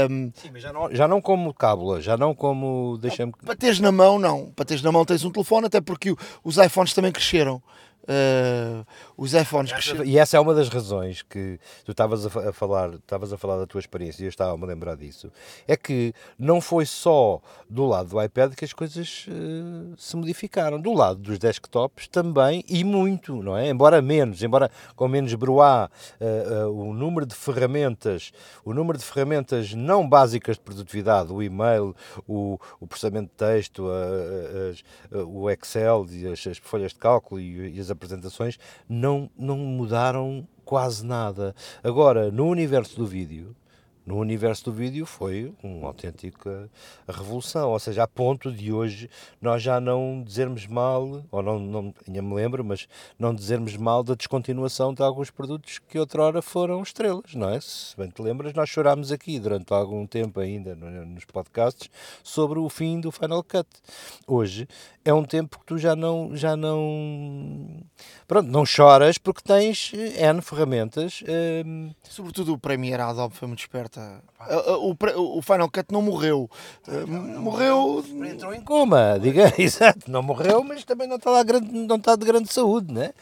Um, 0.10 0.32
Sim, 0.36 0.50
mas 0.52 0.62
já 0.62 0.74
não, 0.74 0.96
já 0.96 1.08
não 1.08 1.22
como 1.22 1.54
cábula, 1.54 2.02
já 2.02 2.18
não 2.18 2.34
como. 2.34 2.98
Deixa-me. 3.00 3.34
Para 3.46 3.56
teres 3.56 3.80
na 3.80 3.92
mão, 3.92 4.18
não. 4.18 4.52
Para 4.52 4.66
teres 4.66 4.84
na 4.84 4.92
mão 4.92 5.06
tens 5.06 5.24
um 5.24 5.32
telefone, 5.32 5.68
até 5.68 5.82
porque 5.82 6.16
os 6.44 6.58
iPhones 6.58 6.94
também 6.94 7.12
cresceram. 7.12 7.62
Uh, 8.04 8.86
os 9.16 9.34
iPhones 9.34 9.72
que... 9.72 10.04
E 10.04 10.18
essa 10.18 10.36
é 10.36 10.40
uma 10.40 10.54
das 10.54 10.68
razões 10.68 11.22
que 11.22 11.58
tu 11.86 11.92
estavas 11.92 12.26
a, 12.26 12.52
falar, 12.52 12.96
estavas 12.96 13.32
a 13.32 13.38
falar 13.38 13.58
da 13.58 13.66
tua 13.66 13.80
experiência 13.80 14.24
e 14.24 14.26
eu 14.26 14.30
estava-me 14.30 14.64
a 14.66 14.68
lembrar 14.68 14.96
disso. 14.96 15.32
É 15.66 15.78
que 15.78 16.14
não 16.38 16.60
foi 16.60 16.86
só 16.86 17.42
do 17.70 17.86
lado 17.86 18.10
do 18.10 18.22
iPad 18.22 18.56
que 18.56 18.66
as 18.66 18.74
coisas 18.74 19.26
uh, 19.30 19.94
se 19.98 20.18
modificaram. 20.18 20.82
Do 20.82 20.92
lado 20.92 21.20
dos 21.20 21.40
desktops 21.40 22.08
também, 22.08 22.64
e 22.68 22.84
muito, 22.84 23.42
não 23.42 23.56
é? 23.56 23.70
Embora 23.70 24.02
menos, 24.02 24.44
embora 24.44 24.70
com 24.96 25.08
menos 25.08 25.34
broá, 25.36 25.90
uh, 26.20 26.70
o 26.70 26.94
número 26.94 27.26
de 27.26 27.36
ferramentas, 27.36 28.34
o 28.66 28.74
número 28.74 28.98
de 28.98 29.06
ferramentas 29.06 29.74
não 29.74 30.08
básicas 30.08 30.58
de 30.58 30.62
produtividade, 30.62 31.32
o 31.32 31.42
e-mail, 31.42 31.96
o, 32.28 32.60
o 32.82 32.88
processamento 32.88 33.30
de 33.30 33.38
texto, 33.38 33.88
o 35.26 35.50
Excel, 35.50 36.06
as, 36.32 36.48
as 36.48 36.58
folhas 36.58 36.92
de 36.92 37.00
cálculo 37.00 37.40
e, 37.40 37.76
e 37.76 37.80
as 37.80 37.93
apresentações 37.94 38.60
não, 38.90 39.30
não 39.38 39.58
mudaram 39.58 40.48
quase 40.66 41.06
nada. 41.06 41.56
Agora, 41.84 42.32
no 42.32 42.48
universo 42.48 42.98
do 42.98 43.06
vídeo, 43.06 43.56
no 44.06 44.18
universo 44.18 44.66
do 44.66 44.74
vídeo 44.74 45.06
foi 45.06 45.54
uma 45.64 45.88
autêntica 45.88 46.70
revolução, 47.08 47.70
ou 47.70 47.80
seja, 47.80 48.04
a 48.04 48.08
ponto 48.08 48.52
de 48.52 48.72
hoje 48.72 49.10
nós 49.42 49.62
já 49.62 49.80
não 49.80 50.24
dizermos 50.26 50.68
mal, 50.68 51.24
ou 51.32 51.44
não, 51.44 51.60
não 51.60 51.94
ainda 52.08 52.22
me 52.22 52.34
lembro, 52.34 52.64
mas 52.64 52.88
não 53.18 53.34
dizermos 53.34 53.78
mal 53.78 54.04
da 54.04 54.14
descontinuação 54.14 54.94
de 54.94 55.02
alguns 55.02 55.30
produtos 55.30 55.80
que 55.80 55.98
outrora 55.98 56.42
foram 56.42 56.82
estrelas, 56.82 57.34
não 57.34 57.50
é? 57.50 57.62
Se 57.62 57.96
bem 57.96 58.10
te 58.10 58.22
lembras, 58.22 58.54
nós 58.54 58.70
chorámos 58.70 59.12
aqui 59.12 59.40
durante 59.40 59.74
algum 59.74 60.06
tempo 60.06 60.40
ainda 60.40 60.76
nos 60.76 61.26
podcasts 61.26 61.90
sobre 62.24 62.60
o 62.60 62.70
fim 62.70 63.00
do 63.00 63.12
Final 63.12 63.44
Cut. 63.44 63.68
Hoje 64.28 64.68
é 65.06 65.14
um 65.14 65.24
tempo 65.24 65.60
que 65.60 65.66
tu 65.66 65.78
já 65.78 65.96
não, 65.96 66.36
já 66.36 66.56
não, 66.56 67.82
pronto, 68.34 68.50
não 68.50 68.66
choras 68.66 69.20
porque 69.20 69.42
tens 69.44 69.92
N 69.94 70.42
ferramentas. 70.42 71.24
Hum... 71.66 71.92
Sobretudo 72.10 72.54
o 72.54 72.58
Premiere 72.58 73.04
Adobe 73.04 73.36
foi 73.36 73.48
muito 73.48 73.60
esperto 73.60 74.00
o, 74.80 75.38
o 75.38 75.42
Final 75.42 75.70
Cut 75.70 75.92
não 75.92 76.02
morreu. 76.02 76.50
Não, 76.88 77.22
não 77.22 77.42
morreu. 77.42 78.04
Entrou 78.26 78.54
em 78.54 78.62
coma, 78.62 79.20
diga, 79.22 79.54
exato. 79.62 80.10
Não 80.10 80.24
morreu, 80.24 80.64
mas 80.64 80.84
também 80.84 81.08
não 81.08 81.18
está, 81.18 81.30
lá 81.30 81.44
grande, 81.44 81.72
não 81.72 81.96
está 81.96 82.16
de 82.16 82.26
grande 82.26 82.52
saúde, 82.52 82.92
né? 82.92 83.14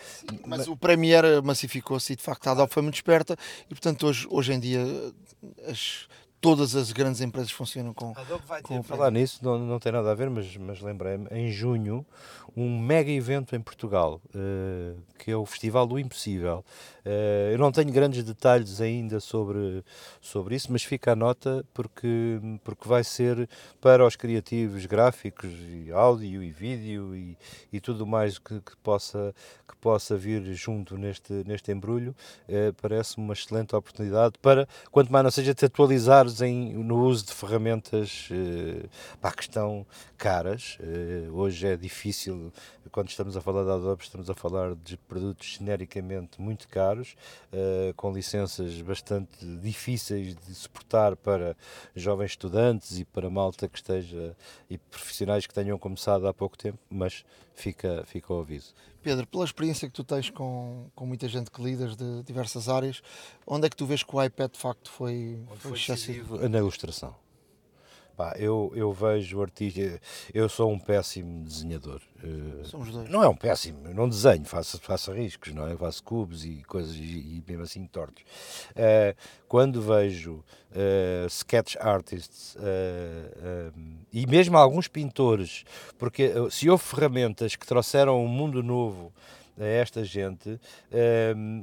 Mas, 0.45 0.59
mas 0.59 0.68
o 0.68 0.78
Premiere 0.78 1.41
massificou-se 1.43 2.14
e 2.14 2.16
de 2.16 2.24
facto 2.24 2.47
a 2.47 2.51
Adobe 2.51 2.74
foi 2.74 2.82
muito 2.82 2.95
esperta 2.95 3.36
e 3.66 3.74
portanto 3.74 4.07
hoje, 4.07 4.26
hoje 4.30 4.53
em 4.53 4.59
dia 4.59 4.82
as, 5.68 6.07
todas 6.41 6.75
as 6.75 6.91
grandes 6.91 7.21
empresas 7.21 7.51
funcionam 7.51 7.93
com. 7.93 8.13
Com 8.63 8.81
falar 8.81 9.11
nisso, 9.11 9.39
não, 9.43 9.59
não 9.59 9.79
tem 9.79 9.91
nada 9.91 10.11
a 10.11 10.15
ver, 10.15 10.29
mas, 10.29 10.57
mas 10.57 10.81
lembrei-me, 10.81 11.27
em 11.29 11.51
junho, 11.51 12.03
um 12.57 12.79
mega 12.79 13.11
evento 13.11 13.55
em 13.55 13.61
Portugal, 13.61 14.19
uh, 14.35 15.01
que 15.17 15.31
é 15.31 15.35
o 15.35 15.45
Festival 15.45 15.85
do 15.85 15.99
Impossível. 15.99 16.65
Uh, 17.05 17.51
eu 17.51 17.57
não 17.57 17.71
tenho 17.71 17.91
grandes 17.91 18.23
detalhes 18.23 18.81
ainda 18.81 19.19
sobre, 19.19 19.83
sobre 20.19 20.55
isso, 20.55 20.71
mas 20.71 20.83
fica 20.83 21.11
a 21.11 21.15
nota 21.15 21.63
porque, 21.73 22.39
porque 22.63 22.87
vai 22.87 23.03
ser 23.03 23.47
para 23.79 24.05
os 24.05 24.15
criativos 24.15 24.85
gráficos, 24.85 25.51
e 25.51 25.91
áudio 25.91 26.43
e 26.43 26.51
vídeo 26.51 27.15
e, 27.15 27.37
e 27.71 27.79
tudo 27.79 28.05
mais 28.05 28.39
que, 28.39 28.59
que, 28.59 28.75
possa, 28.77 29.33
que 29.67 29.75
possa 29.77 30.17
vir 30.17 30.41
junto 30.53 30.97
neste, 30.97 31.31
neste 31.45 31.71
embrulho. 31.71 32.15
Uh, 32.49 32.73
parece 32.81 33.17
uma 33.17 33.33
excelente 33.33 33.75
oportunidade 33.75 34.33
para, 34.41 34.67
quanto 34.91 35.11
mais 35.11 35.23
não 35.23 35.31
seja, 35.31 35.53
te 35.53 35.65
atualizar 35.65 36.30
em, 36.39 36.73
no 36.75 37.03
uso 37.03 37.25
de 37.25 37.34
ferramentas 37.34 38.29
uh, 38.32 38.88
pá, 39.19 39.32
que 39.32 39.41
estão 39.41 39.86
caras. 40.17 40.77
Uh, 40.79 41.36
hoje 41.36 41.67
é 41.67 41.75
difícil, 41.75 42.53
quando 42.91 43.09
estamos 43.09 43.36
a 43.36 43.41
falar 43.41 43.63
da 43.63 43.73
Adobe, 43.73 44.03
estamos 44.03 44.29
a 44.29 44.34
falar 44.34 44.75
de 44.75 44.97
produtos 44.97 45.57
genericamente 45.59 46.39
muito 46.39 46.67
caros, 46.67 47.15
uh, 47.51 47.93
com 47.95 48.13
licenças 48.13 48.79
bastante 48.82 49.43
difíceis 49.61 50.36
de 50.36 50.53
suportar 50.53 51.15
para 51.15 51.57
jovens 51.95 52.32
estudantes 52.32 52.99
e 52.99 53.05
para 53.05 53.29
malta 53.29 53.67
que 53.67 53.77
esteja 53.77 54.38
e 54.69 54.77
profissionais 54.77 55.47
que 55.47 55.53
tenham 55.53 55.77
começado 55.77 56.27
há 56.27 56.34
pouco 56.34 56.57
tempo, 56.57 56.77
mas 56.89 57.25
fica, 57.55 58.03
fica 58.05 58.33
o 58.33 58.39
aviso. 58.39 58.73
Pedro, 59.01 59.25
pela 59.27 59.43
experiência 59.43 59.87
que 59.87 59.93
tu 59.93 60.03
tens 60.03 60.29
com, 60.29 60.89
com 60.95 61.05
muita 61.05 61.27
gente 61.27 61.49
que 61.49 61.61
lidas 61.61 61.95
de 61.95 62.23
diversas 62.23 62.69
áreas, 62.69 63.01
onde 63.45 63.65
é 63.65 63.69
que 63.69 63.75
tu 63.75 63.85
vês 63.85 64.03
que 64.03 64.15
o 64.15 64.23
iPad 64.23 64.51
de 64.51 64.59
facto 64.59 64.91
foi, 64.91 65.43
foi, 65.47 65.57
foi 65.57 65.77
excessivo? 65.77 66.47
Na 66.47 66.59
ilustração. 66.59 67.15
Pá, 68.22 68.36
eu, 68.38 68.72
eu 68.76 68.93
vejo 68.93 69.41
artista, 69.41 69.99
eu 70.32 70.47
sou 70.47 70.72
um 70.72 70.78
péssimo 70.78 71.43
desenhador. 71.43 71.99
Eh, 72.24 72.63
Somos 72.65 72.91
dois. 72.91 73.09
Não 73.09 73.24
é 73.24 73.28
um 73.28 73.36
péssimo, 73.36 73.80
eu 73.88 73.95
não 73.95 74.07
desenho, 74.07 74.45
faço, 74.45 74.80
faço 74.80 75.11
riscos, 75.11 75.51
não 75.55 75.65
é? 75.67 75.76
faço 75.76 76.03
cubos 76.03 76.45
e 76.45 76.61
coisas 76.67 76.93
e, 76.93 77.01
e 77.01 77.43
mesmo 77.47 77.63
assim 77.63 77.84
tortos. 77.88 78.22
Uh, 78.74 79.17
quando 79.47 79.82
vejo 79.82 80.34
uh, 80.36 81.26
sketch 81.26 81.76
artists 81.80 82.53
uh, 82.57 83.74
e 84.13 84.28
mesmo 84.28 84.55
alguns 84.55 84.88
pintores, 84.88 85.63
porque 85.97 86.32
se 86.51 86.69
houve 86.69 86.84
ferramentas 86.84 87.55
que 87.55 87.65
trouxeram 87.65 88.24
um 88.24 88.28
mundo 88.28 88.61
novo 88.61 89.11
a 89.59 89.65
esta 89.65 90.03
gente, 90.03 90.59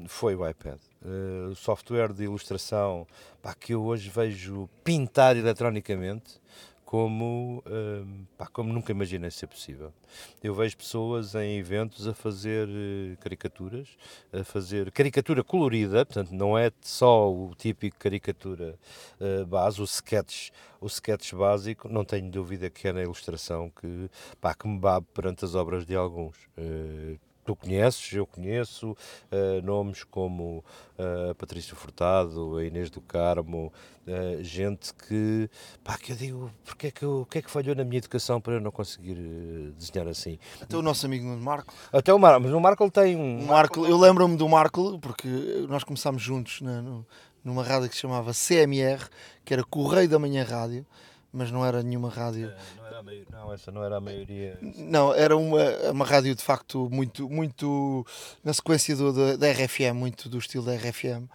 foi 0.09 0.35
o 0.35 0.49
iPad 0.49 0.79
uh, 1.03 1.55
software 1.55 2.13
de 2.13 2.25
ilustração 2.25 3.07
pá, 3.43 3.55
que 3.55 3.75
eu 3.75 3.83
hoje 3.83 4.11
vejo 4.11 4.69
pintar 4.85 5.37
eletronicamente 5.37 6.41
como, 6.89 7.63
uh, 7.67 8.27
pá, 8.39 8.47
como 8.47 8.73
nunca 8.73 8.93
imaginei 8.93 9.31
ser 9.31 9.47
possível. 9.47 9.93
Eu 10.43 10.55
vejo 10.55 10.75
pessoas 10.75 11.35
em 11.35 11.59
eventos 11.59 12.09
a 12.09 12.15
fazer 12.15 12.67
uh, 12.67 13.15
caricaturas, 13.21 13.89
a 14.33 14.43
fazer 14.43 14.91
caricatura 14.91 15.45
colorida, 15.45 16.07
portanto 16.07 16.33
não 16.33 16.57
é 16.57 16.73
só 16.81 17.31
o 17.31 17.55
típico 17.55 17.99
caricatura 17.99 18.75
uh, 19.21 19.45
base, 19.45 19.83
o 19.83 19.85
sketch, 19.85 20.49
o 20.81 20.87
sketch 20.87 21.35
básico, 21.35 21.91
não 21.91 22.07
tenho 22.07 22.31
dúvida 22.31 22.71
que 22.71 22.89
é 22.89 22.93
na 22.95 23.03
ilustração 23.03 23.69
que, 23.69 24.09
pá, 24.41 24.55
que 24.55 24.67
me 24.67 24.79
babe 24.79 25.07
perante 25.13 25.45
as 25.45 25.55
obras 25.55 25.85
de 25.85 25.95
alguns. 25.95 26.39
Uh, 26.57 27.19
tu 27.49 27.57
conheces, 27.57 28.13
eu 28.13 28.27
conheço, 28.27 28.91
uh, 28.91 29.63
nomes 29.65 30.05
como 30.05 30.63
uh, 30.99 31.35
Patrício 31.37 31.75
Furtado, 31.75 32.59
a 32.59 32.65
Inês 32.65 32.91
do 32.91 33.01
Carmo, 33.01 33.73
uh, 34.07 34.45
gente 34.45 34.93
que, 34.93 35.49
pá, 35.83 35.97
que 35.97 36.13
eu 36.13 36.17
digo, 36.17 36.53
porque 36.63 36.89
é 36.89 36.91
que, 36.91 37.03
eu, 37.03 37.23
o 37.23 37.27
que 37.27 37.39
é 37.39 37.43
que 37.43 37.51
falhou 37.51 37.75
na 37.75 37.85
minha 37.85 37.97
educação 37.97 38.39
para 38.39 38.53
eu 38.53 38.61
não 38.61 38.71
conseguir 38.71 39.15
desenhar 39.79 40.07
assim? 40.09 40.39
Até 40.61 40.77
o 40.77 40.83
nosso 40.83 41.07
amigo 41.07 41.27
Marco. 41.27 41.73
Até 41.91 42.13
o 42.13 42.19
Marco, 42.19 42.43
mas 42.43 42.53
o 42.53 42.61
Marco 42.61 42.91
tem 42.91 43.17
um... 43.17 43.47
Marco, 43.47 43.87
eu 43.87 43.97
lembro-me 43.97 44.37
do 44.37 44.47
Marco, 44.47 44.99
porque 44.99 45.27
nós 45.71 45.83
começámos 45.83 46.21
juntos 46.21 46.61
no, 46.61 47.07
numa 47.43 47.63
rádio 47.63 47.89
que 47.89 47.95
se 47.95 48.03
chamava 48.03 48.33
CMR, 48.33 49.09
que 49.43 49.55
era 49.55 49.65
Correio 49.65 50.11
da 50.11 50.19
Manhã 50.19 50.45
Rádio, 50.45 50.85
mas 51.33 51.51
não 51.51 51.65
era 51.65 51.83
nenhuma 51.83 52.09
rádio. 52.09 52.53
Não, 52.77 52.87
era 52.87 53.03
maioria, 53.03 53.27
não, 53.31 53.53
essa 53.53 53.71
não 53.71 53.85
era 53.85 53.97
a 53.97 54.01
maioria. 54.01 54.59
Não, 54.61 55.15
era 55.15 55.37
uma, 55.37 55.65
uma 55.91 56.05
rádio 56.05 56.35
de 56.35 56.43
facto 56.43 56.89
muito, 56.91 57.29
muito 57.29 58.07
na 58.43 58.53
sequência 58.53 58.97
do, 58.97 59.13
da, 59.13 59.37
da 59.37 59.53
RFM, 59.53 59.95
muito 59.95 60.29
do 60.29 60.39
estilo 60.39 60.65
da 60.65 60.75
RFM. 60.75 61.29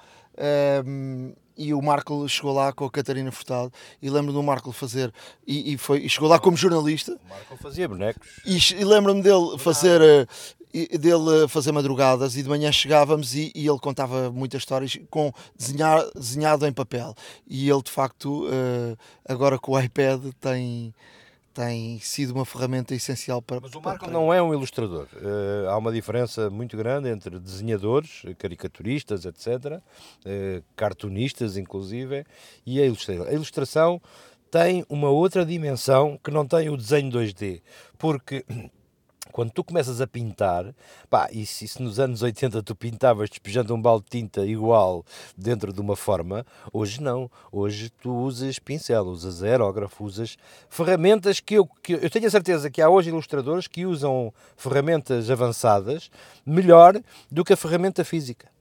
Um, 0.86 1.34
e 1.56 1.74
o 1.74 1.82
Marco 1.82 2.28
chegou 2.28 2.54
lá 2.54 2.74
com 2.74 2.86
a 2.86 2.92
Catarina 2.92 3.32
Furtado 3.32 3.72
e 4.02 4.10
lembro 4.10 4.34
do 4.34 4.42
Marco 4.42 4.72
fazer 4.72 5.14
e, 5.46 5.74
e 5.74 5.78
foi 5.78 6.00
e 6.00 6.10
chegou 6.10 6.28
lá 6.28 6.40
como 6.40 6.58
jornalista 6.58 7.12
o 7.24 7.30
Marco 7.30 7.58
fazia 7.58 7.88
bonecos 7.88 8.28
e, 8.44 8.58
e 8.82 8.84
lembro-me 8.84 9.22
dele 9.22 9.60
fazer 9.60 10.02
eh, 10.02 10.28
dele 10.74 11.48
fazer 11.48 11.72
madrugadas 11.72 12.36
e 12.36 12.42
de 12.42 12.50
manhã 12.50 12.72
chegávamos 12.72 13.36
e, 13.36 13.52
e, 13.54 13.68
ele 13.68 13.80
contava 13.80 14.32
muitas 14.32 14.62
histórias 14.62 14.98
com 15.10 15.32
desenhar, 15.56 16.04
desenhado 16.16 16.66
em 16.66 16.74
papel. 16.74 17.14
E 17.48 17.70
ele 17.70 17.82
de 17.82 17.92
facto, 17.92 18.46
uh, 18.46 18.98
agora 19.28 19.60
com 19.60 19.74
o 19.74 19.80
iPad, 19.80 20.32
tem, 20.40 20.94
tem 21.54 22.00
sido 22.00 22.32
uma 22.34 22.46
ferramenta 22.46 22.96
essencial 22.96 23.42
para. 23.42 23.60
Mas 23.62 23.76
o 23.76 23.82
Marco 23.82 24.10
não 24.10 24.34
é 24.34 24.42
um 24.42 24.52
ilustrador. 24.54 25.08
Uh, 25.14 25.70
há 25.70 25.78
uma 25.78 25.92
diferença 25.92 26.50
muito 26.50 26.76
grande 26.76 27.08
entre 27.08 27.40
desenhadores, 27.40 28.24
caricaturistas, 28.40 29.26
etc., 29.26 29.48
uh, 29.78 30.64
cartunistas, 30.76 31.56
inclusive, 31.56 32.26
e 32.66 32.82
a 32.82 32.86
ilustração. 32.86 33.28
A 33.28 33.32
ilustração 33.32 34.02
tem 34.50 34.86
uma 34.90 35.10
outra 35.10 35.46
dimensão 35.46 36.20
que 36.24 36.32
não 36.32 36.46
tem 36.46 36.70
o 36.70 36.78
desenho 36.78 37.12
2D, 37.12 37.62
porque 37.98 38.44
quando 39.32 39.52
tu 39.52 39.64
começas 39.64 40.02
a 40.02 40.08
pintar, 40.08 40.74
pá, 41.10 41.28
e 41.32 41.46
se, 41.46 41.68
se, 41.68 41.82
nos 41.82 42.00
anos 42.00 42.22
80 42.22 42.62
tu 42.62 42.76
pintavas 42.76 43.30
despejando 43.30 43.74
um 43.74 43.82
balde 43.82 44.06
de 44.06 44.12
tinta 44.12 44.46
igual 44.46 45.04
dentro 45.38 45.74
de 45.74 45.82
uma 45.82 45.96
forma, 45.96 46.46
hoje 46.72 47.02
não. 47.02 47.30
Hoje 47.52 47.90
tu 47.90 48.14
usas 48.14 48.60
pincel, 48.60 49.06
usas 49.06 49.42
aerógrafo, 49.42 50.04
usas 50.04 50.38
ferramentas 50.70 51.40
que 51.40 51.56
eu, 51.56 51.66
que 51.66 51.94
eu 51.94 52.10
tenho 52.10 52.28
a 52.28 52.32
certeza 52.32 52.70
que 52.70 52.82
há 52.82 52.90
hoje 52.90 53.10
ilustradores 53.10 53.68
que 53.68 53.86
usam 53.86 54.34
ferramentas 54.56 55.30
avançadas 55.30 56.12
melhor 56.46 57.02
do 57.32 57.44
que 57.44 57.54
a 57.54 57.58
ferramenta 57.58 58.04
física 58.04 58.53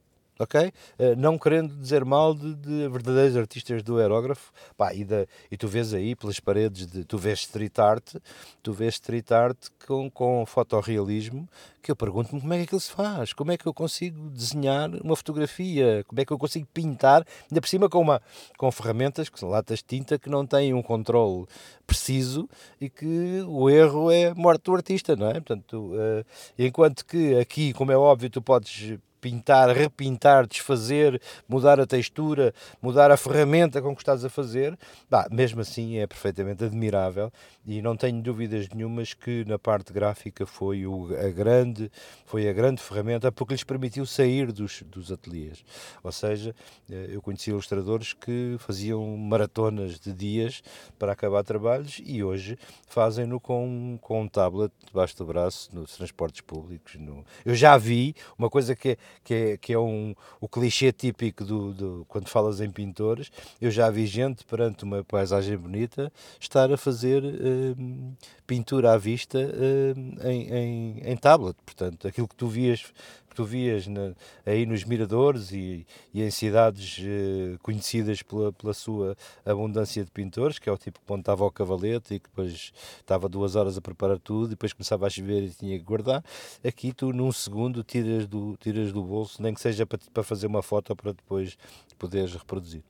ok? 0.43 0.69
Uh, 0.69 1.17
não 1.17 1.39
querendo 1.39 1.75
dizer 1.77 2.05
mal 2.05 2.35
de, 2.35 2.55
de, 2.55 2.89
verdadeiros 2.89 3.37
artistas 3.37 3.83
do 3.83 3.99
aerógrafo, 3.99 4.53
pá, 4.77 4.93
e, 4.93 5.05
da, 5.05 5.27
e 5.51 5.57
tu 5.57 5.69
vês 5.69 5.95
aí 5.95 6.15
pelas 6.15 6.41
paredes, 6.41 6.87
de, 6.87 7.05
tu 7.05 7.17
vês 7.17 7.41
street 7.41 7.79
art, 7.79 8.15
tu 8.63 8.73
vês 8.73 8.95
street 8.95 9.31
art 9.31 9.57
com, 9.87 10.11
com 10.11 10.45
fotorrealismo, 10.45 11.49
que 11.83 11.91
eu 11.91 11.97
pergunto-me 11.97 12.41
como 12.41 12.53
é 12.55 12.59
que 12.59 12.63
aquilo 12.65 12.81
se 12.81 12.93
faz, 12.93 13.33
como 13.33 13.53
é 13.53 13.57
que 13.57 13.67
eu 13.67 13.75
consigo 13.75 14.31
desenhar 14.31 14.91
uma 15.03 15.17
fotografia, 15.17 16.05
como 16.07 16.21
é 16.21 16.25
que 16.25 16.33
eu 16.33 16.39
consigo 16.39 16.67
pintar, 16.73 17.25
ainda 17.51 17.61
por 17.61 17.69
cima 17.69 17.89
com, 17.89 18.01
uma, 18.01 18.23
com 18.57 18.71
ferramentas, 18.71 19.29
que 19.29 19.39
são 19.39 19.49
latas 19.49 19.79
de 19.79 19.85
tinta, 19.85 20.19
que 20.19 20.29
não 20.29 20.47
têm 20.47 20.75
um 20.75 20.83
controle 20.83 21.47
preciso 21.87 22.49
e 22.81 22.89
que 22.89 23.43
o 23.47 23.69
erro 23.69 24.11
é 24.11 24.33
morte 24.35 24.65
do 24.65 24.75
artista, 24.75 25.17
não 25.17 25.29
é? 25.29 25.35
Portanto, 25.35 25.93
uh, 25.93 26.25
enquanto 26.59 27.05
que 27.05 27.37
aqui, 27.39 27.73
como 27.73 27.93
é 27.93 27.97
óbvio, 27.97 28.31
tu 28.31 28.41
podes 28.41 28.99
pintar, 29.23 29.71
repintar, 29.71 30.49
desfazer, 30.49 31.23
mudar 31.49 31.79
a 31.79 31.87
textura, 31.87 32.53
mudar 32.83 33.13
a 33.13 33.17
ferramenta 33.17 33.81
com 33.81 33.95
que 33.95 34.03
estás 34.03 34.25
a 34.25 34.29
fazer, 34.29 34.77
bah, 35.09 35.29
mesmo 35.31 35.61
assim 35.61 35.99
é 35.99 36.07
perfeitamente 36.09 36.65
admirável 36.65 37.33
e 37.65 37.81
não 37.81 37.97
tenho 37.97 38.21
dúvidas 38.21 38.69
nenhumas 38.75 39.15
que 39.15 39.45
na 39.45 39.61
parte 39.61 39.93
gráfica 39.93 40.45
foi 40.45 40.85
o, 40.85 41.09
a 41.17 41.31
grande 41.31 41.89
foi 42.27 42.49
a 42.49 42.53
grande 42.53 42.83
ferramenta 42.83 43.31
porque 43.31 43.55
lhes 43.55 43.63
permitiu 43.63 44.05
sair 44.05 44.51
dos, 44.51 44.83
dos 44.83 45.13
ateliês. 45.13 45.65
Ou 46.03 46.11
seja, 46.11 46.53
eh, 46.91 47.11
eu 47.11 47.23
conheci 47.23 47.51
ilustradores 47.51 48.13
que 48.13 48.57
faziam 48.59 49.17
maratonas 49.17 50.01
de 50.01 50.13
dias 50.13 50.65
para 50.99 51.13
acabar 51.13 51.45
trabalhos 51.45 52.01
e 52.05 52.25
hoje 52.25 52.59
fazem-no 52.89 53.39
com, 53.39 53.99
com 54.01 54.23
um 54.23 54.29
tablet 54.29 54.73
debaixo 54.85 55.17
do 55.17 55.27
braço 55.27 55.71
nos 55.73 55.97
transportes 55.97 56.41
públicos. 56.41 56.97
No... 56.97 57.25
Eu 57.45 57.55
já 57.55 57.79
vi 57.79 58.17
uma 58.37 58.51
coisa 58.51 58.75
que 58.75 58.91
é, 58.91 58.97
que 59.25 59.35
é, 59.35 59.57
que 59.57 59.73
é 59.73 59.79
um, 59.79 60.15
o 60.41 60.49
clichê 60.49 60.93
típico 60.93 61.45
do, 61.45 61.73
do, 61.73 62.07
quando 62.09 62.29
falas 62.29 62.61
em 62.61 62.71
pintores. 62.71 63.31
Eu 63.61 63.71
já 63.71 63.91
vi 63.91 64.07
gente 64.07 64.45
perante 64.45 64.85
uma 64.85 65.05
paisagem 65.05 65.57
bonita 65.57 66.13
estar 66.41 66.73
a 66.73 66.77
fazer 66.77 67.23
uh, 67.23 68.17
pintura 68.47 68.93
à 68.93 68.99
vista 68.99 69.39
uh, 69.39 70.29
em, 70.29 70.53
em, 70.53 71.03
em 71.05 71.17
tablet. 71.17 71.57
Portanto, 71.65 72.09
aquilo 72.09 72.29
que 72.29 72.37
tu 72.37 72.49
vias 72.49 72.85
que 73.33 73.37
tu 73.37 73.45
vias 73.47 73.87
na, 73.87 74.13
aí 74.45 74.67
nos 74.67 74.85
miradores 74.85 75.53
e, 75.53 75.87
e 76.13 76.23
em 76.23 76.31
cidades 76.31 77.01
eh, 77.03 77.57
conhecidas 77.63 78.23
pela, 78.23 78.53
pela 78.53 78.75
sua 78.75 79.17
abundância 79.45 80.05
de 80.05 80.11
pintores, 80.11 80.59
que 80.59 80.69
é 80.69 80.73
o 80.73 80.77
tipo 80.77 81.01
que 81.01 81.11
montava 81.11 81.43
o 81.43 81.51
cavalete 81.51 82.15
e 82.15 82.21
que 82.21 82.29
depois 82.29 82.73
estava 83.01 83.31
duas 83.31 83.57
horas 83.57 83.79
a 83.79 83.81
preparar 83.81 84.19
tudo 84.19 84.49
e 84.49 84.51
depois 84.51 84.75
começava 84.75 85.07
a 85.07 85.11
chover 85.11 85.45
e 85.45 85.51
tinha 85.51 85.79
que 85.79 85.85
guardar. 85.85 86.23
Aqui 86.63 86.93
tu 86.93 87.11
num 87.11 87.33
segundo 87.33 87.83
tiras 87.83 88.27
do, 88.27 88.55
tiras 88.59 88.93
do 88.93 89.03
bolso, 89.03 89.43
nem 89.43 89.55
que 89.55 89.61
seja 89.61 89.87
para, 89.87 89.99
para 90.13 90.23
fazer 90.23 90.47
uma 90.47 90.63
foto 90.63 90.95
para 90.95 91.13
depois 91.13 91.57
poderes 91.99 92.35
reproduzir. 92.35 92.83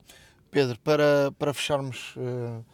Pedro, 0.50 0.78
para, 0.80 1.32
para 1.38 1.54
fecharmos... 1.54 2.16
Uh 2.16 2.64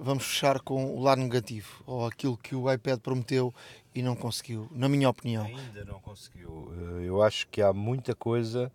vamos 0.00 0.24
fechar 0.24 0.60
com 0.60 0.96
o 0.96 1.02
lado 1.02 1.20
negativo, 1.20 1.82
ou 1.86 2.06
aquilo 2.06 2.36
que 2.36 2.54
o 2.54 2.72
iPad 2.72 2.98
prometeu 3.00 3.54
e 3.94 4.02
não 4.02 4.14
conseguiu, 4.14 4.68
na 4.70 4.88
minha 4.88 5.08
opinião. 5.08 5.44
Ainda 5.44 5.84
não 5.84 6.00
conseguiu. 6.00 6.72
Eh, 7.00 7.08
eu 7.08 7.22
acho 7.22 7.46
que 7.48 7.60
há 7.60 7.72
muita 7.72 8.14
coisa 8.14 8.70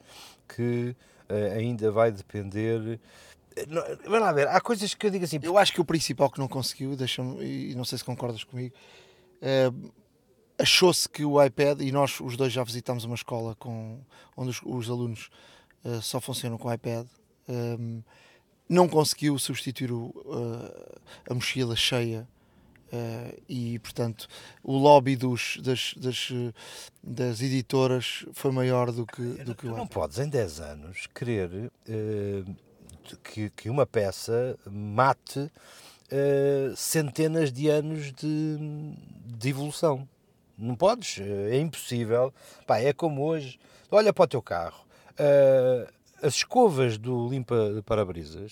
que 0.47 0.95
eh, 1.29 1.53
ainda 1.53 1.91
vai 1.91 2.11
depender. 2.11 2.99
Eh, 3.55 3.65
Vamos 4.03 4.19
lá 4.19 4.33
ver, 4.33 4.47
há 4.49 4.59
coisas 4.59 4.93
que 4.93 5.07
eu 5.07 5.11
digo 5.11 5.23
assim. 5.23 5.39
Eu 5.41 5.57
acho 5.57 5.71
que 5.71 5.79
o 5.79 5.85
principal 5.85 6.29
que 6.29 6.39
não 6.39 6.47
conseguiu, 6.47 6.95
deixa-me, 6.95 7.43
e 7.43 7.75
não 7.75 7.85
sei 7.85 7.97
se 7.97 8.03
concordas 8.03 8.43
comigo, 8.43 8.75
achou-se 10.57 11.07
que 11.07 11.23
o 11.23 11.41
iPad, 11.43 11.81
e 11.81 11.91
nós 11.91 12.19
os 12.19 12.35
dois 12.35 12.51
já 12.51 12.63
visitámos 12.63 13.03
uma 13.05 13.15
escola 13.15 13.55
com, 13.55 13.99
onde 14.35 14.49
os, 14.49 14.61
os 14.63 14.89
alunos 14.89 15.29
uh, 15.83 16.01
só 16.01 16.19
funcionam 16.19 16.57
com 16.57 16.67
o 16.67 16.73
iPad. 16.73 17.07
Um, 17.47 18.01
não 18.67 18.87
conseguiu 18.87 19.37
substituir 19.37 19.91
o, 19.91 20.07
uh, 20.07 20.99
a 21.29 21.33
mochila 21.33 21.75
cheia 21.75 22.27
uh, 22.95 23.43
e, 23.47 23.79
portanto, 23.79 24.27
o 24.63 24.77
lobby 24.77 25.15
dos, 25.15 25.57
das, 25.61 25.93
das, 25.97 26.31
das, 27.03 27.41
editoras 27.41 28.25
foi 28.33 28.51
maior 28.51 28.91
do 28.91 29.05
que, 29.05 29.21
do 29.21 29.55
que 29.55 29.67
o 29.67 29.75
Não 29.75 29.87
podes, 29.87 30.19
em 30.19 30.29
10 30.29 30.59
anos, 30.61 31.07
querer 31.13 31.49
uh, 31.49 32.55
que, 33.23 33.49
que 33.51 33.69
uma 33.69 33.85
peça 33.85 34.57
mate 34.65 35.51
centenas 36.75 37.51
de 37.51 37.67
anos 37.67 38.13
de, 38.13 38.57
de 39.25 39.49
evolução. 39.49 40.07
Não 40.57 40.75
podes, 40.75 41.19
é 41.19 41.59
impossível. 41.59 42.33
Pá, 42.65 42.77
é 42.77 42.93
como 42.93 43.23
hoje. 43.23 43.59
Olha 43.91 44.13
para 44.13 44.23
o 44.23 44.27
teu 44.27 44.41
carro. 44.41 44.85
Uh, 45.13 45.91
as 46.21 46.35
escovas 46.35 46.97
do 46.97 47.27
limpa 47.27 47.83
para-brisas, 47.85 48.51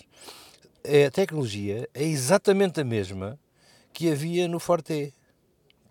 a 0.86 1.12
tecnologia 1.12 1.88
é 1.94 2.04
exatamente 2.04 2.82
a 2.82 2.84
mesma 2.84 3.40
que 3.94 4.12
havia 4.12 4.48
no 4.48 4.60
Forte. 4.60 5.14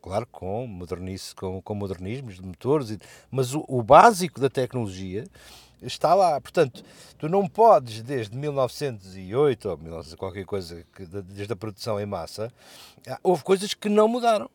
Claro, 0.01 0.27
com, 0.27 0.67
modernice, 0.67 1.35
com, 1.35 1.63
com 1.63 1.75
modernismos 1.75 2.35
de 2.35 2.43
motores, 2.43 2.99
mas 3.31 3.55
o, 3.55 3.65
o 3.69 3.83
básico 3.83 4.41
da 4.41 4.51
tecnologia 4.51 5.25
está 5.81 6.13
lá. 6.13 6.41
Portanto, 6.41 6.85
tu 7.17 7.29
não 7.29 7.47
podes, 7.49 8.03
desde 8.03 8.37
1908 8.37 9.69
ou 9.69 9.79
1900, 9.79 10.15
qualquer 10.17 10.45
coisa, 10.45 10.85
que, 10.95 11.07
desde 11.07 11.53
a 11.53 11.57
produção 11.57 12.01
em 12.01 12.07
massa, 12.07 12.53
houve 13.23 13.45
coisas 13.45 13.75
que 13.75 13.89
não 13.89 14.09
mudaram. 14.09 14.51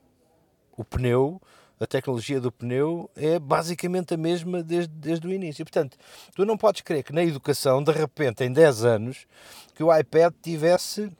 O 0.75 0.83
pneu 0.83 1.41
a 1.79 1.85
tecnologia 1.85 2.41
do 2.41 2.51
pneu 2.51 3.09
é 3.15 3.37
basicamente 3.37 4.13
a 4.13 4.17
mesma 4.17 4.63
desde, 4.63 4.91
desde 4.93 5.27
o 5.27 5.31
início. 5.31 5.63
Portanto, 5.63 5.97
tu 6.35 6.43
não 6.43 6.57
podes 6.57 6.81
crer 6.81 7.03
que 7.03 7.13
na 7.13 7.23
educação, 7.23 7.83
de 7.83 7.91
repente, 7.91 8.43
em 8.43 8.51
10 8.51 8.83
anos, 8.83 9.27
que 9.75 9.83
o 9.83 9.95
iPad 9.95 10.33
tivesse 10.41 11.11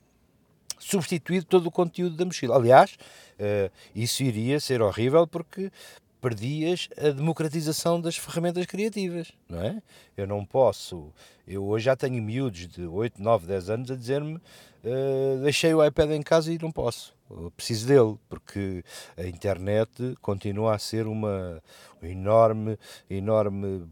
substituído 0.79 1.45
todo 1.45 1.67
o 1.67 1.71
conteúdo 1.71 2.15
da 2.15 2.25
mochila. 2.25 2.55
Aliás, 2.55 2.97
uh, 3.39 3.71
isso 3.95 4.23
iria 4.23 4.59
ser 4.59 4.81
horrível 4.81 5.27
porque 5.27 5.71
perdias 6.19 6.89
a 6.97 7.09
democratização 7.09 8.01
das 8.01 8.17
ferramentas 8.17 8.65
criativas, 8.65 9.31
não 9.47 9.61
é? 9.61 9.81
Eu 10.15 10.25
não 10.27 10.43
posso, 10.43 11.13
eu 11.47 11.63
hoje 11.63 11.85
já 11.85 11.95
tenho 11.95 12.21
miúdos 12.21 12.67
de 12.67 12.85
8, 12.85 13.21
9, 13.21 13.47
10 13.47 13.69
anos 13.69 13.91
a 13.91 13.95
dizer-me 13.95 14.35
uh, 14.35 15.41
deixei 15.43 15.73
o 15.73 15.85
iPad 15.85 16.11
em 16.11 16.21
casa 16.21 16.51
e 16.51 16.57
não 16.57 16.71
posso, 16.71 17.15
eu 17.29 17.51
preciso 17.51 17.87
dele, 17.87 18.17
porque 18.27 18.83
a 19.15 19.23
internet 19.23 20.15
continua 20.21 20.75
a 20.75 20.79
ser 20.79 21.05
uma 21.05 21.61
enorme, 22.01 22.77
enorme 23.09 23.87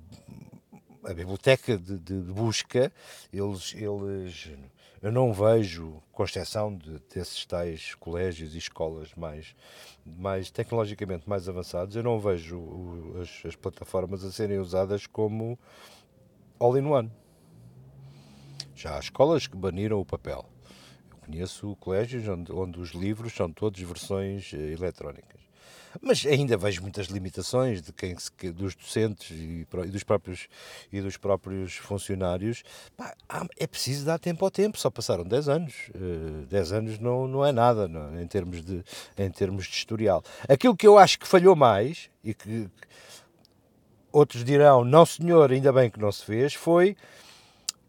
a 1.03 1.13
biblioteca 1.13 1.77
de, 1.77 1.99
de 1.99 2.15
busca, 2.15 2.91
eles, 3.31 3.75
eles 3.75 4.49
eu 5.05 5.11
não 5.11 5.31
vejo, 5.31 6.01
com 6.11 6.23
exceção 6.23 6.75
de, 6.75 6.99
desses 7.13 7.45
tais 7.45 7.93
colégios 7.93 8.55
e 8.55 8.57
escolas 8.57 9.13
mais, 9.13 9.55
mais 10.03 10.49
tecnologicamente 10.49 11.29
mais 11.29 11.47
avançados, 11.47 11.95
eu 11.95 12.01
não 12.01 12.19
vejo 12.19 12.57
o, 12.57 13.21
as, 13.21 13.45
as, 13.45 13.55
plataformas 13.55 14.23
a 14.23 14.31
serem 14.31 14.57
usadas 14.57 15.05
como 15.05 15.59
all-in-one. 16.57 17.11
Já 18.75 18.97
há 18.97 18.99
escolas 18.99 19.45
que 19.45 19.55
baniram 19.55 19.99
o 19.99 20.05
papel. 20.05 20.43
Eu 21.11 21.17
conheço 21.17 21.75
colégios 21.75 22.27
onde, 22.27 22.51
onde 22.51 22.79
os 22.79 22.89
livros 22.89 23.31
são 23.31 23.51
todos 23.51 23.79
versões 23.79 24.55
eh, 24.55 24.71
eletrónicas. 24.71 25.34
Mas 26.01 26.25
ainda 26.25 26.57
vejo 26.57 26.81
muitas 26.81 27.07
limitações 27.07 27.81
de 27.81 27.91
quem 27.91 28.15
dos 28.53 28.75
docentes 28.75 29.31
e, 29.31 29.65
dos 29.91 30.03
próprios 30.03 30.47
e 30.91 31.01
dos 31.01 31.17
próprios 31.17 31.75
funcionários. 31.75 32.63
Pá, 32.95 33.15
é 33.57 33.67
preciso 33.67 34.05
dar 34.05 34.19
tempo 34.19 34.43
ao 34.45 34.51
tempo. 34.51 34.77
Só 34.77 34.89
passaram 34.89 35.23
10 35.23 35.49
anos. 35.49 35.73
Uh, 35.95 36.43
eh, 36.43 36.45
10 36.49 36.71
anos 36.71 36.99
não, 36.99 37.27
não 37.27 37.45
é 37.45 37.51
nada 37.51 37.87
não, 37.87 38.19
em, 38.19 38.27
termos 38.27 38.63
de, 38.63 38.83
em 39.17 39.29
termos 39.29 39.65
de 39.65 39.75
historial. 39.75 40.23
Aquilo 40.47 40.75
que 40.75 40.87
eu 40.87 40.97
acho 40.97 41.19
que 41.19 41.27
falhou 41.27 41.55
mais 41.55 42.09
e 42.23 42.33
que 42.33 42.69
outros 44.11 44.43
dirão, 44.43 44.85
não 44.85 45.05
senhor, 45.05 45.51
ainda 45.51 45.73
bem 45.73 45.89
que 45.89 45.99
não 45.99 46.11
se 46.11 46.23
fez, 46.23 46.53
foi 46.53 46.95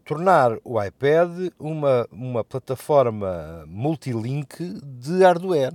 tornar 0.07 0.57
o 0.63 0.81
iPad 0.81 1.51
uma, 1.59 2.07
uma 2.11 2.43
plataforma 2.43 3.65
multilink 3.67 4.55
de 4.83 5.23
hardware. 5.23 5.73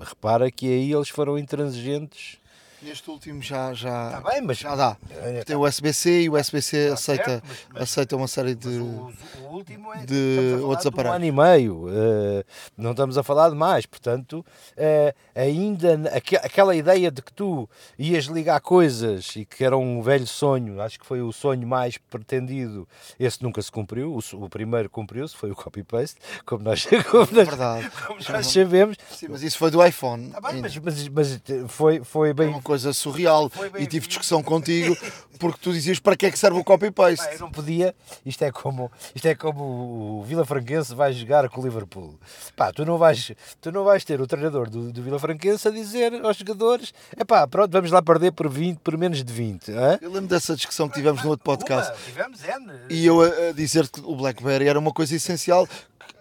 Repara 0.00 0.50
que 0.50 0.66
aí 0.66 0.92
eles 0.92 1.10
foram 1.10 1.38
intransigentes. 1.38 2.39
Neste 2.82 3.10
último 3.10 3.42
já, 3.42 3.74
já, 3.74 4.10
tá 4.10 4.30
bem, 4.30 4.40
mas, 4.40 4.58
já 4.58 4.74
dá. 4.74 4.96
É, 5.10 5.44
Tem 5.44 5.54
o 5.54 5.66
USB-C 5.66 6.22
e 6.22 6.28
o 6.30 6.38
USB-C 6.38 6.88
tá 6.88 6.94
aceita, 6.94 7.24
certo, 7.24 7.44
mas, 7.46 7.58
mas, 7.72 7.82
aceita 7.82 8.16
uma 8.16 8.28
série 8.28 8.54
de, 8.54 8.68
o, 8.68 9.12
o 9.42 9.46
último 9.48 9.92
é, 9.92 10.04
de 10.04 10.58
outros 10.62 10.86
aparatos. 10.86 11.12
Um 11.12 11.16
ano 11.16 11.24
e 11.26 11.32
meio, 11.32 11.86
uh, 11.88 12.44
não 12.78 12.92
estamos 12.92 13.18
a 13.18 13.22
falar 13.22 13.50
de 13.50 13.56
mais, 13.56 13.84
portanto, 13.84 14.44
uh, 14.76 15.14
ainda 15.34 16.10
aqu 16.16 16.36
aquela 16.36 16.74
ideia 16.74 17.10
de 17.10 17.20
que 17.20 17.32
tu 17.32 17.68
ias 17.98 18.24
ligar 18.24 18.60
coisas 18.60 19.36
e 19.36 19.44
que 19.44 19.62
era 19.62 19.76
um 19.76 20.00
velho 20.00 20.26
sonho, 20.26 20.80
acho 20.80 20.98
que 20.98 21.04
foi 21.04 21.20
o 21.20 21.32
sonho 21.32 21.66
mais 21.66 21.98
pretendido, 21.98 22.88
esse 23.18 23.42
nunca 23.42 23.60
se 23.60 23.70
cumpriu, 23.70 24.16
o, 24.16 24.44
o 24.44 24.48
primeiro 24.48 24.88
cumpriu-se, 24.88 25.36
foi 25.36 25.50
o 25.50 25.54
copy-paste, 25.54 26.18
como 26.46 26.64
nós, 26.64 26.86
como 27.10 27.28
nós, 27.32 27.48
Verdade. 27.48 27.90
Como 28.06 28.20
nós 28.28 28.46
sabemos. 28.46 28.96
Sim, 29.10 29.26
mas 29.28 29.42
isso 29.42 29.58
foi 29.58 29.70
do 29.70 29.84
iPhone. 29.84 30.30
Tá 30.30 30.40
bem, 30.40 30.60
mas, 30.60 30.76
mas, 30.78 31.08
mas, 31.08 31.42
foi, 31.68 32.02
foi 32.02 32.32
bem 32.32 32.52
coisa 32.70 32.92
surreal 32.92 33.50
e 33.80 33.84
tive 33.84 34.06
discussão 34.06 34.44
contigo 34.44 34.96
porque 35.40 35.58
tu 35.60 35.72
dizias 35.72 35.98
para 35.98 36.16
que 36.16 36.26
é 36.26 36.30
que 36.30 36.38
serve 36.38 36.60
o 36.60 36.62
copy-paste. 36.62 37.26
Eu 37.32 37.40
não 37.40 37.50
podia, 37.50 37.92
isto 38.24 38.44
é 38.44 38.52
como, 38.52 38.92
isto 39.12 39.26
é 39.26 39.34
como 39.34 40.20
o 40.20 40.22
Vila 40.22 40.44
Franquense 40.44 40.94
vai 40.94 41.12
jogar 41.12 41.48
com 41.48 41.60
o 41.60 41.64
Liverpool. 41.64 42.14
Pá, 42.54 42.72
tu 42.72 42.84
não 42.84 42.96
vais, 42.96 43.32
tu 43.60 43.72
não 43.72 43.82
vais 43.82 44.04
ter 44.04 44.20
o 44.20 44.26
treinador 44.26 44.70
do, 44.70 44.92
do 44.92 45.02
Vila 45.02 45.18
Franquense 45.18 45.66
a 45.66 45.72
dizer 45.72 46.14
aos 46.24 46.36
jogadores: 46.36 46.94
é 47.16 47.24
pá, 47.24 47.44
pronto, 47.48 47.72
vamos 47.72 47.90
lá 47.90 48.00
perder 48.00 48.30
por 48.30 48.48
20, 48.48 48.78
por 48.78 48.96
menos 48.96 49.24
de 49.24 49.32
20. 49.32 49.70
Hein? 49.72 49.76
Eu 50.00 50.12
lembro 50.12 50.28
dessa 50.28 50.54
discussão 50.54 50.88
que 50.88 50.94
tivemos 50.94 51.24
no 51.24 51.30
outro 51.30 51.42
podcast. 51.42 51.92
Tivemos, 52.04 52.44
é, 52.44 52.54
E 52.88 53.04
eu 53.04 53.20
a, 53.20 53.48
a 53.48 53.52
dizer-te 53.52 54.00
que 54.00 54.08
o 54.08 54.14
Blackberry 54.14 54.68
era 54.68 54.78
uma 54.78 54.92
coisa 54.92 55.16
essencial. 55.16 55.66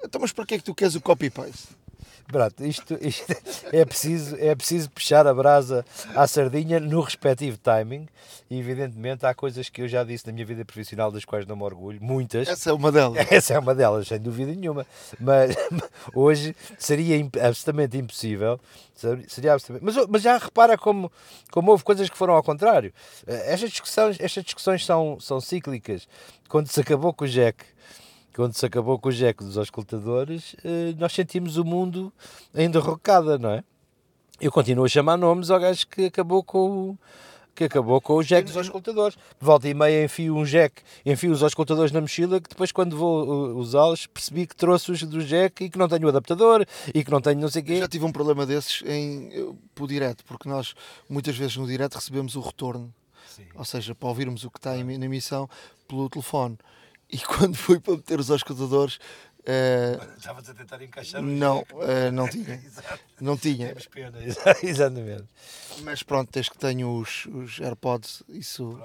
Então, 0.03 0.19
mas 0.19 0.31
para 0.31 0.45
que 0.47 0.55
é 0.55 0.57
que 0.57 0.63
tu 0.63 0.73
queres 0.73 0.95
o 0.95 1.01
copy-paste? 1.01 1.77
Pronto, 2.31 2.63
isto, 2.63 2.95
isto, 3.01 3.25
é, 3.73 3.83
preciso, 3.83 4.35
é 4.39 4.53
preciso 4.53 4.89
puxar 4.91 5.25
a 5.25 5.33
brasa 5.33 5.83
à 6.15 6.27
sardinha 6.27 6.79
no 6.79 7.01
respectivo 7.01 7.57
timing. 7.57 8.07
E 8.51 8.59
evidentemente 8.59 9.25
há 9.25 9.33
coisas 9.33 9.69
que 9.69 9.81
eu 9.81 9.87
já 9.87 10.03
disse 10.03 10.27
na 10.27 10.33
minha 10.33 10.45
vida 10.45 10.63
profissional 10.63 11.11
das 11.11 11.25
quais 11.25 11.45
não 11.45 11.55
me 11.55 11.63
orgulho, 11.63 11.99
muitas. 12.01 12.47
Essa 12.47 12.69
é 12.69 12.73
uma 12.73 12.91
delas. 12.91 13.25
Essa 13.31 13.53
é 13.53 13.59
uma 13.59 13.73
delas, 13.73 14.07
sem 14.07 14.19
dúvida 14.19 14.53
nenhuma. 14.53 14.85
Mas 15.19 15.55
hoje 16.13 16.55
seria 16.77 17.17
absolutamente 17.47 17.97
impossível. 17.97 18.59
Seria 19.27 19.53
absolutamente... 19.53 19.83
Mas, 19.83 20.07
mas 20.07 20.21
já 20.21 20.37
repara 20.37 20.77
como, 20.77 21.11
como 21.51 21.71
houve 21.71 21.83
coisas 21.83 22.09
que 22.09 22.17
foram 22.17 22.35
ao 22.35 22.43
contrário. 22.43 22.93
Eh, 23.25 23.53
estas 23.53 23.69
discussões, 23.69 24.17
estas 24.19 24.43
discussões 24.43 24.85
são, 24.85 25.19
são 25.19 25.39
cíclicas. 25.39 26.07
Quando 26.47 26.67
se 26.67 26.79
acabou 26.81 27.13
com 27.13 27.25
o 27.25 27.27
Jack 27.27 27.65
quando 28.39 28.53
se 28.53 28.65
acabou 28.65 28.97
com 28.97 29.09
o 29.09 29.11
Jack 29.11 29.43
dos 29.43 29.57
auscultadores, 29.57 30.55
eh, 30.63 30.95
nós 30.97 31.11
sentimos 31.11 31.57
o 31.57 31.65
mundo 31.65 32.09
em 32.55 32.71
derrocada, 32.71 33.37
não 33.37 33.49
é? 33.49 33.65
Eu 34.39 34.49
continuo 34.49 34.85
a 34.85 34.87
chamar 34.87 35.17
nomes 35.17 35.51
ao 35.51 35.59
gajo 35.59 35.85
que 35.85 36.05
acabou 36.05 36.41
com 36.41 36.91
o 36.91 36.99
que 37.53 37.65
acabou 37.65 37.99
com 37.99 38.13
o 38.13 38.23
jack 38.23 38.47
dos 38.47 38.55
auscultadores. 38.55 39.17
Volta 39.41 39.67
e 39.67 39.73
meia 39.73 40.05
enfio 40.05 40.37
um 40.37 40.45
jack, 40.45 40.81
enfio 41.05 41.33
os 41.33 41.43
auscultadores 41.43 41.91
na 41.91 41.99
mochila, 41.99 42.39
que 42.39 42.47
depois 42.47 42.71
quando 42.71 42.95
vou 42.95 43.27
uh, 43.27 43.57
usá-los 43.57 44.07
percebi 44.07 44.47
que 44.47 44.55
trouxe-os 44.55 45.03
do 45.03 45.21
jack 45.21 45.65
e 45.65 45.69
que 45.69 45.77
não 45.77 45.89
tenho 45.89 46.05
o 46.05 46.07
adaptador 46.07 46.65
e 46.95 47.03
que 47.03 47.11
não 47.11 47.19
tenho 47.19 47.41
não 47.41 47.49
sei 47.49 47.61
o 47.61 47.65
quê. 47.65 47.79
Já 47.79 47.89
tive 47.89 48.05
um 48.05 48.11
problema 48.13 48.45
desses 48.45 48.81
em, 48.85 49.53
por 49.75 49.85
direto, 49.85 50.23
porque 50.23 50.47
nós 50.47 50.73
muitas 51.09 51.35
vezes 51.35 51.57
no 51.57 51.67
direto 51.67 51.95
recebemos 51.95 52.37
o 52.37 52.39
retorno, 52.39 52.93
Sim. 53.27 53.47
ou 53.53 53.65
seja, 53.65 53.93
para 53.93 54.07
ouvirmos 54.07 54.45
o 54.45 54.49
que 54.49 54.59
está 54.59 54.75
na 54.75 55.05
emissão 55.05 55.49
pelo 55.89 56.09
telefone. 56.09 56.57
E 57.11 57.17
quando 57.17 57.55
fui 57.55 57.79
para 57.79 57.95
meter 57.95 58.19
os 58.19 58.29
auscultadores. 58.29 58.99
Uh, 59.39 60.17
Estavas 60.17 60.47
a 60.49 60.53
tentar 60.53 60.81
encaixar 60.83 61.23
Não, 61.23 61.59
uh, 61.61 62.11
não 62.13 62.27
tinha. 62.27 62.61
não 63.19 63.37
tinha. 63.37 63.75
Pena, 63.91 64.19
exatamente. 64.61 65.23
Mas 65.81 66.03
pronto, 66.03 66.29
desde 66.31 66.51
que 66.51 66.57
tenho 66.57 66.93
os, 66.93 67.25
os 67.25 67.59
AirPods, 67.59 68.21
isso, 68.29 68.77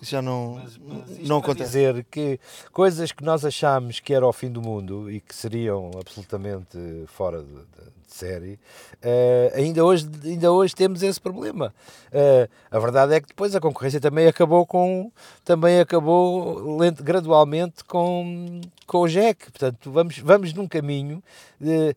isso 0.00 0.10
já 0.10 0.22
não, 0.22 0.54
mas, 0.54 0.78
mas 0.78 1.18
não 1.28 1.38
acontece. 1.38 1.70
dizer 1.70 2.04
que 2.10 2.40
coisas 2.72 3.12
que 3.12 3.22
nós 3.22 3.44
achámos 3.44 4.00
que 4.00 4.14
era 4.14 4.26
o 4.26 4.32
fim 4.32 4.50
do 4.50 4.62
mundo 4.62 5.10
e 5.10 5.20
que 5.20 5.34
seriam 5.34 5.90
absolutamente 6.00 6.78
fora 7.06 7.42
de, 7.42 7.54
de 7.54 7.97
de 8.08 8.14
série, 8.14 8.54
uh, 8.54 9.54
ainda, 9.54 9.84
hoje, 9.84 10.08
ainda 10.24 10.50
hoje 10.50 10.74
temos 10.74 11.02
esse 11.02 11.20
problema. 11.20 11.72
Uh, 12.08 12.48
a 12.70 12.78
verdade 12.78 13.14
é 13.14 13.20
que 13.20 13.28
depois 13.28 13.54
a 13.54 13.60
concorrência 13.60 14.00
também 14.00 14.26
acabou 14.26 14.66
com 14.66 15.12
também 15.44 15.78
acabou 15.78 16.76
lento, 16.78 17.04
gradualmente 17.04 17.84
com, 17.84 18.60
com 18.86 18.98
o 18.98 19.08
Jack. 19.08 19.50
Portanto, 19.52 19.92
vamos, 19.92 20.18
vamos 20.18 20.52
num 20.54 20.66
caminho 20.66 21.22
de, 21.60 21.94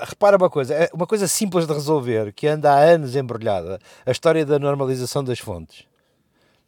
repara 0.00 0.36
uma 0.36 0.50
coisa, 0.50 0.74
é 0.74 0.90
uma 0.92 1.06
coisa 1.06 1.26
simples 1.26 1.66
de 1.66 1.72
resolver, 1.72 2.32
que 2.32 2.46
anda 2.46 2.72
há 2.72 2.78
anos 2.80 3.16
embrulhada, 3.16 3.78
a 4.04 4.10
história 4.10 4.44
da 4.44 4.58
normalização 4.58 5.24
das 5.24 5.38
fontes 5.38 5.87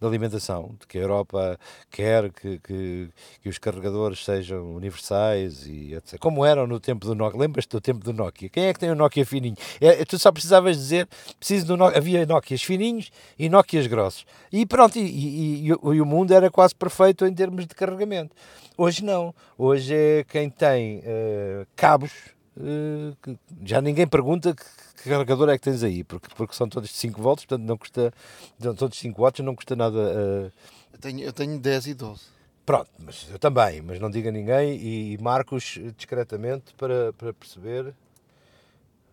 da 0.01 0.09
alimentação, 0.09 0.75
de 0.81 0.87
que 0.87 0.99
a 0.99 1.03
Europa 1.03 1.59
quer 1.91 2.33
que, 2.33 2.59
que, 2.61 3.09
que, 3.43 3.49
os 3.49 3.59
carregadores 3.59 4.25
sejam 4.25 4.75
universais 4.75 5.67
e 5.67 5.95
etc. 5.95 6.19
Como 6.19 6.45
eram 6.45 6.67
no 6.67 6.81
tempo 6.81 7.07
do 7.07 7.15
Nokia. 7.15 7.39
Lembras-te 7.39 7.71
do 7.71 7.81
tempo 7.81 8.03
do 8.03 8.13
Nokia? 8.13 8.49
Quem 8.49 8.65
é 8.65 8.73
que 8.73 8.81
tem 8.81 8.91
o 8.91 8.95
Nokia 8.95 9.27
fininho? 9.27 9.57
É, 9.81 10.05
tu 10.05 10.19
só 10.19 10.33
precisavas 10.33 10.77
dizer, 10.77 11.07
preciso 11.39 11.67
do 11.67 11.77
Nokia. 11.77 11.99
Havia 11.99 12.27
Nokias 12.27 12.63
fininhos 12.63 13.11
e 13.39 13.49
Nokias 13.49 13.87
grossos. 13.87 14.25
E 14.51 14.65
pronto, 14.65 14.99
e, 14.99 15.03
e, 15.03 15.67
e, 15.67 15.69
e 15.69 16.01
o 16.01 16.07
mundo 16.07 16.33
era 16.33 16.51
quase 16.51 16.75
perfeito 16.75 17.27
em 17.27 17.35
termos 17.35 17.67
de 17.67 17.75
carregamento. 17.75 18.35
Hoje 18.79 19.05
não. 19.05 19.35
Hoje 19.59 19.95
é 19.95 20.25
quem 20.25 20.49
tem 20.49 21.01
uh, 21.01 21.67
cabos 21.77 22.13
Uh, 22.57 23.17
já 23.65 23.81
ninguém 23.81 24.07
pergunta 24.07 24.55
que, 24.55 24.65
que, 25.03 25.09
carregador 25.09 25.49
é 25.49 25.57
que 25.59 25.65
tens 25.65 25.83
aí, 25.83 26.03
porque, 26.03 26.29
porque 26.35 26.55
são 26.55 26.69
todos 26.69 26.91
de 26.91 26.97
5 26.97 27.23
volts, 27.23 27.45
portanto 27.45 27.67
não 27.67 27.79
custa, 27.79 28.13
são 28.61 28.75
todos 28.75 28.99
5 28.99 29.21
watts, 29.21 29.45
não 29.45 29.55
custa 29.55 29.77
nada. 29.77 29.99
Uh... 29.99 30.53
Eu, 30.93 30.99
tenho, 31.01 31.21
eu 31.21 31.33
tenho 31.33 31.59
10 31.59 31.87
e 31.87 31.95
12. 31.95 32.23
Pronto, 32.67 32.91
mas 32.99 33.27
eu 33.31 33.39
também, 33.39 33.81
mas 33.81 33.99
não 33.99 34.11
diga 34.11 34.29
a 34.29 34.33
ninguém 34.33 34.77
e, 34.77 35.15
e 35.15 35.19
Marcos 35.19 35.79
discretamente 35.97 36.75
para, 36.75 37.13
para 37.15 37.33
perceber. 37.33 37.95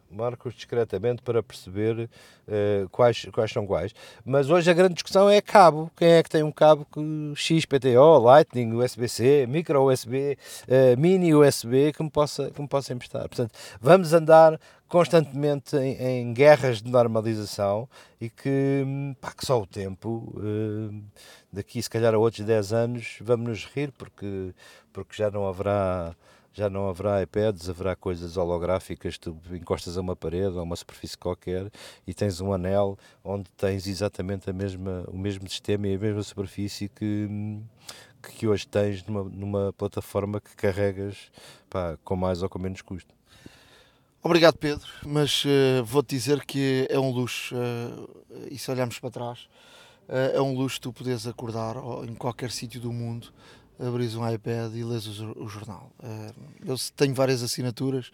Marco-os 0.09 0.53
discretamente 0.55 1.21
para 1.21 1.41
perceber 1.43 2.09
uh, 2.47 2.89
quais, 2.89 3.25
quais 3.31 3.51
são 3.51 3.65
quais. 3.65 3.93
Mas 4.25 4.49
hoje 4.49 4.69
a 4.69 4.73
grande 4.73 4.95
discussão 4.95 5.29
é 5.29 5.41
cabo. 5.41 5.91
Quem 5.95 6.09
é 6.09 6.23
que 6.23 6.29
tem 6.29 6.43
um 6.43 6.51
cabo 6.51 6.85
que 6.91 6.99
XPTO, 7.35 8.19
Lightning, 8.19 8.73
USB-C, 8.73 9.45
micro 9.47 9.83
USB, 9.83 10.33
uh, 10.33 10.37
eh, 10.67 10.95
mini 10.95 11.33
USB 11.33 11.91
que 11.93 12.03
me, 12.03 12.09
possa, 12.09 12.49
que 12.51 12.61
me 12.61 12.67
possa 12.67 12.93
emprestar. 12.93 13.27
Portanto, 13.27 13.51
vamos 13.81 14.13
andar 14.13 14.59
constantemente 14.87 15.75
em, 15.75 15.95
em 16.01 16.33
guerras 16.33 16.81
de 16.81 16.89
normalização 16.89 17.89
e 18.19 18.29
que, 18.29 18.85
pá, 19.19 19.31
que 19.31 19.45
só 19.45 19.61
o 19.61 19.67
tempo, 19.67 20.33
uh, 20.37 21.03
daqui 21.51 21.81
se 21.81 21.89
calhar 21.89 22.13
a 22.13 22.17
outros 22.17 22.45
10 22.45 22.73
anos, 22.73 23.17
vamos 23.21 23.47
nos 23.49 23.65
rir 23.65 23.91
porque, 23.97 24.53
porque 24.93 25.15
já 25.15 25.29
não 25.29 25.47
haverá 25.47 26.15
já 26.57 26.71
não 26.71 26.89
haverá 26.89 27.21
iPads, 27.21 27.69
haverá 27.69 27.95
coisas 27.95 28.35
holográficas, 28.35 29.15
tu 29.15 29.37
encostas 29.51 29.95
a 29.95 30.01
uma 30.01 30.15
parede 30.15 30.57
ou 30.57 30.63
uma 30.63 30.75
superfície 30.75 31.15
qualquer 31.15 31.71
e 32.05 32.15
tens 32.15 32.41
um 32.41 32.51
anel 32.51 32.97
onde 33.23 33.47
tens 33.51 33.85
exatamente 33.85 34.49
a 34.49 34.53
mesma, 34.53 35.05
o 35.07 35.15
mesmo 35.15 35.47
sistema 35.47 35.87
e 35.87 35.93
a 35.93 35.99
mesma 35.99 36.23
superfície 36.23 36.89
que, 36.89 37.59
que 38.23 38.47
hoje 38.47 38.67
tens 38.67 39.05
numa, 39.05 39.23
numa 39.23 39.73
plataforma 39.73 40.41
que 40.41 40.55
carregas 40.55 41.31
pá, 41.69 41.95
com 42.03 42.15
mais 42.15 42.41
ou 42.41 42.49
com 42.49 42.57
menos 42.57 42.81
custo. 42.81 43.13
Obrigado, 44.23 44.57
Pedro, 44.57 44.87
mas 45.05 45.45
uh, 45.45 45.85
vou-te 45.85 46.15
dizer 46.15 46.43
que 46.43 46.87
é 46.89 46.99
um 46.99 47.11
luxo, 47.11 47.55
uh, 47.55 48.09
e 48.49 48.57
se 48.57 48.71
olharmos 48.71 48.97
para 48.97 49.11
trás, 49.11 49.47
uh, 50.09 50.35
é 50.35 50.41
um 50.41 50.55
luxo 50.55 50.81
tu 50.81 50.91
poderes 50.91 51.27
acordar 51.27 51.75
em 52.09 52.15
qualquer 52.15 52.49
sítio 52.49 52.81
do 52.81 52.91
mundo 52.91 53.31
abris 53.80 54.15
um 54.15 54.30
iPad 54.30 54.73
e 54.73 54.84
lês 54.84 55.05
o, 55.19 55.43
o 55.43 55.47
jornal. 55.47 55.91
Uh, 55.99 56.34
eu 56.65 56.75
tenho 56.95 57.13
várias 57.13 57.43
assinaturas 57.43 58.11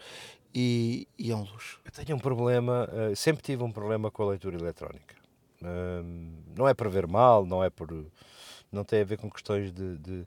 e, 0.54 1.08
e, 1.18 1.32
é 1.32 1.36
um 1.36 1.42
luxo. 1.42 1.80
Eu 1.86 1.92
tenho 1.92 2.18
um 2.18 2.20
problema, 2.20 2.88
uh, 2.92 3.16
sempre 3.16 3.42
tive 3.42 3.64
um 3.64 3.72
problema 3.72 4.12
com 4.12 4.24
a 4.24 4.30
leitura 4.30 4.58
eletrónica. 4.58 5.16
Uh, 5.62 6.04
não 6.56 6.68
é 6.68 6.74
para 6.74 6.90
ver 6.90 7.08
mal, 7.08 7.46
não 7.46 7.64
é 7.64 7.70
por. 7.70 7.90
Não 8.74 8.84
tem 8.84 9.02
a 9.02 9.06
ver 9.06 9.18
com 9.18 9.30
questões 9.30 9.72
de. 9.72 9.98
de 10.00 10.26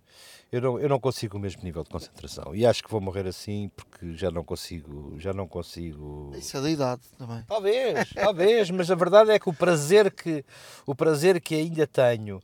eu, 0.53 0.61
não, 0.61 0.79
eu 0.79 0.89
não 0.89 1.01
consigo 1.01 1.37
o 1.37 1.41
mesmo 1.41 1.63
nível 1.65 1.83
de 1.83 1.91
concentração 1.91 2.55
e 2.55 2.65
acho 2.65 2.83
que 2.83 2.91
vou 2.91 3.01
morrer 3.01 3.27
assim 3.27 3.69
porque 3.75 4.15
já 4.15 4.31
não 4.31 4.45
consigo. 4.45 5.15
Já 5.19 5.33
não 5.33 5.49
consigo. 5.49 6.33
Isso 6.37 6.57
é 6.57 6.61
da 6.61 6.71
idade 6.71 7.03
também. 7.19 7.43
Talvez, 7.47 8.11
talvez, 8.15 8.71
mas 8.71 8.91
a 8.91 8.95
verdade 8.95 9.33
é 9.33 9.39
que 9.39 9.49
o 9.49 9.53
prazer 9.53 10.13
que, 10.13 10.45
o 10.87 10.95
prazer 10.95 11.41
que 11.41 11.55
ainda 11.55 11.87
tenho 11.87 12.41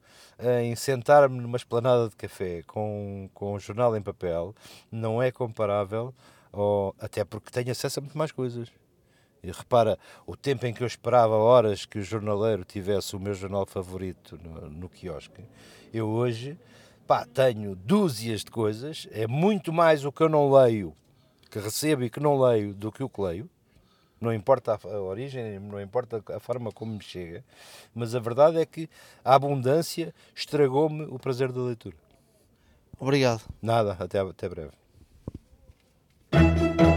em 0.61 0.75
sentar-me 0.75 1.41
numa 1.41 1.57
esplanada 1.57 2.09
de 2.09 2.17
café 2.17 2.63
com, 2.67 3.31
com 3.33 3.55
um 3.55 3.61
jornal 3.61 3.97
em 3.97 4.03
papel 4.03 4.55
não 4.91 5.23
é 5.23 5.31
comparável, 5.31 6.13
ao, 6.53 6.95
até 6.99 7.25
porque 7.25 7.51
tenho 7.51 7.71
acesso 7.71 8.01
a 8.01 8.03
muito 8.03 8.19
mais 8.19 8.33
coisas. 8.33 8.69
E 9.43 9.51
repara, 9.51 9.99
o 10.27 10.37
tempo 10.37 10.67
em 10.67 10.73
que 10.73 10.83
eu 10.83 10.87
esperava 10.87 11.35
horas 11.35 11.85
que 11.85 11.99
o 11.99 12.03
jornaleiro 12.03 12.65
tivesse 12.65 13.17
o 13.17 13.21
meu 13.21 13.35
jornal 13.35 13.67
favorito 13.67 14.39
no, 14.43 14.71
no 14.71 14.89
quiosque, 14.89 15.45
eu 15.93 16.09
hoje 16.09 16.57
pá, 17.07 17.27
tenho 17.27 17.75
dúzias 17.75 18.45
de 18.45 18.51
coisas, 18.51 19.09
é 19.11 19.27
muito 19.27 19.73
mais 19.73 20.05
o 20.05 20.13
que 20.13 20.23
eu 20.23 20.29
não 20.29 20.53
leio, 20.53 20.95
que 21.51 21.59
recebo 21.59 22.05
e 22.05 22.11
que 22.11 22.21
não 22.21 22.41
leio, 22.41 22.73
do 22.73 22.93
que 22.93 23.03
o 23.03 23.09
que 23.09 23.21
leio 23.21 23.51
não 24.23 24.33
importa 24.33 24.79
a, 24.81 25.01
origem, 25.01 25.59
não 25.59 25.81
importa 25.81 26.23
a 26.29 26.39
forma 26.39 26.71
como 26.71 26.93
me 26.93 27.03
chega, 27.03 27.45
mas 27.93 28.15
a 28.15 28.21
verdade 28.21 28.59
é 28.59 28.65
que 28.65 28.89
a 29.25 29.35
abundância 29.35 30.15
estragou-me 30.35 31.03
o 31.05 31.19
prazer 31.19 31.51
da 31.51 31.61
leitura. 31.61 31.97
Obrigado. 32.99 33.43
Nada, 33.61 33.97
até, 33.99 34.21
até 34.21 34.49
breve. 34.49 34.82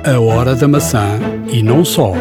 A 0.07 0.19
hora 0.19 0.55
da 0.55 0.67
maçã 0.67 1.19
e 1.51 1.63
não 1.63 1.83
só. 1.83 2.13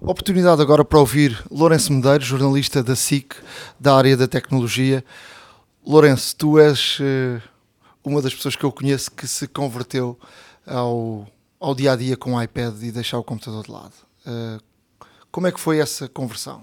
Oportunidade 0.00 0.62
agora 0.62 0.82
para 0.82 0.98
ouvir 0.98 1.38
Lourenço 1.50 1.92
Medeiros, 1.92 2.26
jornalista 2.26 2.82
da 2.82 2.96
SIC, 2.96 3.34
da 3.78 3.94
área 3.94 4.16
da 4.16 4.26
tecnologia. 4.26 5.04
Lourenço, 5.86 6.34
tu 6.36 6.58
és 6.58 6.98
uh, 6.98 7.42
uma 8.02 8.22
das 8.22 8.34
pessoas 8.34 8.56
que 8.56 8.64
eu 8.64 8.72
conheço 8.72 9.10
que 9.10 9.26
se 9.26 9.46
converteu 9.46 10.18
ao 10.66 11.26
ao 11.60 11.74
dia 11.74 11.92
a 11.92 11.96
dia 11.96 12.16
com 12.16 12.34
o 12.34 12.42
iPad 12.42 12.82
e 12.82 12.90
deixar 12.90 13.18
o 13.18 13.24
computador 13.24 13.64
de 13.64 13.70
lado. 13.70 13.94
Uh, 14.26 14.62
como 15.30 15.46
é 15.46 15.52
que 15.52 15.60
foi 15.60 15.78
essa 15.78 16.08
conversão? 16.08 16.62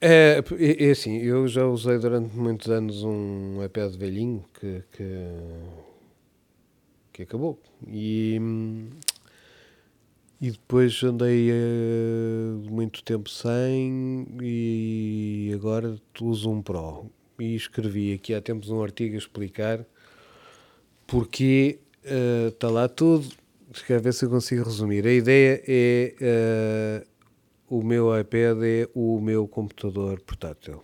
É, 0.00 0.42
é, 0.58 0.88
é, 0.88 0.90
assim, 0.90 1.18
eu 1.18 1.46
já 1.46 1.64
usei 1.66 1.98
durante 1.98 2.36
muitos 2.36 2.68
anos 2.68 3.02
um 3.04 3.64
iPad 3.64 3.94
velhinho 3.94 4.44
que, 4.60 4.82
que, 4.92 5.28
que 7.14 7.22
acabou. 7.22 7.58
E, 7.86 8.38
e 10.40 10.50
depois 10.50 11.02
andei 11.02 11.50
uh, 11.50 12.70
muito 12.70 13.02
tempo 13.02 13.30
sem 13.30 14.26
e 14.42 15.52
agora 15.54 15.96
uso 16.20 16.50
um 16.50 16.60
Pro. 16.60 17.06
E 17.38 17.54
escrevi 17.54 18.12
aqui 18.12 18.34
há 18.34 18.42
tempos 18.42 18.68
um 18.68 18.82
artigo 18.82 19.14
a 19.14 19.18
explicar 19.18 19.86
porque 21.06 21.78
está 22.52 22.68
uh, 22.68 22.72
lá 22.72 22.88
tudo 22.88 23.26
Quer 23.86 24.00
ver 24.00 24.14
se 24.14 24.24
eu 24.24 24.30
consigo 24.30 24.62
resumir. 24.62 25.04
A 25.04 25.12
ideia 25.12 25.60
é 25.66 27.02
uh, 27.68 27.76
o 27.76 27.82
meu 27.82 28.16
iPad 28.16 28.62
é 28.62 28.88
o 28.94 29.20
meu 29.20 29.48
computador 29.48 30.20
portátil. 30.20 30.80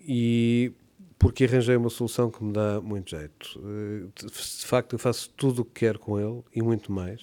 E 0.00 0.72
porque 1.18 1.44
arranjei 1.44 1.76
uma 1.76 1.90
solução 1.90 2.30
que 2.30 2.42
me 2.42 2.52
dá 2.52 2.80
muito 2.80 3.10
jeito. 3.10 3.58
Uh, 3.58 4.10
de 4.24 4.66
facto, 4.66 4.92
eu 4.92 4.98
faço 4.98 5.30
tudo 5.36 5.62
o 5.62 5.64
que 5.64 5.80
quero 5.80 5.98
com 5.98 6.18
ele 6.18 6.42
e 6.54 6.62
muito 6.62 6.92
mais. 6.92 7.20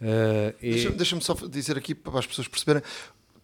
Uh, 0.00 0.52
Deixa-me 0.60 0.96
deixa 0.96 1.20
só 1.20 1.34
dizer 1.48 1.78
aqui 1.78 1.94
para 1.94 2.18
as 2.18 2.26
pessoas 2.26 2.48
perceberem: 2.48 2.82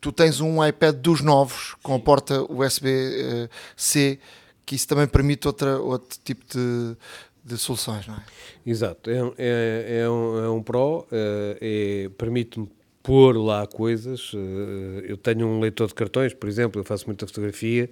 tu 0.00 0.10
tens 0.10 0.40
um 0.40 0.64
iPad 0.66 0.96
dos 0.96 1.20
novos 1.22 1.74
com 1.82 1.94
a 1.94 2.00
porta 2.00 2.42
USB-C, 2.52 4.18
que 4.66 4.74
isso 4.74 4.88
também 4.88 5.06
permite 5.06 5.46
outra, 5.46 5.78
outro 5.78 6.18
tipo 6.22 6.44
de, 6.46 6.96
de 7.44 7.56
soluções, 7.56 8.06
não 8.06 8.16
é? 8.16 8.22
Exato, 8.66 9.08
é, 9.08 9.18
é, 9.38 10.00
é, 10.00 10.10
um, 10.10 10.44
é 10.44 10.50
um 10.50 10.62
Pro, 10.62 11.06
é, 11.10 11.58
é, 11.60 12.08
permite-me 12.18 12.68
pôr 13.02 13.36
lá 13.36 13.66
coisas. 13.66 14.32
Eh, 14.34 15.06
eu 15.08 15.16
tenho 15.16 15.46
um 15.46 15.60
leitor 15.60 15.88
de 15.88 15.94
cartões, 15.94 16.32
por 16.32 16.48
exemplo, 16.48 16.80
eu 16.80 16.84
faço 16.84 17.06
muita 17.06 17.26
fotografia 17.26 17.90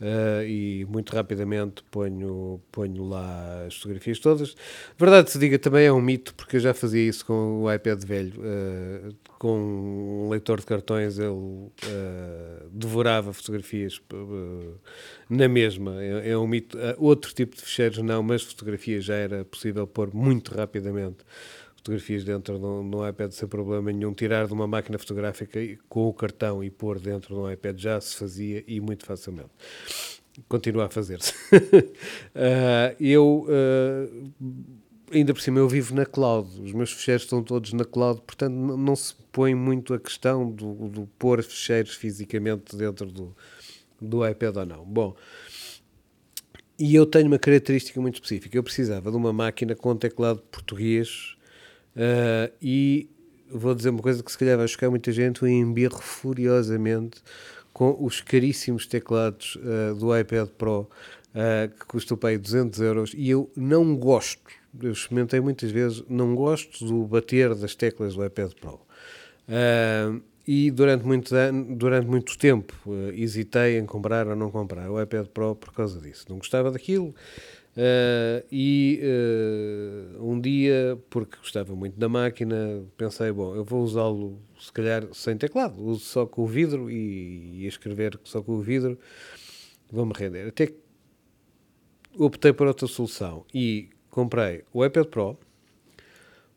uh, 0.00 0.42
e 0.44 0.84
muito 0.88 1.14
rapidamente 1.14 1.82
ponho, 1.90 2.60
ponho 2.72 3.04
lá 3.08 3.64
as 3.66 3.76
fotografias 3.76 4.18
todas. 4.18 4.54
Verdade 4.98 5.30
se 5.30 5.38
diga, 5.38 5.58
também 5.58 5.86
é 5.86 5.92
um 5.92 6.00
mito, 6.00 6.34
porque 6.34 6.56
eu 6.56 6.60
já 6.60 6.74
fazia 6.74 7.08
isso 7.08 7.24
com 7.24 7.62
o 7.62 7.72
iPad 7.72 8.02
velho. 8.04 8.40
Uh, 8.40 9.14
com 9.38 10.26
um 10.26 10.28
leitor 10.28 10.60
de 10.60 10.66
cartões, 10.66 11.18
ele 11.18 11.28
uh, 11.30 11.70
devorava 12.70 13.32
fotografias 13.32 14.00
na 15.28 15.48
mesma. 15.48 16.02
É, 16.02 16.30
é 16.30 16.38
um 16.38 16.46
mito. 16.46 16.76
outro 16.98 17.32
tipo 17.32 17.56
de 17.56 17.62
ficheiros 17.62 17.98
não, 17.98 18.22
mas 18.22 18.42
fotografias 18.42 19.04
já 19.04 19.14
era 19.14 19.44
possível 19.44 19.86
pôr 19.86 20.12
muito 20.14 20.54
rapidamente 20.54 21.24
fotografias 21.80 22.24
dentro 22.24 22.58
de 22.58 22.64
um, 22.64 23.08
iPad 23.08 23.32
sem 23.32 23.48
problema 23.48 23.90
nenhum. 23.90 24.12
Tirar 24.12 24.46
de 24.46 24.52
uma 24.52 24.66
máquina 24.66 24.98
fotográfica 24.98 25.58
com 25.88 26.06
o 26.06 26.12
cartão 26.12 26.62
e 26.62 26.70
pôr 26.70 27.00
dentro 27.00 27.34
de 27.34 27.40
um 27.40 27.50
iPad 27.50 27.78
já 27.78 28.00
se 28.00 28.14
fazia 28.16 28.62
e 28.66 28.80
muito 28.80 29.04
facilmente. 29.04 29.50
Continua 30.48 30.86
a 30.86 30.90
fazer-se. 30.90 31.32
uh, 31.32 32.94
eu, 33.00 33.46
uh, 33.48 34.30
ainda 35.10 35.34
por 35.34 35.40
cima, 35.40 35.58
eu 35.58 35.68
vivo 35.68 35.94
na 35.94 36.06
cloud. 36.06 36.48
Os 36.62 36.72
meus 36.72 36.92
ficheiros 36.92 37.24
estão 37.24 37.42
todos 37.42 37.72
na 37.72 37.84
cloud, 37.84 38.20
portanto, 38.20 38.54
não 38.54 38.94
se 38.94 39.14
põe 39.32 39.54
muito 39.54 39.94
a 39.94 39.98
questão 39.98 40.50
do, 40.50 40.88
do 40.88 41.06
pôr 41.18 41.42
ficheiros 41.42 41.94
fisicamente 41.94 42.76
dentro 42.76 43.10
do, 43.10 43.34
do 44.00 44.26
iPad 44.26 44.56
ou 44.56 44.66
não. 44.66 44.84
Bom. 44.84 45.16
E 46.78 46.94
eu 46.94 47.04
tenho 47.04 47.26
uma 47.26 47.38
característica 47.38 48.00
muito 48.00 48.14
específica. 48.14 48.56
Eu 48.56 48.62
precisava 48.62 49.10
de 49.10 49.16
uma 49.16 49.32
máquina 49.32 49.74
com 49.74 49.94
teclado 49.96 50.40
português 50.50 51.36
Uh, 51.96 52.52
e 52.62 53.08
vou 53.50 53.74
dizer 53.74 53.90
uma 53.90 54.02
coisa 54.02 54.22
que 54.22 54.30
se 54.30 54.38
calhar 54.38 54.56
vai 54.56 54.68
chocar 54.68 54.90
muita 54.90 55.10
gente, 55.10 55.42
eu 55.42 55.48
embirro 55.48 55.98
furiosamente 55.98 57.20
com 57.72 57.96
os 58.00 58.20
caríssimos 58.20 58.86
teclados 58.86 59.56
uh, 59.56 59.94
do 59.94 60.16
iPad 60.16 60.48
Pro, 60.50 60.82
uh, 60.82 61.68
que 61.78 61.86
custam 61.86 62.16
para 62.16 62.30
aí 62.30 62.38
200 62.38 62.80
euros, 62.80 63.12
e 63.16 63.30
eu 63.30 63.50
não 63.56 63.96
gosto, 63.96 64.40
eu 64.80 64.92
experimentei 64.92 65.40
muitas 65.40 65.70
vezes, 65.70 66.04
não 66.08 66.34
gosto 66.34 66.84
do 66.84 67.04
bater 67.04 67.54
das 67.54 67.74
teclas 67.74 68.14
do 68.14 68.24
iPad 68.24 68.52
Pro. 68.52 68.80
e 70.46 70.70
durante 70.70 71.04
muito, 71.04 71.34
durante 71.76 72.06
muito 72.06 72.38
tempo 72.38 72.72
hesitei 73.14 73.78
em 73.78 73.86
comprar 73.86 74.28
ou 74.28 74.36
não 74.36 74.50
comprar 74.50 74.88
o 74.88 75.00
iPad 75.00 75.26
Pro 75.26 75.56
por 75.56 75.72
causa 75.72 76.00
disso. 76.00 76.26
Não 76.28 76.38
gostava 76.38 76.70
daquilo, 76.70 77.12
Uh, 77.76 78.44
e 78.50 79.00
uh, 79.00 80.28
um 80.28 80.40
dia, 80.40 80.98
porque 81.08 81.36
gostava 81.36 81.74
muito 81.74 81.98
da 81.98 82.08
máquina, 82.08 82.84
pensei, 82.96 83.30
bom, 83.30 83.54
eu 83.54 83.64
vou 83.64 83.82
usá-lo 83.82 84.40
se 84.58 84.72
calhar 84.72 85.06
sem 85.12 85.36
teclado, 85.36 85.80
uso 85.80 86.00
só 86.00 86.26
com 86.26 86.42
o 86.42 86.46
vidro 86.46 86.90
e, 86.90 87.62
e 87.62 87.66
escrever 87.66 88.18
só 88.24 88.42
com 88.42 88.52
o 88.52 88.60
vidro, 88.60 88.98
vou-me 89.90 90.12
render. 90.14 90.48
Até 90.48 90.66
que 90.66 90.74
optei 92.18 92.52
por 92.52 92.66
outra 92.66 92.88
solução 92.88 93.46
e 93.54 93.88
comprei 94.10 94.64
o 94.72 94.84
iPad 94.84 95.06
Pro, 95.06 95.38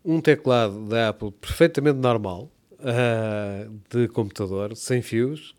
um 0.03 0.19
teclado 0.19 0.87
da 0.87 1.09
Apple 1.09 1.31
perfeitamente 1.31 1.99
normal, 1.99 2.51
uh, 2.79 3.71
de 3.89 4.07
computador, 4.07 4.75
sem 4.75 5.03
fios, 5.03 5.55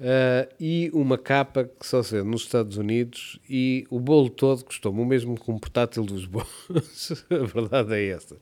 uh, 0.00 0.54
e 0.58 0.90
uma 0.92 1.18
capa 1.18 1.64
que 1.64 1.86
só 1.86 2.02
se 2.02 2.16
vê 2.16 2.22
nos 2.22 2.42
Estados 2.42 2.76
Unidos, 2.76 3.40
e 3.48 3.86
o 3.90 4.00
bolo 4.00 4.28
todo 4.30 4.64
custou-me 4.64 5.00
o 5.00 5.04
mesmo 5.04 5.38
que 5.38 5.50
um 5.50 5.58
portátil 5.58 6.04
dos 6.04 6.26
bons. 6.26 6.46
a 7.30 7.44
verdade 7.44 7.94
é 7.94 8.08
essa. 8.08 8.36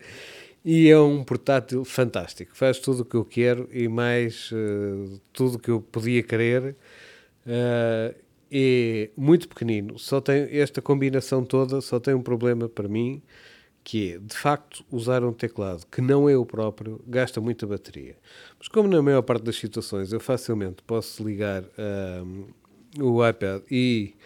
E 0.64 0.88
é 0.88 0.98
um 0.98 1.22
portátil 1.22 1.84
fantástico, 1.84 2.56
faz 2.56 2.78
tudo 2.80 3.02
o 3.02 3.04
que 3.04 3.14
eu 3.14 3.24
quero 3.24 3.68
e 3.72 3.86
mais 3.88 4.50
uh, 4.50 5.20
tudo 5.32 5.56
o 5.56 5.58
que 5.58 5.70
eu 5.70 5.80
podia 5.80 6.22
querer. 6.22 6.76
Uh, 7.46 8.26
é 8.50 9.10
muito 9.16 9.48
pequenino, 9.48 9.98
só 9.98 10.20
tem 10.20 10.48
esta 10.52 10.80
combinação 10.80 11.44
toda, 11.44 11.80
só 11.80 11.98
tem 11.98 12.14
um 12.14 12.22
problema 12.22 12.68
para 12.68 12.88
mim, 12.88 13.20
que 13.86 14.14
é, 14.14 14.18
de 14.18 14.36
facto, 14.36 14.84
usar 14.90 15.22
um 15.22 15.32
teclado 15.32 15.86
que 15.86 16.00
não 16.00 16.28
é 16.28 16.36
o 16.36 16.44
próprio 16.44 17.00
gasta 17.06 17.40
muita 17.40 17.68
bateria. 17.68 18.16
Mas 18.58 18.66
como 18.66 18.88
na 18.88 19.00
maior 19.00 19.22
parte 19.22 19.44
das 19.44 19.54
situações 19.54 20.12
eu 20.12 20.18
facilmente 20.18 20.82
posso 20.82 21.22
ligar 21.22 21.62
o 22.98 23.24
iPad 23.24 23.62
e 23.70 24.16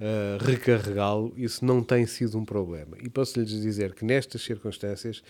uh, 0.00 0.42
recarregá-lo, 0.42 1.34
isso 1.36 1.62
não 1.66 1.82
tem 1.82 2.06
sido 2.06 2.38
um 2.38 2.46
problema. 2.46 2.96
E 3.02 3.10
posso-lhes 3.10 3.50
dizer 3.50 3.92
que 3.92 4.06
nestas 4.06 4.40
circunstâncias 4.40 5.22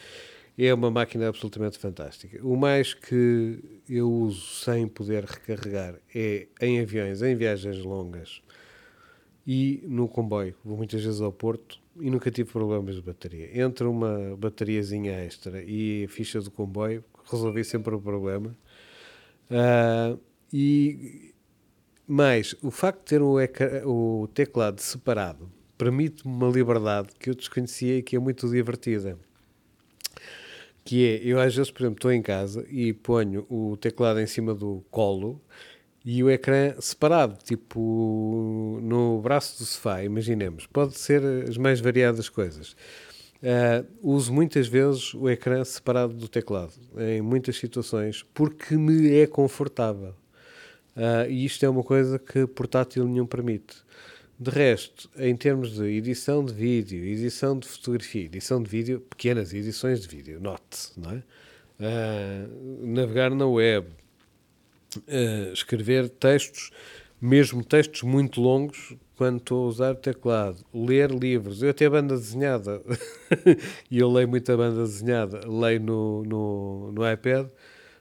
é 0.57 0.73
uma 0.73 0.89
máquina 0.89 1.29
absolutamente 1.29 1.77
fantástica. 1.77 2.39
O 2.47 2.57
mais 2.57 2.95
que 2.95 3.59
eu 3.89 4.09
uso 4.09 4.55
sem 4.65 4.87
poder 4.87 5.25
recarregar 5.25 5.97
é 6.15 6.47
em 6.61 6.79
aviões, 6.79 7.23
em 7.23 7.35
viagens 7.35 7.79
longas 7.79 8.41
e 9.45 9.83
no 9.89 10.07
comboio. 10.07 10.55
Vou 10.65 10.77
muitas 10.77 11.03
vezes 11.03 11.21
ao 11.21 11.33
Porto 11.33 11.81
e 12.01 12.11
nunca 12.11 12.31
tive 12.31 12.51
problemas 12.51 12.97
de 12.97 13.03
bateria. 13.03 13.61
Entre 13.61 13.87
uma 13.87 14.37
bateriazinha 14.37 15.13
extra 15.25 15.63
e 15.63 16.05
a 16.05 16.09
ficha 16.09 16.41
do 16.41 16.51
comboio, 16.51 17.05
resolvi 17.31 17.65
sempre 17.65 17.95
o 17.95 18.01
problema. 18.01 18.57
Uh, 19.51 20.19
e 20.53 21.33
mais, 22.07 22.55
o 22.63 22.71
facto 22.71 23.01
de 23.01 23.05
ter 23.05 23.23
o, 23.23 24.23
o 24.23 24.29
teclado 24.29 24.81
separado 24.81 25.51
permite-me 25.79 26.33
uma 26.33 26.49
liberdade 26.49 27.09
que 27.19 27.31
eu 27.31 27.35
desconhecia 27.35 27.99
e 27.99 28.03
que 28.03 28.15
é 28.15 28.19
muito 28.19 28.49
divertida. 28.51 29.19
Que 30.85 31.07
é, 31.07 31.21
eu 31.25 31.41
às 31.41 31.55
vezes, 31.55 31.71
por 31.71 31.83
exemplo, 31.83 31.99
estou 31.99 32.13
em 32.13 32.21
casa 32.21 32.67
e 32.69 32.93
ponho 32.93 33.47
o 33.49 33.77
teclado 33.77 34.21
em 34.21 34.27
cima 34.27 34.55
do 34.55 34.85
colo 34.91 35.41
e 36.05 36.23
o 36.23 36.31
ecrã 36.31 36.75
separado, 36.81 37.37
tipo 37.45 38.79
no 38.83 39.21
braço 39.21 39.59
do 39.59 39.65
sofá, 39.65 40.03
imaginemos. 40.03 40.67
Pode 40.67 40.97
ser 40.97 41.23
as 41.49 41.57
mais 41.57 41.81
variadas 41.81 42.29
coisas. 42.29 42.75
Uh, 43.43 43.87
uso 44.03 44.33
muitas 44.33 44.69
vezes 44.69 45.15
o 45.15 45.29
ecrã 45.29 45.65
separado 45.65 46.13
do 46.13 46.29
teclado, 46.29 46.75
em 46.99 47.23
muitas 47.23 47.57
situações, 47.57 48.23
porque 48.35 48.77
me 48.77 49.15
é 49.17 49.27
confortável. 49.27 50.15
Uh, 50.97 51.31
e 51.31 51.45
isto 51.45 51.65
é 51.65 51.69
uma 51.69 51.83
coisa 51.83 52.19
que 52.19 52.47
portátil 52.47 53.07
nenhum 53.07 53.27
permite. 53.27 53.77
De 54.39 54.51
resto, 54.51 55.11
em 55.19 55.37
termos 55.37 55.75
de 55.75 55.85
edição 55.85 56.45
de 56.45 56.53
vídeo, 56.53 57.05
edição 57.05 57.59
de 57.59 57.69
fotografia, 57.69 58.25
edição 58.25 58.63
de 58.63 58.71
vídeo, 58.71 59.01
pequenas 59.01 59.53
edições 59.53 60.01
de 60.01 60.09
vídeo, 60.09 60.41
note, 60.41 60.93
não 60.97 61.11
é? 61.11 61.23
Uh, 61.79 62.87
navegar 62.87 63.31
na 63.31 63.47
web, 63.47 63.87
uh, 64.99 65.53
escrever 65.53 66.09
textos, 66.09 66.71
mesmo 67.21 67.65
textos 67.65 68.03
muito 68.03 68.41
longos, 68.41 68.97
quando 69.17 69.37
estou 69.37 69.67
a 69.67 69.69
usar 69.69 69.93
o 69.93 69.97
teclado, 69.97 70.65
ler 70.73 71.11
livros, 71.11 71.63
eu 71.63 71.71
até 71.71 71.89
banda 71.89 72.17
desenhada, 72.17 72.83
e 73.91 73.99
eu 73.99 74.11
leio 74.11 74.27
muita 74.27 74.57
banda 74.57 74.83
desenhada, 74.83 75.47
leio 75.47 75.81
no, 75.81 76.23
no, 76.25 76.93
no 76.93 77.13
iPad, 77.13 77.47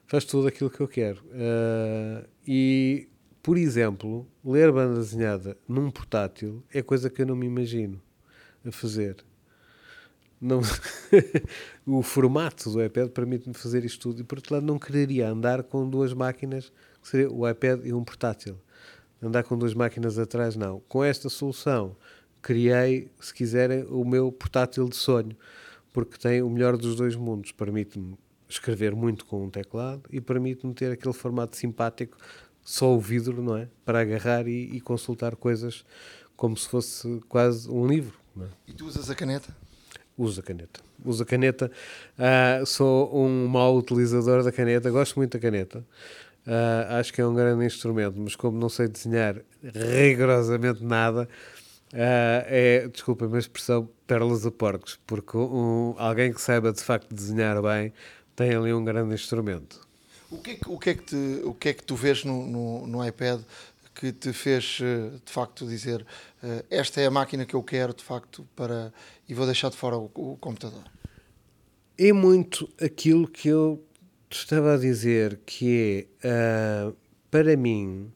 faz 0.07 0.23
tudo 0.23 0.47
aquilo 0.47 0.69
que 0.69 0.79
eu 0.79 0.87
quero. 0.87 1.21
Uh, 1.25 2.25
e, 2.47 3.09
por 3.43 3.57
exemplo, 3.57 4.25
ler 4.43 4.71
banda 4.71 4.95
desenhada 4.95 5.57
num 5.67 5.91
portátil 5.91 6.63
é 6.73 6.81
coisa 6.81 7.09
que 7.09 7.21
eu 7.21 7.25
não 7.25 7.35
me 7.35 7.45
imagino 7.45 8.01
a 8.65 8.71
fazer. 8.71 9.17
Não, 10.41 10.61
o 11.85 12.01
formato 12.01 12.69
do 12.69 12.83
iPad 12.83 13.09
permite-me 13.09 13.53
fazer 13.53 13.83
isto 13.83 13.99
tudo 13.99 14.21
e, 14.21 14.23
por 14.23 14.37
outro 14.37 14.53
lado, 14.53 14.65
não 14.65 14.79
quereria 14.79 15.29
andar 15.29 15.63
com 15.63 15.89
duas 15.89 16.13
máquinas, 16.13 16.71
que 17.01 17.09
seria 17.09 17.29
o 17.29 17.47
iPad 17.47 17.85
e 17.85 17.93
um 17.93 18.03
portátil. 18.03 18.57
Andar 19.21 19.43
com 19.43 19.57
duas 19.57 19.73
máquinas 19.73 20.17
atrás, 20.17 20.55
não. 20.55 20.79
Com 20.87 21.03
esta 21.03 21.27
solução, 21.27 21.95
criei, 22.41 23.11
se 23.19 23.33
quiserem, 23.33 23.83
o 23.89 24.05
meu 24.05 24.31
portátil 24.31 24.87
de 24.87 24.95
sonho, 24.95 25.35
porque 25.91 26.17
tem 26.17 26.41
o 26.41 26.49
melhor 26.49 26.77
dos 26.77 26.95
dois 26.95 27.15
mundos. 27.17 27.51
Permite-me 27.51 28.17
escrever 28.47 28.95
muito 28.95 29.25
com 29.25 29.43
um 29.43 29.49
teclado 29.49 30.03
e 30.09 30.21
permite-me 30.21 30.73
ter 30.73 30.91
aquele 30.91 31.13
formato 31.13 31.57
simpático, 31.57 32.17
só 32.63 32.95
o 32.95 32.99
vidro, 32.99 33.41
não 33.41 33.57
é? 33.57 33.67
Para 33.83 34.01
agarrar 34.01 34.47
e, 34.47 34.75
e 34.75 34.79
consultar 34.79 35.35
coisas 35.35 35.83
como 36.35 36.55
se 36.55 36.69
fosse 36.69 37.19
quase 37.27 37.69
um 37.69 37.85
livro. 37.85 38.17
É? 38.39 38.45
E 38.67 38.73
tu 38.73 38.85
usas 38.85 39.09
a 39.09 39.15
caneta? 39.15 39.53
Uso 40.20 40.41
a 40.41 40.43
caneta. 40.43 40.82
Uso 41.03 41.24
a 41.24 41.26
caneta. 41.26 41.72
Uh, 42.17 42.65
sou 42.65 43.15
um 43.17 43.47
mau 43.47 43.78
utilizador 43.78 44.43
da 44.43 44.51
caneta. 44.51 44.91
Gosto 44.91 45.15
muito 45.15 45.32
da 45.32 45.39
caneta. 45.39 45.80
Uh, 46.45 46.99
acho 46.99 47.13
que 47.13 47.22
é 47.22 47.26
um 47.26 47.34
grande 47.34 47.65
instrumento, 47.65 48.20
mas 48.20 48.36
como 48.36 48.57
não 48.57 48.70
sei 48.70 48.88
desenhar 48.88 49.36
rigorosamente 49.63 50.84
nada, 50.84 51.24
uh, 51.93 52.43
é, 52.47 52.88
desculpa 52.91 53.30
a 53.32 53.39
expressão, 53.39 53.89
pérolas 54.07 54.45
a 54.45 54.51
porcos, 54.51 54.99
porque 55.05 55.38
um, 55.38 55.93
alguém 55.97 56.34
que 56.34 56.41
saiba 56.41 56.72
de 56.72 56.82
facto 56.82 57.13
desenhar 57.13 57.61
bem 57.61 57.93
tem 58.36 58.55
ali 58.55 58.74
um 58.74 58.84
grande 58.84 59.13
instrumento. 59.13 59.88
O 60.32 60.38
que 60.38 60.51
é 60.51 60.55
que, 60.55 60.70
o 60.70 60.78
que, 60.78 60.89
é 60.91 60.93
que, 60.93 61.03
te, 61.03 61.41
o 61.43 61.53
que, 61.53 61.70
é 61.70 61.74
que 61.74 61.84
tu 61.84 61.95
vês 61.95 62.24
no, 62.24 62.45
no, 62.45 62.88
no 62.88 63.05
iPad 63.05 63.41
que 63.99 64.13
te 64.13 64.31
fez 64.31 64.79
eh, 64.81 65.19
de 65.25 65.29
facto 65.29 65.67
dizer 65.67 66.05
eh, 66.41 66.63
esta 66.69 67.01
é 67.01 67.07
a 67.07 67.11
máquina 67.11 67.45
que 67.45 67.53
eu 67.53 67.61
quero 67.61 67.93
de 67.93 68.01
facto 68.01 68.47
para 68.55 68.93
e 69.27 69.33
vou 69.33 69.45
deixar 69.45 69.69
de 69.69 69.75
fora 69.75 69.97
o, 69.97 70.09
o 70.15 70.37
computador? 70.37 70.85
É 71.97 72.13
muito 72.13 72.69
aquilo 72.81 73.27
que 73.27 73.49
eu 73.49 73.85
estava 74.29 74.75
a 74.75 74.77
dizer 74.77 75.41
que 75.45 76.07
é 76.23 76.87
uh, 76.87 76.95
para 77.29 77.57
mim 77.57 78.09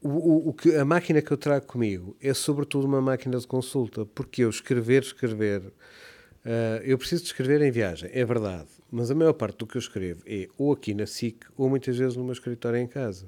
o, 0.00 0.48
o, 0.48 0.54
que 0.54 0.74
a 0.76 0.84
máquina 0.84 1.20
que 1.20 1.30
eu 1.30 1.36
trago 1.36 1.66
comigo 1.66 2.16
é 2.22 2.32
sobretudo 2.32 2.86
uma 2.86 3.02
máquina 3.02 3.38
de 3.38 3.46
consulta 3.46 4.06
porque 4.06 4.42
eu 4.42 4.48
escrever 4.48 5.02
escrever 5.02 5.60
uh, 5.66 6.80
eu 6.82 6.96
preciso 6.96 7.24
de 7.24 7.28
escrever 7.28 7.60
em 7.60 7.70
viagem 7.70 8.08
é 8.10 8.24
verdade 8.24 8.70
mas 8.94 9.10
a 9.10 9.14
maior 9.14 9.32
parte 9.32 9.58
do 9.58 9.66
que 9.66 9.76
eu 9.76 9.80
escrevo 9.80 10.22
é 10.24 10.48
ou 10.56 10.72
aqui 10.72 10.94
na 10.94 11.04
SIC 11.04 11.44
ou 11.56 11.68
muitas 11.68 11.98
vezes 11.98 12.16
no 12.16 12.22
meu 12.22 12.32
escritório 12.32 12.78
em 12.78 12.86
casa. 12.86 13.26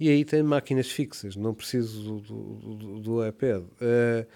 E 0.00 0.08
aí 0.08 0.24
tem 0.24 0.42
máquinas 0.42 0.90
fixas, 0.90 1.36
não 1.36 1.52
preciso 1.52 2.20
do, 2.20 2.74
do, 2.74 3.00
do 3.00 3.26
iPad. 3.26 3.64
Uh, 3.64 4.26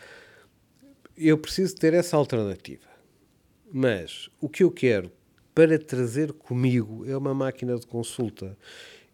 eu 1.17 1.39
preciso 1.39 1.75
ter 1.77 1.95
essa 1.95 2.19
alternativa. 2.19 2.87
Mas 3.73 4.29
o 4.43 4.49
que 4.49 4.63
eu 4.63 4.71
quero 4.71 5.11
para 5.55 5.79
trazer 5.79 6.35
comigo 6.35 7.07
é 7.07 7.17
uma 7.17 7.33
máquina 7.33 7.79
de 7.79 7.87
consulta. 7.87 8.55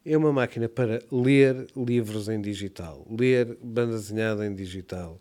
É 0.04 0.16
uma 0.16 0.32
máquina 0.32 0.68
para 0.68 1.00
ler 1.12 1.68
livros 1.76 2.28
em 2.28 2.40
digital, 2.40 3.06
ler 3.08 3.56
banda 3.62 3.92
desenhada 3.92 4.44
em 4.44 4.52
digital. 4.52 5.20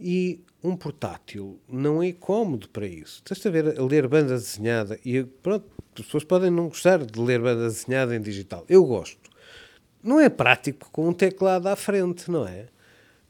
E 0.00 0.40
um 0.64 0.74
portátil 0.74 1.60
não 1.68 2.02
é 2.02 2.10
cómodo 2.12 2.70
para 2.70 2.86
isso. 2.86 3.22
Estás 3.22 3.44
a 3.44 3.50
ver 3.50 3.78
a 3.78 3.84
ler 3.84 4.08
banda 4.08 4.34
desenhada 4.34 4.98
e 5.04 5.22
pronto, 5.22 5.66
as 5.94 6.04
pessoas 6.06 6.24
podem 6.24 6.50
não 6.50 6.68
gostar 6.68 7.04
de 7.04 7.20
ler 7.20 7.40
banda 7.40 7.64
desenhada 7.64 8.16
em 8.16 8.20
digital. 8.20 8.64
Eu 8.66 8.84
gosto. 8.84 9.30
Não 10.02 10.18
é 10.18 10.30
prático 10.30 10.88
com 10.90 11.08
um 11.08 11.12
teclado 11.12 11.68
à 11.68 11.76
frente, 11.76 12.30
não 12.30 12.48
é? 12.48 12.68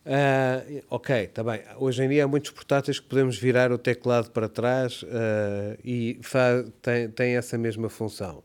Uh, 0.06 0.82
ok, 0.88 1.24
está 1.24 1.42
bem. 1.42 1.60
Hoje 1.76 2.04
em 2.04 2.08
dia 2.08 2.24
há 2.24 2.28
muitos 2.28 2.52
portáteis 2.52 3.00
que 3.00 3.06
podemos 3.06 3.36
virar 3.36 3.72
o 3.72 3.78
teclado 3.78 4.30
para 4.30 4.48
trás 4.48 5.02
uh, 5.02 5.76
e 5.84 6.20
tem, 6.80 7.10
tem 7.10 7.36
essa 7.36 7.58
mesma 7.58 7.88
função. 7.88 8.44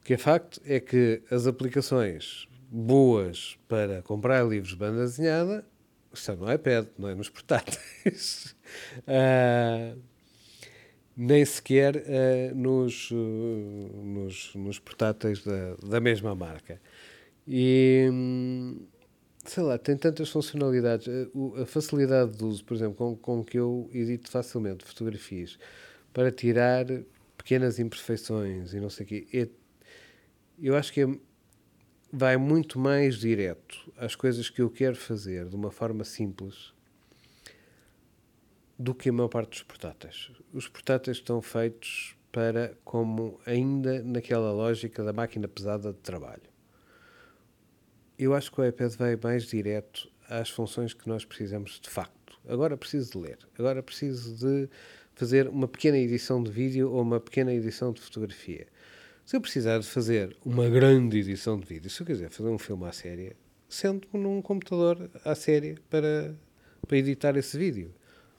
O 0.00 0.04
que 0.04 0.14
é 0.14 0.18
facto 0.18 0.60
é 0.66 0.78
que 0.78 1.22
as 1.30 1.46
aplicações 1.46 2.46
boas 2.70 3.58
para 3.66 4.02
comprar 4.02 4.46
livros 4.46 4.70
de 4.70 4.76
banda 4.76 5.00
desenhada 5.00 5.64
está 6.12 6.34
no 6.34 6.52
iPad, 6.52 6.86
não 6.98 7.08
é 7.08 7.14
nos 7.14 7.28
portáteis. 7.28 8.54
uh, 9.06 9.98
nem 11.16 11.44
sequer 11.44 11.96
uh, 11.96 12.54
nos, 12.54 13.10
uh, 13.10 13.14
nos, 13.14 14.54
nos, 14.54 14.78
portáteis 14.78 15.42
da, 15.42 15.74
da 15.86 16.00
mesma 16.00 16.34
marca. 16.34 16.80
E 17.46 18.08
sei 19.44 19.62
lá, 19.62 19.78
tem 19.78 19.96
tantas 19.96 20.28
funcionalidades. 20.30 21.08
A, 21.08 21.62
a 21.62 21.66
facilidade 21.66 22.36
de 22.36 22.44
uso, 22.44 22.64
por 22.64 22.74
exemplo, 22.74 22.94
com, 22.94 23.16
com 23.16 23.44
que 23.44 23.58
eu 23.58 23.90
edito 23.92 24.30
facilmente 24.30 24.84
fotografias 24.84 25.58
para 26.12 26.30
tirar 26.30 26.86
pequenas 27.36 27.78
imperfeições 27.78 28.74
e 28.74 28.80
não 28.80 28.90
sei 28.90 29.06
o 29.06 29.08
quê, 29.08 29.26
é, 29.32 29.48
eu 30.60 30.76
acho 30.76 30.92
que 30.92 31.02
é 31.02 31.06
vai 32.12 32.36
muito 32.36 32.78
mais 32.78 33.16
direto 33.16 33.92
às 33.96 34.14
coisas 34.14 34.48
que 34.48 34.62
eu 34.62 34.70
quero 34.70 34.96
fazer 34.96 35.46
de 35.46 35.54
uma 35.54 35.70
forma 35.70 36.04
simples 36.04 36.72
do 38.78 38.94
que 38.94 39.08
a 39.08 39.12
maior 39.12 39.28
parte 39.28 39.50
dos 39.50 39.62
portáteis. 39.62 40.30
Os 40.52 40.68
portáteis 40.68 41.18
estão 41.18 41.42
feitos 41.42 42.16
para 42.30 42.76
como 42.84 43.40
ainda 43.44 44.02
naquela 44.02 44.52
lógica 44.52 45.02
da 45.02 45.12
máquina 45.12 45.48
pesada 45.48 45.92
de 45.92 45.98
trabalho. 45.98 46.42
Eu 48.18 48.34
acho 48.34 48.50
que 48.50 48.60
o 48.60 48.64
iPad 48.64 48.92
vai 48.94 49.18
mais 49.22 49.44
direto 49.44 50.10
às 50.28 50.50
funções 50.50 50.94
que 50.94 51.08
nós 51.08 51.24
precisamos 51.24 51.80
de 51.80 51.90
facto. 51.90 52.38
Agora 52.48 52.76
preciso 52.76 53.12
de 53.12 53.18
ler, 53.18 53.38
agora 53.58 53.82
preciso 53.82 54.34
de 54.34 54.68
fazer 55.14 55.48
uma 55.48 55.66
pequena 55.66 55.98
edição 55.98 56.42
de 56.42 56.50
vídeo 56.50 56.90
ou 56.90 57.02
uma 57.02 57.20
pequena 57.20 57.52
edição 57.52 57.92
de 57.92 58.00
fotografia. 58.00 58.66
Se 59.28 59.36
eu 59.36 59.42
precisar 59.42 59.78
de 59.78 59.86
fazer 59.86 60.34
uma 60.42 60.70
grande 60.70 61.18
edição 61.18 61.60
de 61.60 61.66
vídeo, 61.66 61.90
se 61.90 62.00
eu 62.00 62.06
quiser 62.06 62.30
fazer 62.30 62.48
um 62.48 62.56
filme 62.56 62.86
à 62.86 62.92
série, 62.92 63.36
sento 63.68 64.08
num 64.16 64.40
computador 64.40 65.10
à 65.22 65.34
série 65.34 65.76
para, 65.90 66.34
para 66.86 66.96
editar 66.96 67.36
esse 67.36 67.58
vídeo. 67.58 67.94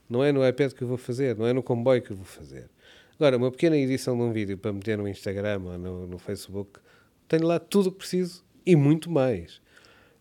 Não 0.08 0.24
é 0.24 0.32
no 0.32 0.44
iPad 0.44 0.72
que 0.72 0.82
eu 0.82 0.88
vou 0.88 0.96
fazer, 0.96 1.36
não 1.36 1.46
é 1.46 1.52
no 1.52 1.62
comboio 1.62 2.02
que 2.02 2.10
eu 2.10 2.16
vou 2.16 2.24
fazer. 2.24 2.68
Agora, 3.14 3.36
uma 3.36 3.52
pequena 3.52 3.76
edição 3.76 4.16
de 4.16 4.22
um 4.24 4.32
vídeo 4.32 4.58
para 4.58 4.72
meter 4.72 4.98
no 4.98 5.06
Instagram 5.06 5.60
ou 5.62 5.78
no, 5.78 6.06
no 6.08 6.18
Facebook, 6.18 6.80
tenho 7.28 7.46
lá 7.46 7.60
tudo 7.60 7.90
o 7.90 7.92
que 7.92 7.98
preciso 7.98 8.44
e 8.66 8.74
muito 8.74 9.08
mais. 9.08 9.62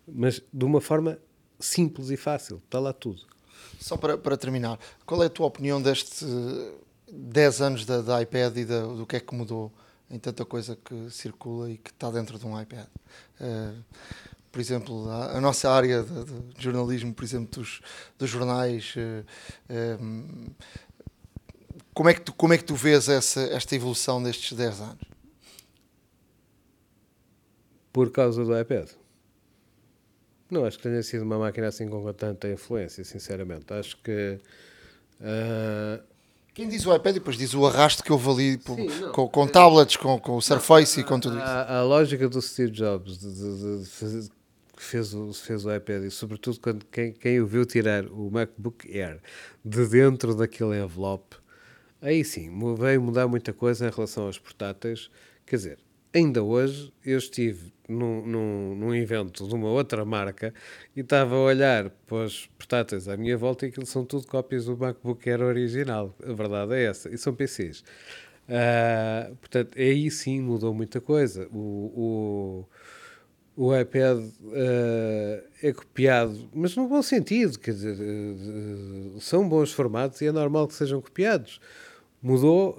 Mas 0.07 0.39
de 0.53 0.65
uma 0.65 0.80
forma 0.80 1.17
simples 1.59 2.11
e 2.11 2.15
fácil, 2.15 2.57
está 2.57 2.80
lá 2.80 2.93
tudo. 2.93 3.24
Só 3.80 3.97
para, 3.97 4.20
para 4.20 4.38
terminar, 4.38 4.78
qual 5.03 5.24
é 5.24 5.26
a 5.26 5.32
tua 5.32 5.47
opinião 5.47 5.82
deste 5.82 6.28
10 7.11 7.59
anos 7.59 7.86
da, 7.88 8.03
da 8.03 8.22
iPad 8.22 8.55
e 8.55 8.65
da, 8.65 8.86
do 8.86 9.07
que 9.07 9.15
é 9.15 9.20
que 9.20 9.34
mudou 9.34 9.74
em 10.10 10.18
tanta 10.18 10.43
coisa 10.45 10.76
que 10.76 11.10
circula 11.10 11.70
e 11.70 11.78
que 11.78 11.91
está 11.91 12.10
dentro 12.10 12.39
de 12.39 12.45
um 12.45 12.60
iPad? 12.60 12.88
Uh, 13.39 13.84
por 14.51 14.60
exemplo, 14.60 15.10
a, 15.10 15.38
a 15.38 15.41
nossa 15.41 15.70
área 15.70 16.01
de, 16.03 16.24
de, 16.55 16.64
jornalismo, 16.64 17.14
por 17.14 17.24
exemplo, 17.24 17.47
dos, 17.60 17.82
dos 18.18 18.30
jornais, 18.30 18.95
uh, 18.95 20.01
um, 20.01 20.47
como, 21.93 22.10
é 22.10 22.14
que 22.14 22.22
tu, 22.22 22.34
como 22.34 22.53
é 22.53 22.57
que 22.57 22.64
tu 22.64 22.76
vês 22.76 23.07
essa, 23.07 23.41
esta 23.41 23.76
evolução 23.76 24.22
destes 24.22 24.57
10 24.57 24.82
anos? 24.82 25.03
Por 27.93 28.12
causa 28.12 28.43
do 28.43 28.60
iPad. 28.60 28.89
Não 30.49 30.66
acho 30.66 30.78
que 30.78 30.84
tenha 30.84 31.03
sido 31.03 31.24
uma 31.24 31.38
máquina 31.38 31.68
assim 31.68 31.88
com 31.88 32.12
tanta 32.14 32.49
influência, 32.49 33.03
sinceramente. 33.03 33.72
Acho 33.72 33.97
que. 34.01 34.39
Uh... 35.20 36.09
Quem 36.60 36.68
diz 36.68 36.86
o 36.86 36.93
iPad 36.93 37.16
e 37.16 37.20
depois 37.20 37.38
diz 37.38 37.53
o 37.53 37.66
arrasto 37.66 38.03
que 38.03 38.12
houve 38.12 38.30
ali 38.30 38.60
Sim, 38.62 39.12
com, 39.14 39.30
com, 39.30 39.47
tablets, 39.47 39.95
com, 39.95 40.20
com 40.20 40.36
o 40.36 40.41
Surface 40.41 40.97
não, 40.97 41.05
e 41.05 41.07
com 41.07 41.18
tudo 41.18 41.38
isso. 41.38 41.45
A, 41.45 41.78
a, 41.78 41.84
lógica 41.84 42.28
do 42.28 42.41
Steve 42.41 42.72
Jobs 42.72 43.18
de, 43.18 43.34
de, 43.34 44.24
de, 44.24 44.30
que 44.76 44.84
fez 44.84 45.14
o, 45.14 45.32
fez 45.32 45.64
o 45.64 45.74
iPad 45.74 46.03
e, 46.03 46.12
sobretudo, 46.12 46.60
quando 46.60 46.84
quem, 46.88 47.14
quem 47.14 47.39
o 47.39 47.47
viu 47.47 47.66
tirar 47.66 48.05
o 48.07 48.30
MacBook 48.30 48.91
Air 48.91 49.22
de 49.64 49.88
dentro 49.88 50.36
daquele 50.36 50.84
envelope, 50.84 51.38
aí 52.01 52.26
sim 52.26 52.51
veio 52.78 53.01
mudar 53.01 53.26
muita 53.26 53.53
coisa 53.53 53.88
em 53.88 53.89
relação 53.89 54.26
aos 54.26 54.38
portáteis. 54.38 55.10
Quer 55.45 55.55
dizer, 55.55 55.80
ainda 56.14 56.43
hoje 56.43 56.91
eu 57.05 57.18
estive 57.18 57.72
num, 57.88 58.26
num, 58.26 58.76
num, 58.76 58.95
evento 58.95 59.47
de 59.47 59.53
uma 59.53 59.70
outra 59.70 60.05
marca 60.05 60.53
e 60.95 61.01
estava 61.01 61.36
a 61.36 61.39
olhar 61.39 61.89
para 62.07 62.26
os 62.26 62.47
portáteis 62.57 63.07
à 63.07 63.18
minha 63.18 63.38
volta 63.38 63.66
e 63.66 63.70
aquilo 63.70 63.86
são 63.86 64.05
tudo 64.05 64.28
cópias 64.28 64.66
do 64.66 64.78
MacBook 64.78 65.28
Air 65.30 65.41
original. 65.41 66.16
A 66.24 66.34
verdade 66.34 66.74
é 66.76 66.86
essa. 66.86 67.10
E 67.10 67.18
são 67.18 67.34
PCs. 67.34 67.80
Uh, 67.80 67.84
ah, 68.49 69.32
portanto, 69.39 69.78
aí 69.78 70.10
sim 70.12 70.39
mudou 70.41 70.74
muita 70.74 71.01
coisa. 71.01 71.47
O, 71.51 72.66
o, 73.55 73.66
o 73.68 73.76
iPad 73.76 74.20
uh, 74.20 75.43
é 75.62 75.74
copiado, 75.74 76.49
mas 76.53 76.76
no 76.76 76.88
bom 76.88 77.01
sentido, 77.01 77.57
quer 77.60 77.72
dizer, 77.72 77.97
uh, 77.99 79.20
são 79.20 79.47
bons 79.47 79.72
formatos 79.72 80.22
e 80.22 80.28
é 80.28 80.32
normal 80.32 80.68
que 80.68 80.76
sejam 80.76 81.01
copiados. 81.01 81.60
Mudou 82.22 82.78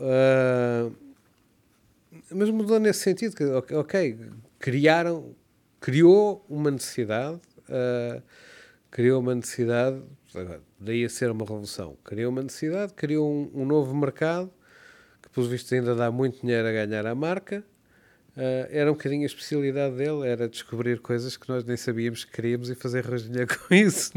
mas 2.33 2.51
mudou 2.51 2.79
nesse 2.79 3.01
sentido 3.01 3.35
que, 3.35 3.45
ok, 3.75 4.19
criaram, 4.59 5.35
criou 5.81 6.45
uma 6.49 6.71
necessidade, 6.71 7.41
uh, 7.69 8.23
criou 8.91 9.21
uma 9.21 9.35
necessidade, 9.35 10.03
daí 10.79 11.05
a 11.05 11.09
ser 11.09 11.31
uma 11.31 11.45
revolução, 11.45 11.97
criou 12.05 12.31
uma 12.31 12.43
necessidade, 12.43 12.95
criou 12.95 13.31
um, 13.31 13.63
um 13.63 13.65
novo 13.65 13.95
mercado, 13.95 14.51
que 15.23 15.29
pelos 15.31 15.49
vistos 15.49 15.73
ainda 15.73 15.95
dá 15.95 16.11
muito 16.11 16.41
dinheiro 16.41 16.67
a 16.69 16.73
ganhar 16.73 17.07
à 17.07 17.15
marca, 17.15 17.65
uh, 18.37 18.67
era 18.71 18.91
um 18.91 18.95
bocadinho 18.95 19.23
a 19.23 19.27
especialidade 19.27 19.97
dele, 19.97 20.27
era 20.27 20.49
descobrir 20.49 21.01
coisas 21.01 21.37
que 21.37 21.49
nós 21.49 21.65
nem 21.65 21.77
sabíamos 21.77 22.25
que 22.25 22.33
queríamos 22.33 22.71
e 22.71 22.75
fazer 22.75 23.05
dinheiro 23.19 23.49
com 23.59 23.75
isso. 23.75 24.13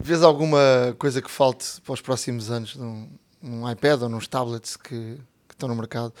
Vês 0.00 0.22
alguma 0.22 0.96
coisa 0.98 1.22
que 1.22 1.30
falte 1.30 1.80
para 1.82 1.92
os 1.92 2.00
próximos 2.00 2.50
anos 2.50 2.74
num, 2.74 3.08
num 3.40 3.70
iPad 3.70 4.02
ou 4.02 4.08
nos 4.08 4.26
tablets 4.26 4.76
que, 4.76 5.16
que 5.52 5.56
estão 5.56 5.68
no 5.68 5.76
mercado 5.76 6.12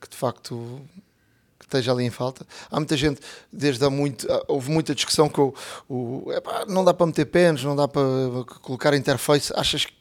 que 0.00 0.08
de 0.08 0.16
facto 0.16 0.80
que 1.58 1.64
esteja 1.64 1.92
ali 1.92 2.04
em 2.04 2.10
falta. 2.10 2.46
Há 2.70 2.76
muita 2.76 2.96
gente, 2.96 3.20
desde 3.52 3.84
há 3.84 3.90
muito, 3.90 4.26
houve 4.46 4.70
muita 4.70 4.94
discussão 4.94 5.28
que 5.28 5.40
o, 5.40 5.54
o 5.88 6.32
epá, 6.32 6.64
não 6.66 6.84
dá 6.84 6.94
para 6.94 7.06
meter 7.06 7.26
pens, 7.26 7.62
não 7.64 7.74
dá 7.74 7.88
para 7.88 8.02
colocar 8.62 8.94
interface. 8.94 9.52
Achas 9.56 9.84
que 9.84 9.92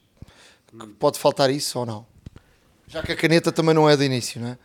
pode 1.00 1.18
faltar 1.18 1.50
isso 1.50 1.80
ou 1.80 1.86
não? 1.86 2.06
Já 2.88 3.02
que 3.02 3.12
a 3.12 3.16
caneta 3.16 3.52
também 3.52 3.74
não 3.74 3.90
é 3.90 3.98
de 3.98 4.06
início, 4.06 4.40
não 4.40 4.50
é? 4.50 4.58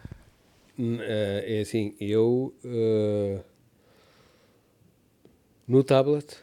É 0.78 1.60
assim, 1.60 1.94
eu 2.00 2.54
uh, 2.64 3.44
no 5.66 5.82
tablet 5.82 6.36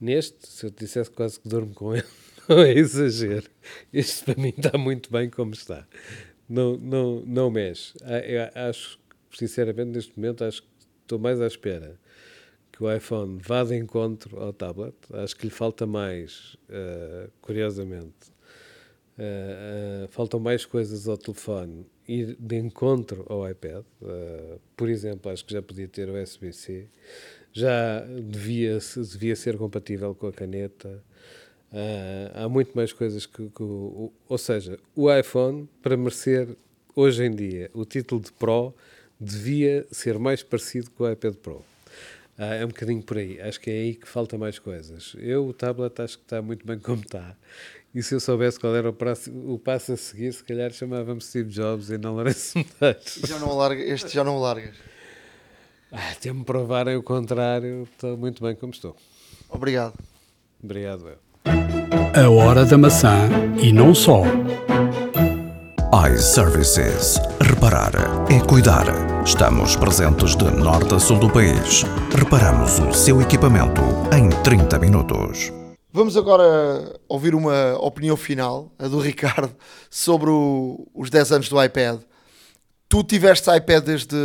neste, 0.00 0.48
se 0.48 0.66
eu 0.66 0.70
dissesse 0.70 1.10
quase 1.10 1.38
que 1.40 1.48
dormo 1.48 1.74
com 1.74 1.94
ele 1.94 2.06
não 2.48 2.60
é 2.60 2.72
exagero. 2.72 3.48
Este 3.92 4.24
para 4.24 4.42
mim 4.42 4.52
está 4.56 4.76
muito 4.76 5.10
bem 5.12 5.30
como 5.30 5.52
está. 5.52 5.86
Não, 6.48 6.76
não, 6.76 7.22
não 7.24 7.50
mexe. 7.50 7.94
Ah, 8.02 8.18
eu 8.18 8.68
acho, 8.68 8.98
sinceramente, 9.32 9.90
neste 9.90 10.18
momento, 10.18 10.44
acho 10.44 10.62
que 10.62 10.68
estou 11.02 11.18
mais 11.18 11.40
à 11.40 11.46
espera 11.46 11.96
que 12.72 12.82
o 12.82 12.92
iPhone 12.92 13.38
vá 13.40 13.62
de 13.62 13.76
encontro 13.76 14.40
ao 14.40 14.52
tablet. 14.52 14.96
Acho 15.12 15.36
que 15.36 15.46
lhe 15.46 15.52
falta 15.52 15.86
mais, 15.86 16.56
uh, 16.68 17.30
curiosamente. 17.40 18.30
Uh, 19.18 20.08
faltam 20.08 20.40
mais 20.40 20.64
coisas 20.64 21.06
ao 21.06 21.18
telefone 21.18 21.86
ir 22.08 22.36
de 22.40 22.56
encontro 22.56 23.24
ao 23.28 23.48
iPad. 23.48 23.84
por 24.74 24.88
exemplo, 24.88 25.30
acho 25.30 25.44
que 25.44 25.52
já 25.52 25.62
podia 25.62 25.86
ter 25.86 26.08
o 26.08 26.20
USB-C. 26.20 26.88
Já 27.52 28.00
devia, 28.00 28.78
devia 28.96 29.36
ser 29.36 29.56
compatível 29.56 30.14
com 30.14 30.28
a 30.28 30.32
caneta. 30.32 31.02
Uh, 31.72 32.44
há 32.44 32.48
muito 32.48 32.72
mais 32.74 32.92
coisas 32.92 33.26
que, 33.26 33.48
que 33.48 33.62
o, 33.62 34.12
ou 34.28 34.38
seja, 34.38 34.78
o 34.94 35.12
iPhone 35.12 35.68
para 35.80 35.96
merecer 35.96 36.48
hoje 36.96 37.24
em 37.24 37.30
dia 37.30 37.70
o 37.72 37.84
título 37.84 38.20
de 38.20 38.32
Pro 38.32 38.74
devia 39.20 39.86
ser 39.90 40.18
mais 40.18 40.42
parecido 40.42 40.90
com 40.90 41.04
o 41.04 41.10
iPad 41.10 41.34
Pro. 41.34 41.56
Uh, 42.38 42.54
é 42.58 42.64
um 42.64 42.68
bocadinho 42.68 43.02
por 43.02 43.18
aí. 43.18 43.40
Acho 43.40 43.60
que 43.60 43.70
é 43.70 43.74
aí 43.74 43.94
que 43.94 44.08
falta 44.08 44.38
mais 44.38 44.58
coisas. 44.58 45.14
Eu, 45.18 45.46
o 45.46 45.52
tablet, 45.52 46.00
acho 46.00 46.18
que 46.18 46.24
está 46.24 46.40
muito 46.40 46.66
bem 46.66 46.78
como 46.78 47.02
está. 47.02 47.36
E 47.94 48.02
se 48.02 48.14
eu 48.14 48.20
soubesse 48.20 48.58
qual 48.58 48.74
era 48.74 48.88
o, 48.88 48.92
prazo, 48.92 49.30
o 49.32 49.58
passo 49.58 49.92
a 49.92 49.96
seguir, 49.96 50.32
se 50.32 50.42
calhar 50.44 50.72
chamava-me 50.72 51.20
Steve 51.20 51.50
Jobs 51.50 51.90
e 51.90 51.98
não 51.98 52.14
Lourenço 52.14 52.58
Medeiros. 52.58 53.18
Já 53.26 53.38
não 53.38 53.56
larga, 53.56 53.82
este 53.82 54.14
já 54.14 54.22
não 54.22 54.38
largas. 54.38 54.76
Ah, 55.92 56.12
Até-me 56.12 56.44
provarem 56.44 56.96
o 56.96 57.02
contrário, 57.02 57.82
estou 57.92 58.16
muito 58.16 58.42
bem 58.42 58.54
como 58.54 58.72
estou. 58.72 58.94
Obrigado. 59.48 59.94
Obrigado, 60.62 61.08
eu. 61.08 61.18
A 62.14 62.30
Hora 62.30 62.64
da 62.64 62.78
Maçã 62.78 63.28
e 63.60 63.72
não 63.72 63.94
só. 63.94 64.22
iServices. 66.12 67.18
Reparar 67.40 67.92
é 68.30 68.40
cuidar. 68.46 68.86
Estamos 69.24 69.74
presentes 69.76 70.36
de 70.36 70.44
norte 70.44 70.94
a 70.94 70.98
sul 71.00 71.18
do 71.18 71.30
país. 71.30 71.82
Reparamos 72.16 72.78
o 72.78 72.92
seu 72.92 73.20
equipamento 73.20 73.80
em 74.16 74.28
30 74.42 74.78
minutos. 74.78 75.52
Vamos 75.92 76.16
agora 76.16 77.00
ouvir 77.08 77.34
uma 77.34 77.76
opinião 77.80 78.16
final, 78.16 78.70
a 78.78 78.86
do 78.86 79.00
Ricardo, 79.00 79.50
sobre 79.90 80.30
o, 80.30 80.86
os 80.94 81.10
10 81.10 81.32
anos 81.32 81.48
do 81.48 81.62
iPad. 81.62 82.00
Tu 82.88 83.02
tiveste 83.04 83.50
iPad 83.50 83.84
desde 83.84 84.16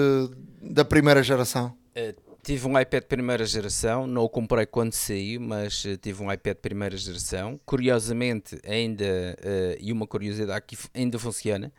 da 0.66 0.84
primeira 0.84 1.24
geração? 1.24 1.76
Uh, 1.96 2.26
Tive 2.46 2.68
um 2.68 2.80
iPad 2.80 3.06
primeira 3.06 3.44
geração, 3.44 4.06
não 4.06 4.22
o 4.22 4.30
comprei 4.30 4.68
quando 4.68 4.94
saiu, 4.94 5.42
mas 5.42 5.84
uh, 5.84 5.98
tive 5.98 6.22
um 6.22 6.32
iPad 6.32 6.58
primeira 6.58 6.96
geração. 6.96 7.60
Curiosamente, 7.66 8.60
ainda, 8.64 9.04
uh, 9.04 9.78
e 9.80 9.92
uma 9.92 10.06
curiosidade 10.06 10.64
que 10.68 10.78
ainda 10.94 11.18
funciona, 11.18 11.74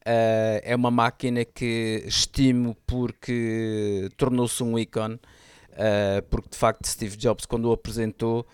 uh, 0.00 0.60
é 0.62 0.76
uma 0.76 0.90
máquina 0.90 1.42
que 1.42 2.04
estimo 2.06 2.76
porque 2.86 4.10
tornou-se 4.18 4.62
um 4.62 4.78
ícone, 4.78 5.18
porque 6.28 6.50
de 6.50 6.58
facto 6.58 6.86
Steve 6.86 7.16
Jobs, 7.16 7.46
quando 7.46 7.70
o 7.70 7.72
apresentou, 7.72 8.46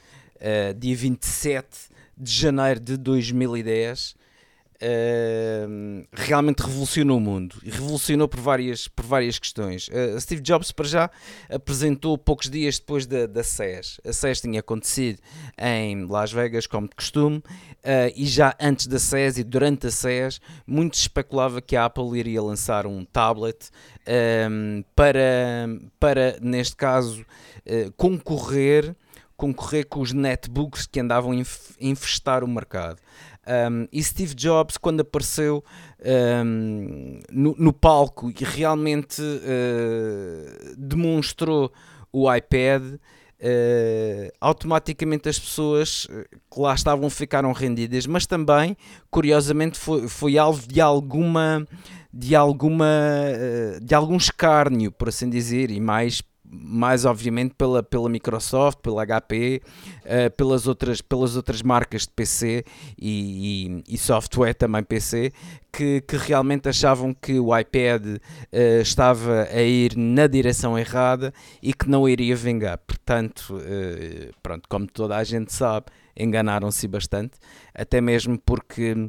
dia 0.79 0.95
27 0.95 1.67
de 2.17 2.31
janeiro 2.31 2.79
de 2.79 2.97
2010, 2.97 4.15
Uh, 4.77 6.07
realmente 6.12 6.61
revolucionou 6.61 7.16
o 7.16 7.20
mundo 7.20 7.57
e 7.62 7.70
revolucionou 7.70 8.28
por 8.28 8.40
várias, 8.40 8.89
por 8.89 9.07
várias 9.07 9.39
questões. 9.39 9.89
Uh, 9.89 10.20
Steve 10.20 10.43
Jobs, 10.43 10.70
para 10.70 10.86
já, 10.86 11.11
apresentou 11.48 12.19
poucos 12.19 12.51
dias 12.51 12.78
depois 12.78 13.07
da, 13.07 13.27
da 13.27 13.43
CES. 13.43 13.98
A 14.05 14.12
CES 14.12 14.43
tinha 14.43 14.61
acontecido 14.61 15.19
em 15.57 16.05
Las 16.07 16.31
Vegas, 16.31 16.66
como 16.66 16.89
de 16.89 16.94
costume, 16.94 17.39
uh, 17.39 17.43
e 18.15 18.27
já 18.27 18.55
antes 18.61 18.86
da 18.86 18.98
CES 18.98 19.39
e 19.39 19.44
durante 19.44 19.86
a 19.86 19.90
CES, 19.90 20.43
muito 20.66 20.97
se 20.97 21.03
especulava 21.05 21.62
que 21.62 21.74
a 21.74 21.86
Apple 21.86 22.19
iria 22.19 22.43
lançar 22.43 22.86
um 22.86 23.05
tablet 23.05 23.70
para, 24.94 25.66
para, 25.98 26.39
neste 26.40 26.77
caso, 26.77 27.24
concorrer 27.97 28.94
concorrer 29.36 29.86
com 29.86 30.01
os 30.01 30.12
netbooks 30.12 30.86
que 30.86 30.98
andavam 30.98 31.32
a 31.32 31.36
infestar 31.81 32.43
o 32.43 32.48
mercado. 32.48 32.98
Um, 33.47 33.86
e 33.93 34.02
Steve 34.02 34.35
Jobs, 34.35 34.77
quando 34.77 35.01
apareceu 35.01 35.64
um, 36.44 37.20
no, 37.31 37.55
no, 37.56 37.73
palco 37.73 38.28
e 38.28 38.44
realmente 38.44 39.23
uh, 39.23 40.74
demonstrou 40.77 41.73
o 42.12 42.32
iPad, 42.32 42.82
uh, 42.82 42.98
automaticamente 44.40 45.28
as 45.28 45.39
pessoas 45.39 46.09
que 46.51 46.60
lá 46.60 46.74
estavam 46.74 47.09
ficaram 47.09 47.52
rendidas, 47.52 48.05
mas 48.06 48.27
também, 48.27 48.77
curiosamente, 49.10 49.78
foi, 49.78 50.09
foi 50.09 50.36
alvo 50.36 50.66
de 50.66 50.81
alguma 50.81 51.64
de 52.12 52.35
alguma 52.35 52.86
de 53.81 53.94
algum 53.94 54.16
escárnio, 54.16 54.90
por 54.90 55.09
assim 55.09 55.31
dizer, 55.31 55.70
e 55.70 55.78
mais 55.78 56.20
mais 56.51 57.05
obviamente 57.05 57.55
pela, 57.55 57.82
pela 57.82 58.09
Microsoft, 58.09 58.78
pela 58.81 59.05
HP, 59.05 59.62
uh, 59.64 59.68
eh, 60.05 60.28
pelas, 60.31 60.66
outras, 60.66 61.01
pelas 61.01 61.36
outras 61.36 61.62
marcas 61.62 62.02
de 62.02 62.10
PC 62.10 62.64
e, 62.98 63.82
e, 63.89 63.94
e 63.94 63.98
software 63.98 64.55
também 64.55 64.82
PC, 64.82 65.32
que, 65.73 66.01
que, 66.02 66.16
realmente 66.16 66.68
achavam 66.68 67.12
que 67.12 67.39
o 67.39 67.56
iPad 67.56 68.06
uh, 68.06 68.81
estava 68.81 69.48
a 69.51 69.62
ir 69.62 69.97
na 69.97 70.27
direção 70.27 70.78
errada 70.78 71.32
e 71.62 71.73
que 71.74 71.89
não 71.89 72.09
iria 72.09 72.35
vingar. 72.35 72.78
Portanto, 72.78 73.56
uh, 73.56 74.32
pronto, 74.43 74.68
como 74.68 74.86
toda 74.86 75.16
a 75.16 75.24
gente 75.24 75.52
sabe, 75.52 75.86
enganaram-se 76.16 76.89
bastante, 76.89 77.39
até 77.74 78.01
mesmo 78.01 78.39
porque 78.39 79.09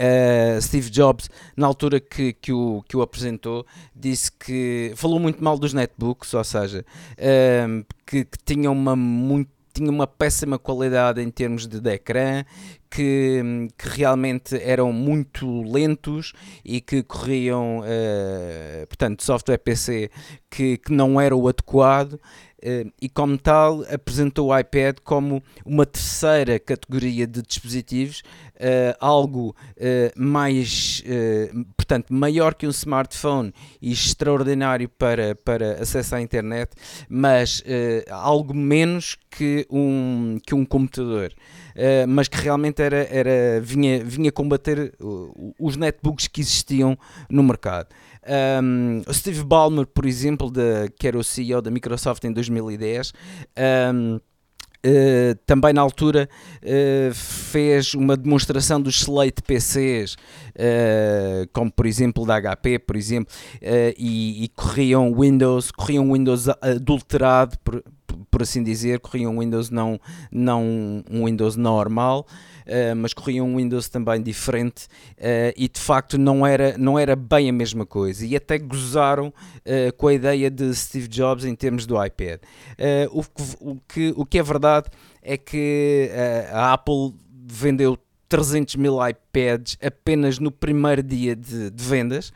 Uh, 0.00 0.62
Steve 0.62 0.88
Jobs, 0.88 1.28
na 1.54 1.66
altura 1.66 2.00
que, 2.00 2.32
que, 2.32 2.52
o, 2.54 2.82
que 2.88 2.96
o 2.96 3.02
apresentou, 3.02 3.66
disse 3.94 4.32
que 4.32 4.94
falou 4.96 5.20
muito 5.20 5.44
mal 5.44 5.58
dos 5.58 5.74
netbooks, 5.74 6.32
ou 6.32 6.42
seja, 6.42 6.86
uh, 7.18 7.86
que, 8.06 8.24
que 8.24 8.38
tinham 8.46 8.72
uma 8.72 8.96
muito 8.96 9.50
tinha 9.72 9.90
uma 9.90 10.06
péssima 10.06 10.58
qualidade 10.58 11.22
em 11.22 11.30
termos 11.30 11.66
de, 11.66 11.90
ecrã, 11.90 12.44
que, 12.90 13.68
que, 13.78 13.88
realmente 13.88 14.60
eram 14.60 14.92
muito 14.92 15.62
lentos 15.62 16.32
e 16.64 16.80
que 16.80 17.02
corriam, 17.02 17.80
uh, 17.80 18.86
portanto, 18.88 19.22
software 19.22 19.58
PC 19.58 20.10
que, 20.50 20.76
que 20.76 20.92
não 20.92 21.20
era 21.20 21.36
o 21.36 21.48
adequado 21.48 22.20
e, 23.00 23.08
como 23.08 23.38
tal, 23.38 23.82
apresentou 23.92 24.48
o 24.48 24.58
iPad 24.58 24.96
como 25.02 25.42
uma 25.64 25.86
terceira 25.86 26.58
categoria 26.58 27.26
de 27.26 27.42
dispositivos, 27.42 28.22
uh, 28.56 28.96
algo 29.00 29.56
uh, 29.76 30.20
mais, 30.20 31.02
portanto, 31.76 32.12
maior 32.12 32.54
que 32.54 32.66
um 32.66 32.70
smartphone 32.70 33.52
e 33.80 33.92
extraordinário 33.92 34.88
para, 34.88 35.34
para 35.34 35.82
acesso 35.82 36.14
à 36.14 36.20
internet, 36.20 36.72
mas 37.08 37.62
algo 38.10 38.54
menos 38.54 39.16
que 39.30 39.66
um, 39.70 40.38
que 40.44 40.54
um 40.54 40.64
computador. 40.64 41.32
mas 42.08 42.28
que 42.28 42.36
realmente 42.36 42.82
era, 42.82 43.06
era, 43.10 43.60
vinha, 43.60 44.04
vinha 44.04 44.30
combater 44.30 44.94
os 45.58 45.76
netbooks 45.76 46.28
que 46.28 46.40
existiam 46.40 46.98
no 47.28 47.42
mercado. 47.42 47.88
Um, 48.62 49.02
o 49.08 49.12
Steve 49.12 49.42
Ballmer, 49.42 49.86
por 49.86 50.06
exemplo, 50.06 50.50
de, 50.50 50.88
que 50.98 51.08
era 51.08 51.18
o 51.18 51.24
CEO 51.24 51.60
da 51.60 51.70
Microsoft 51.70 52.22
em 52.24 52.32
2010, 52.32 53.12
um, 53.92 54.20
Uh, 54.82 55.34
também 55.44 55.74
na 55.74 55.82
altura 55.82 56.26
uh, 56.62 57.14
fez 57.14 57.92
uma 57.92 58.16
demonstração 58.16 58.80
dos 58.80 59.02
Slate 59.02 59.42
PCs, 59.42 60.14
uh, 60.14 61.46
como 61.52 61.70
por 61.70 61.84
exemplo 61.84 62.24
da 62.24 62.40
HP, 62.40 62.78
por 62.78 62.96
exemplo, 62.96 63.30
e, 63.98 64.42
e, 64.42 64.48
corriam 64.48 65.14
Windows, 65.14 65.70
corriam 65.70 66.10
Windows 66.10 66.48
adulterado, 66.48 67.58
por, 67.58 67.84
por 68.30 68.40
assim 68.40 68.62
dizer, 68.62 69.00
corriam 69.00 69.38
Windows 69.38 69.68
não, 69.68 70.00
não 70.32 71.04
um 71.10 71.26
Windows 71.26 71.56
normal. 71.56 72.26
Uh, 72.70 72.94
mas 72.94 73.12
corria 73.12 73.42
um 73.42 73.56
Windows 73.56 73.88
também 73.88 74.22
diferente 74.22 74.84
uh, 75.18 75.52
e 75.56 75.68
de 75.68 75.80
facto 75.80 76.16
não 76.16 76.46
era, 76.46 76.78
não 76.78 76.96
era 76.96 77.16
bem 77.16 77.48
a 77.48 77.52
mesma 77.52 77.84
coisa. 77.84 78.24
E 78.24 78.36
até 78.36 78.58
gozaram 78.58 79.28
uh, 79.28 79.92
com 79.96 80.06
a 80.06 80.14
ideia 80.14 80.48
de 80.48 80.72
Steve 80.72 81.08
Jobs 81.08 81.44
em 81.44 81.54
termos 81.56 81.84
do 81.84 82.02
iPad. 82.02 82.40
O 83.10 83.22
que, 83.22 83.56
o, 83.60 83.76
que, 83.88 84.14
o 84.16 84.24
que 84.24 84.38
é 84.38 84.42
verdade 84.42 84.88
é 85.20 85.36
que 85.36 86.10
a 86.52 86.72
Apple 86.72 87.14
vendeu 87.46 87.98
300 88.30 88.76
mil 88.76 88.96
iPads 89.04 89.76
apenas 89.82 90.38
no 90.38 90.52
primeiro 90.52 91.02
dia 91.02 91.34
de, 91.34 91.68
de 91.68 91.84
vendas 91.84 92.32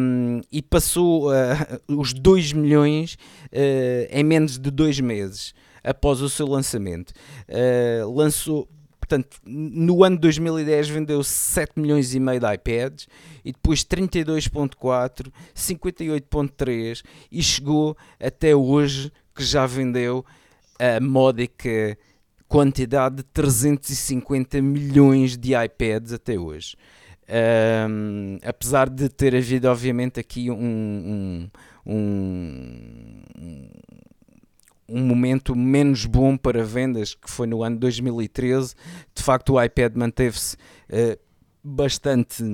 um, 0.00 0.40
e 0.50 0.62
passou 0.62 1.30
uh, 1.30 1.32
os 1.86 2.14
2 2.14 2.54
milhões 2.54 3.14
uh, 3.52 4.08
em 4.10 4.24
menos 4.24 4.58
de 4.58 4.70
dois 4.70 4.98
meses 4.98 5.54
após 5.84 6.22
o 6.22 6.30
seu 6.30 6.46
lançamento. 6.46 7.12
Uh, 7.46 8.10
lançou 8.10 8.66
Portanto, 9.12 9.36
no 9.44 10.02
ano 10.04 10.16
de 10.16 10.22
2010 10.22 10.88
vendeu 10.88 11.22
7 11.22 11.78
milhões 11.78 12.14
e 12.14 12.20
meio 12.20 12.40
de 12.40 12.46
iPads 12.46 13.06
e 13.44 13.52
depois 13.52 13.84
32.4, 13.84 15.30
58.3 15.54 17.02
e 17.30 17.42
chegou 17.42 17.94
até 18.18 18.56
hoje 18.56 19.12
que 19.34 19.44
já 19.44 19.66
vendeu 19.66 20.24
a 20.78 20.98
módica 20.98 21.98
quantidade 22.48 23.16
de 23.16 23.22
350 23.24 24.62
milhões 24.62 25.36
de 25.36 25.52
iPads 25.54 26.14
até 26.14 26.38
hoje. 26.38 26.74
Um, 27.28 28.38
apesar 28.42 28.88
de 28.88 29.10
ter 29.10 29.36
havido, 29.36 29.68
obviamente, 29.68 30.20
aqui 30.20 30.50
um, 30.50 31.50
um, 31.86 31.94
um 31.94 33.68
um 34.92 35.04
momento 35.04 35.56
menos 35.56 36.04
bom 36.06 36.36
para 36.36 36.64
vendas, 36.64 37.14
que 37.14 37.30
foi 37.30 37.46
no 37.46 37.62
ano 37.62 37.78
2013. 37.78 38.74
De 39.14 39.22
facto, 39.22 39.54
o 39.54 39.62
iPad 39.62 39.94
manteve-se 39.96 40.56
uh, 40.56 41.18
bastante, 41.62 42.44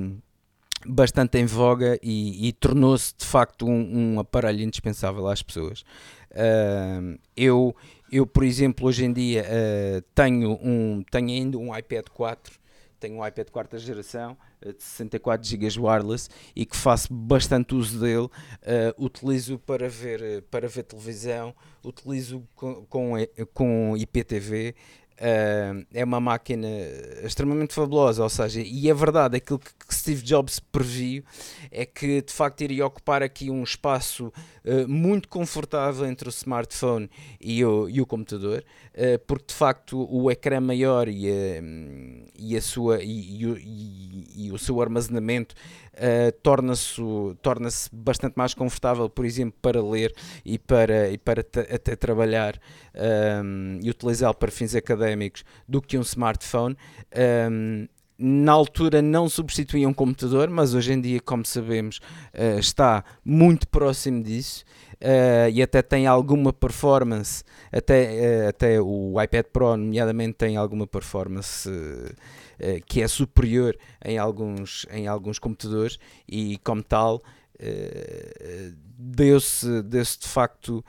bastante 0.87 1.39
em 1.39 1.47
voga 1.47 1.99
e, 2.03 2.49
e 2.49 2.53
tornou-se 2.53 3.15
de 3.17 3.25
facto 3.25 3.67
um, 3.67 4.15
um, 4.15 4.21
aparelho 4.21 4.63
indispensável 4.63 5.27
às 5.27 5.43
pessoas. 5.43 5.83
Uh, 6.31 7.19
eu, 7.37 7.75
eu, 8.13 8.27
por 8.27 8.45
exemplo, 8.45 8.87
hoje 8.87 9.05
em 9.05 9.13
dia 9.13 9.45
uh, 9.45 10.03
tenho, 10.15 10.59
um, 10.63 11.03
tenho 11.11 11.29
ainda 11.29 11.59
um 11.59 11.77
iPad 11.77 12.07
4 12.13 12.59
tenho 12.99 13.19
um 13.19 13.27
iPad 13.27 13.47
de 13.47 13.53
quarta 13.53 13.79
geração 13.79 14.37
de 14.65 14.83
64 14.83 15.49
GB 15.49 15.81
wireless 15.81 16.29
e 16.55 16.67
que 16.67 16.77
faço 16.77 17.13
bastante 17.13 17.75
uso 17.75 18.01
dele. 18.01 18.27
Uh, 18.27 19.05
utilizo 19.05 19.59
para 19.59 19.89
ver, 19.89 20.21
uh, 20.21 20.43
para 20.43 20.69
ver 20.69 20.83
televisão, 20.85 21.55
utilizo 21.85 22.43
com, 22.55 22.85
com, 22.87 23.13
com 23.53 23.97
IPTV. 23.97 24.75
É 25.21 26.05
uma 26.05 26.21
máquina 26.21 26.69
extremamente 27.25 27.75
fabulosa, 27.75 28.23
ou 28.23 28.29
seja, 28.29 28.61
e 28.61 28.89
é 28.89 28.95
verdade, 28.95 29.37
aquilo 29.37 29.59
que 29.59 29.95
Steve 29.95 30.23
Jobs 30.23 30.61
previu 30.61 31.25
é 31.71 31.85
que 31.85 32.23
de 32.23 32.33
facto 32.33 32.61
iria 32.61 32.87
ocupar 32.87 33.23
aqui 33.23 33.51
um 33.51 33.63
espaço 33.63 34.33
muito 34.87 35.29
confortável 35.29 36.07
entre 36.07 36.29
o 36.29 36.31
smartphone 36.31 37.11
e 37.41 37.65
o, 37.65 37.89
e 37.89 38.01
o 38.01 38.07
computador, 38.07 38.65
porque 39.27 39.47
de 39.49 39.55
facto 39.55 40.07
o 40.11 40.31
ecrã 40.31 40.61
maior 40.61 41.09
e 41.09 41.29
a, 41.29 41.63
e, 42.39 42.57
a 42.57 42.61
sua, 42.61 43.03
e, 43.03 43.45
e, 43.45 44.47
e 44.47 44.53
o 44.53 44.59
seu 44.59 44.81
armazenamento 44.81 45.55
uh, 45.99 46.33
torna-se 46.43 47.01
torna 47.43 47.69
bastante 47.93 48.35
mais 48.37 48.55
confortável, 48.55 49.09
por 49.09 49.25
exemplo, 49.25 49.59
para 49.61 49.83
ler 49.83 50.15
e 50.45 50.59
para, 50.59 51.11
e 51.11 51.19
para 51.19 51.41
até 51.41 51.97
trabalhar 51.97 52.59
um, 53.45 53.79
e 53.83 53.91
utilizá-lo 53.91 54.35
para 54.35 54.51
fins 54.51 54.75
académicos 54.75 55.45
do 55.69 55.83
que 55.83 55.99
um 55.99 56.03
smartphone. 56.03 56.77
Um, 57.51 57.87
na 58.21 58.51
altura 58.51 59.01
não 59.01 59.29
substituía 59.29 59.89
um 59.89 59.95
computador, 59.95 60.51
mas 60.51 60.75
hoje 60.75 60.93
em 60.93 61.01
dia, 61.01 61.21
como 61.21 61.47
sabemos, 61.47 62.01
uh, 62.35 62.59
está 62.59 63.05
muito 63.25 63.69
próximo 63.69 64.23
disso. 64.23 64.65
Uh, 65.01 65.49
e 65.53 65.63
até 65.63 65.81
tem 65.81 66.09
alguma 66.09 66.53
performance, 66.53 67.45
até, 67.71 68.45
uh, 68.45 68.49
até 68.49 68.81
o 68.81 69.15
iPad 69.23 69.47
Pro, 69.53 69.77
nomeadamente, 69.77 70.35
tem 70.35 70.57
alguma 70.57 70.89
performance 70.89 71.71
uh, 72.61 72.85
que 72.87 73.03
é 73.03 73.09
superior 73.09 73.77
em 74.05 74.19
alguns, 74.19 74.87
em 74.91 75.07
alguns 75.07 75.39
computadores 75.39 75.99
e, 76.29 76.59
como 76.59 76.83
tal, 76.83 77.23
deu-se 78.97 79.83
deu 79.83 80.05
de 80.05 80.29
facto 80.29 80.85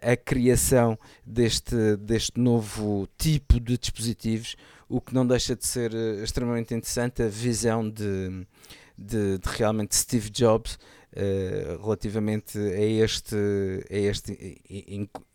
a 0.00 0.16
criação 0.16 0.98
deste, 1.22 1.98
deste 1.98 2.40
novo 2.40 3.06
tipo 3.18 3.60
de 3.60 3.76
dispositivos 3.76 4.56
o 4.88 5.02
que 5.02 5.12
não 5.12 5.26
deixa 5.26 5.54
de 5.54 5.66
ser 5.66 5.92
extremamente 6.22 6.72
interessante 6.74 7.22
a 7.22 7.28
visão 7.28 7.88
de, 7.88 8.46
de, 8.96 9.36
de 9.36 9.48
realmente 9.58 9.94
Steve 9.94 10.30
Jobs 10.30 10.78
uh, 11.18 11.82
relativamente 11.82 12.58
a 12.58 13.04
este, 13.04 13.36
a, 13.90 13.96
este, 13.96 14.60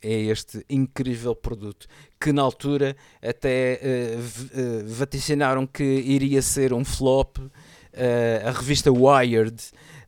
a 0.04 0.08
este 0.08 0.66
incrível 0.70 1.36
produto 1.36 1.88
que 2.20 2.32
na 2.32 2.42
altura 2.42 2.96
até 3.22 3.80
uh, 3.84 4.88
vaticinaram 4.88 5.68
que 5.68 5.84
iria 5.84 6.42
ser 6.42 6.74
um 6.74 6.86
flop. 6.86 7.38
a 8.44 8.50
revista 8.50 8.92
Wired 8.92 9.62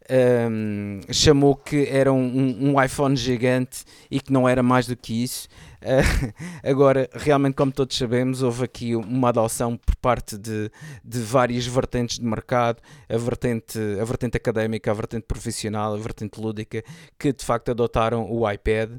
um, 0.09 1.01
chamou 1.11 1.55
que 1.55 1.87
era 1.89 2.11
um, 2.13 2.71
um, 2.71 2.83
iPhone 2.83 3.15
gigante 3.15 3.83
e 4.09 4.19
que 4.19 4.31
não 4.31 4.47
era 4.47 4.61
mais 4.61 4.87
do 4.87 4.95
que 4.95 5.23
isso. 5.23 5.47
Uh, 5.81 6.33
agora, 6.63 7.09
realmente, 7.13 7.55
como 7.55 7.71
todos 7.71 7.97
sabemos, 7.97 8.41
houve 8.41 8.65
aqui 8.65 8.95
uma 8.95 9.29
adoção 9.29 9.77
por 9.77 9.95
parte 9.95 10.37
de, 10.37 10.71
de 11.03 11.19
várias 11.19 11.65
vertentes 11.65 12.19
de 12.19 12.25
mercado, 12.25 12.81
a 13.09 13.17
vertente, 13.17 13.79
a 13.99 14.03
vertente 14.03 14.37
académica, 14.37 14.91
a 14.91 14.93
vertente 14.93 15.25
profissional, 15.27 15.93
a 15.93 15.97
vertente 15.97 16.39
lúdica, 16.39 16.83
que 17.17 17.33
de 17.33 17.43
facto 17.43 17.69
adotaram 17.71 18.29
o 18.31 18.49
iPad. 18.49 18.91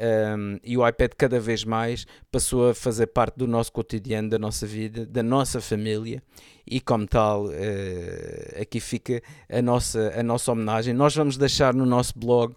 Um, 0.00 0.58
e 0.62 0.76
o 0.78 0.86
iPad 0.86 1.10
cada 1.16 1.40
vez 1.40 1.64
mais 1.64 2.06
passou 2.30 2.70
a 2.70 2.74
fazer 2.74 3.08
parte 3.08 3.36
do 3.36 3.48
nosso 3.48 3.72
cotidiano, 3.72 4.28
da 4.28 4.38
nossa 4.38 4.64
vida, 4.64 5.04
da 5.04 5.24
nossa 5.24 5.60
família 5.60 6.22
e 6.64 6.80
como 6.80 7.06
tal 7.06 7.46
uh, 7.46 8.60
aqui 8.60 8.78
fica 8.78 9.20
a 9.50 9.60
nossa, 9.60 10.12
a 10.16 10.22
nossa 10.22 10.52
homenagem. 10.52 10.94
Nós 10.94 11.16
vamos 11.16 11.36
deixar 11.36 11.74
no 11.74 11.84
nosso 11.84 12.16
blog 12.16 12.54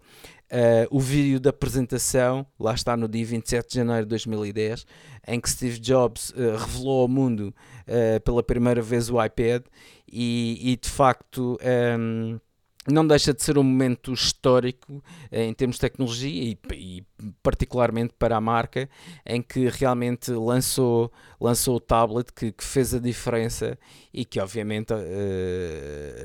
Uh, 0.51 0.83
o 0.91 0.99
vídeo 0.99 1.39
da 1.39 1.49
apresentação, 1.49 2.45
lá 2.59 2.73
está 2.73 2.97
no 2.97 3.07
dia 3.07 3.25
27 3.25 3.69
de 3.69 3.75
janeiro 3.75 4.01
de 4.01 4.09
2010, 4.09 4.85
em 5.25 5.39
que 5.39 5.49
Steve 5.49 5.79
Jobs 5.79 6.31
uh, 6.31 6.57
revelou 6.57 7.03
ao 7.03 7.07
mundo 7.07 7.55
uh, 7.87 8.19
pela 8.19 8.43
primeira 8.43 8.81
vez 8.81 9.09
o 9.09 9.23
iPad 9.23 9.63
e, 10.11 10.59
e 10.73 10.75
de 10.75 10.89
facto 10.89 11.57
um, 11.97 12.37
não 12.87 13.05
deixa 13.05 13.33
de 13.33 13.43
ser 13.43 13.57
um 13.57 13.63
momento 13.63 14.11
histórico 14.11 15.03
em 15.31 15.53
termos 15.53 15.75
de 15.75 15.81
tecnologia 15.81 16.29
e, 16.29 16.57
e, 16.73 17.03
particularmente 17.43 18.13
para 18.17 18.35
a 18.35 18.41
marca, 18.41 18.89
em 19.25 19.41
que 19.41 19.69
realmente 19.69 20.31
lançou, 20.31 21.11
lançou 21.39 21.75
o 21.75 21.79
tablet 21.79 22.33
que, 22.33 22.51
que 22.51 22.63
fez 22.63 22.93
a 22.93 22.99
diferença 22.99 23.77
e 24.11 24.25
que 24.25 24.39
obviamente 24.39 24.93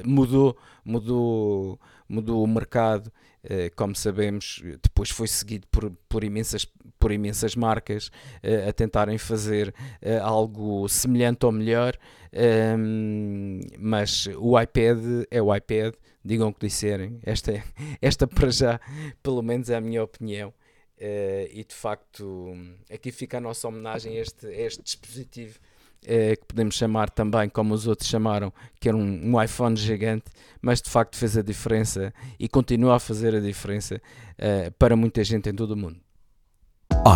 mudou, 0.04 0.56
mudou, 0.84 1.78
mudou 2.08 2.42
o 2.42 2.46
mercado 2.46 3.12
eh, 3.48 3.70
como 3.76 3.94
sabemos, 3.94 4.60
depois 4.82 5.08
foi 5.10 5.28
seguido 5.28 5.68
por, 5.68 5.88
por, 6.08 6.24
imensas, 6.24 6.66
por 6.98 7.12
imensas 7.12 7.54
marcas 7.54 8.08
uh, 8.42 8.68
a 8.68 8.72
tentarem 8.72 9.18
fazer 9.18 9.72
uh, 10.02 10.20
algo 10.20 10.88
semelhante 10.88 11.46
ou 11.46 11.52
melhor, 11.52 11.96
ehm, 12.32 13.60
mas 13.78 14.26
o 14.36 14.60
iPad 14.60 14.98
é 15.30 15.40
o 15.40 15.54
iPad, 15.54 15.94
digam 16.24 16.48
o 16.48 16.52
que 16.52 16.66
disserem, 16.66 17.20
esta, 17.22 17.52
é, 17.52 17.62
esta 18.02 18.26
para 18.26 18.50
já, 18.50 18.80
pelo 19.22 19.42
menos 19.42 19.70
é 19.70 19.76
a 19.76 19.80
minha 19.80 20.02
opinião. 20.02 20.52
e 20.98 21.62
de 21.62 21.74
facto, 21.74 22.52
aqui 22.92 23.12
fica 23.12 23.38
a 23.38 23.40
nossa 23.40 23.68
homenagem 23.68 24.18
a 24.18 24.22
este, 24.22 24.46
a 24.46 24.60
este 24.60 24.82
dispositivo 24.82 25.60
eh, 26.05 26.36
que 26.36 26.44
podemos 26.47 26.74
chamar 26.74 27.10
também, 27.10 27.48
como 27.48 27.74
os 27.74 27.86
outros 27.86 28.09
chamaram, 28.09 28.52
que 28.81 28.89
era 28.89 28.97
um, 28.97 29.35
um, 29.35 29.43
iPhone 29.43 29.77
gigante, 29.77 30.24
mas 30.60 30.81
de 30.81 30.90
facto 30.90 31.16
fez 31.16 31.36
a 31.36 31.43
diferença 31.43 32.12
e 32.39 32.48
continua 32.48 32.97
a 32.97 32.98
fazer 32.98 33.35
a 33.35 33.40
diferença 33.40 34.01
eh, 34.39 34.70
para 34.78 34.97
muita 34.97 35.23
gente 35.24 35.48
em 35.48 35.55
todo 35.55 35.73
o 35.73 35.77
mundo. 35.77 35.97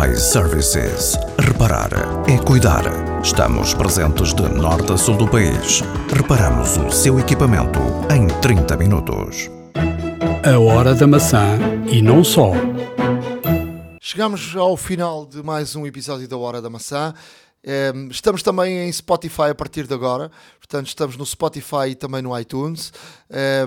iServices. 0.09 1.17
Reparar 1.39 1.89
é 2.27 2.37
cuidar. 2.37 2.83
Estamos 3.21 3.73
presentes 3.73 4.33
de 4.33 4.47
norte 4.47 4.93
a 4.93 4.97
sul 4.97 5.17
do 5.17 5.27
país. 5.27 5.81
Reparamos 6.15 6.77
o 6.77 6.89
seu 6.91 7.19
equipamento 7.19 7.79
em 8.13 8.27
30 8.41 8.77
minutos. 8.77 9.49
A 10.43 10.57
hora 10.59 10.95
da 10.95 11.05
maçã 11.05 11.57
e 11.91 12.01
não 12.01 12.23
só. 12.23 12.51
Chegamos 13.99 14.55
ao 14.55 14.75
final 14.75 15.25
de 15.25 15.43
mais 15.43 15.75
um 15.75 15.85
episódio 15.85 16.27
da 16.27 16.35
Hora 16.35 16.61
da 16.61 16.69
Maçã. 16.69 17.13
Um, 17.63 18.07
estamos 18.07 18.41
também 18.41 18.79
em 18.79 18.91
Spotify 18.91 19.49
a 19.51 19.55
partir 19.55 19.85
de 19.85 19.93
agora, 19.93 20.31
portanto, 20.59 20.87
estamos 20.87 21.15
no 21.15 21.25
Spotify 21.25 21.89
e 21.89 21.95
também 21.95 22.21
no 22.21 22.37
iTunes. 22.37 22.91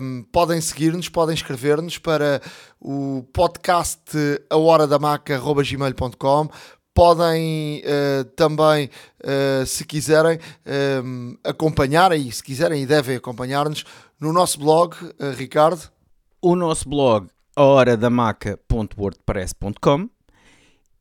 Um, 0.00 0.24
podem 0.32 0.60
seguir-nos, 0.60 1.08
podem 1.08 1.34
escrever-nos 1.34 1.98
para 1.98 2.42
o 2.80 3.24
podcast 3.32 4.10
a 4.50 4.56
hora 4.56 4.86
da 4.86 4.98
maca.gmail.com. 4.98 6.48
Podem 6.92 7.82
uh, 7.82 8.24
também, 8.36 8.88
uh, 9.24 9.66
se 9.66 9.84
quiserem, 9.84 10.38
um, 11.04 11.36
acompanhar 11.42 12.16
e 12.16 12.30
se 12.30 12.42
quiserem 12.42 12.82
e 12.82 12.86
devem 12.86 13.16
acompanhar-nos 13.16 13.84
no 14.20 14.32
nosso 14.32 14.60
blog, 14.60 14.94
uh, 15.04 15.12
Ricardo. 15.36 15.90
O 16.40 16.54
nosso 16.54 16.88
blog, 16.88 17.28
a 17.56 17.62
hora 17.62 17.96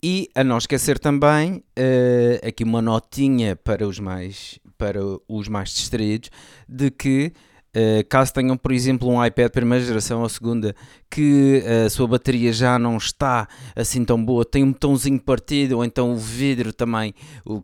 e 0.03 0.29
a 0.35 0.43
não 0.43 0.57
esquecer 0.57 0.99
também, 0.99 1.63
uh, 1.79 2.45
aqui 2.45 2.65
uma 2.65 2.81
notinha 2.81 3.55
para 3.55 3.87
os 3.87 3.99
mais, 3.99 4.59
para 4.77 4.99
os 5.29 5.47
mais 5.47 5.73
distraídos, 5.73 6.29
de 6.67 6.91
que 6.91 7.31
uh, 7.73 8.05
caso 8.09 8.33
tenham, 8.33 8.57
por 8.57 8.73
exemplo, 8.73 9.07
um 9.07 9.25
iPad 9.25 9.49
primeira 9.49 9.85
geração 9.85 10.21
ou 10.21 10.27
segunda, 10.27 10.75
que 11.09 11.63
a 11.85 11.89
sua 11.89 12.05
bateria 12.05 12.51
já 12.51 12.77
não 12.77 12.97
está 12.97 13.47
assim 13.73 14.03
tão 14.03 14.23
boa, 14.23 14.43
tem 14.43 14.61
um 14.61 14.73
botãozinho 14.73 15.21
partido, 15.21 15.77
ou 15.77 15.85
então 15.85 16.11
o 16.11 16.17
vidro 16.17 16.73
também, 16.73 17.13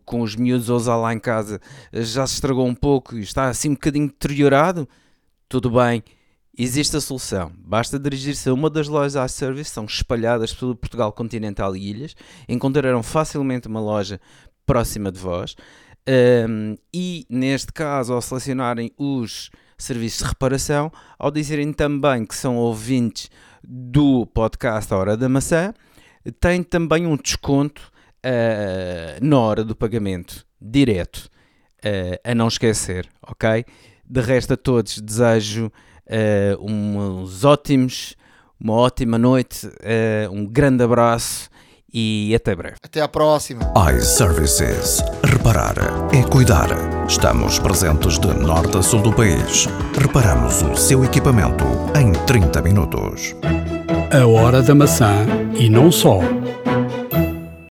com 0.06 0.22
os 0.22 0.34
miúdos 0.34 0.70
a 0.70 0.74
usar 0.74 0.96
lá 0.96 1.12
em 1.12 1.20
casa, 1.20 1.60
já 1.92 2.26
se 2.26 2.34
estragou 2.34 2.66
um 2.66 2.74
pouco 2.74 3.18
e 3.18 3.20
está 3.20 3.50
assim 3.50 3.68
um 3.68 3.74
bocadinho 3.74 4.06
deteriorado, 4.06 4.88
tudo 5.46 5.68
bem 5.68 6.02
Existe 6.56 6.96
a 6.96 7.00
solução. 7.00 7.52
Basta 7.58 7.98
dirigir-se 7.98 8.48
a 8.48 8.54
uma 8.54 8.68
das 8.68 8.88
lojas 8.88 9.32
iService, 9.32 9.70
são 9.70 9.84
espalhadas 9.84 10.52
pelo 10.52 10.74
Portugal 10.74 11.12
continental 11.12 11.76
e 11.76 11.88
ilhas. 11.88 12.14
Encontrarão 12.48 13.02
facilmente 13.02 13.68
uma 13.68 13.80
loja 13.80 14.20
próxima 14.66 15.12
de 15.12 15.18
vós. 15.18 15.54
Um, 16.08 16.76
e 16.92 17.24
neste 17.30 17.72
caso, 17.72 18.12
ao 18.12 18.20
selecionarem 18.20 18.90
os 18.98 19.50
serviços 19.78 20.20
de 20.20 20.28
reparação, 20.28 20.90
ao 21.18 21.30
dizerem 21.30 21.72
também 21.72 22.24
que 22.24 22.34
são 22.34 22.56
ouvintes 22.56 23.30
do 23.62 24.26
podcast 24.26 24.92
A 24.92 24.96
Hora 24.96 25.16
da 25.16 25.28
Maçã, 25.28 25.72
têm 26.40 26.62
também 26.62 27.06
um 27.06 27.16
desconto 27.16 27.92
uh, 28.26 29.24
na 29.24 29.38
hora 29.38 29.64
do 29.64 29.76
pagamento 29.76 30.44
direto. 30.60 31.30
Uh, 31.78 32.18
a 32.22 32.34
não 32.34 32.48
esquecer, 32.48 33.08
ok? 33.22 33.64
De 34.04 34.20
resto, 34.20 34.52
a 34.52 34.56
todos 34.56 35.00
desejo 35.00 35.72
uh, 36.10 36.64
uns 36.64 37.44
ótimos, 37.44 38.16
uma 38.58 38.74
ótima 38.74 39.16
noite, 39.16 39.66
uh, 39.66 40.30
um 40.32 40.44
grande 40.44 40.82
abraço 40.82 41.48
e 41.92 42.32
até 42.34 42.54
breve. 42.54 42.76
Até 42.82 43.00
à 43.00 43.08
próxima. 43.08 43.72
iServices. 43.96 45.02
Reparar 45.24 45.74
é 46.12 46.22
cuidar. 46.22 46.68
Estamos 47.08 47.58
presentes 47.58 48.18
de 48.18 48.28
norte 48.28 48.76
a 48.78 48.82
sul 48.82 49.02
do 49.02 49.12
país. 49.12 49.66
Reparamos 49.98 50.62
o 50.62 50.76
seu 50.76 51.04
equipamento 51.04 51.64
em 51.98 52.12
30 52.26 52.62
minutos. 52.62 53.34
A 54.12 54.26
hora 54.26 54.62
da 54.62 54.74
maçã 54.74 55.26
e 55.58 55.68
não 55.68 55.90
só. 55.90 56.20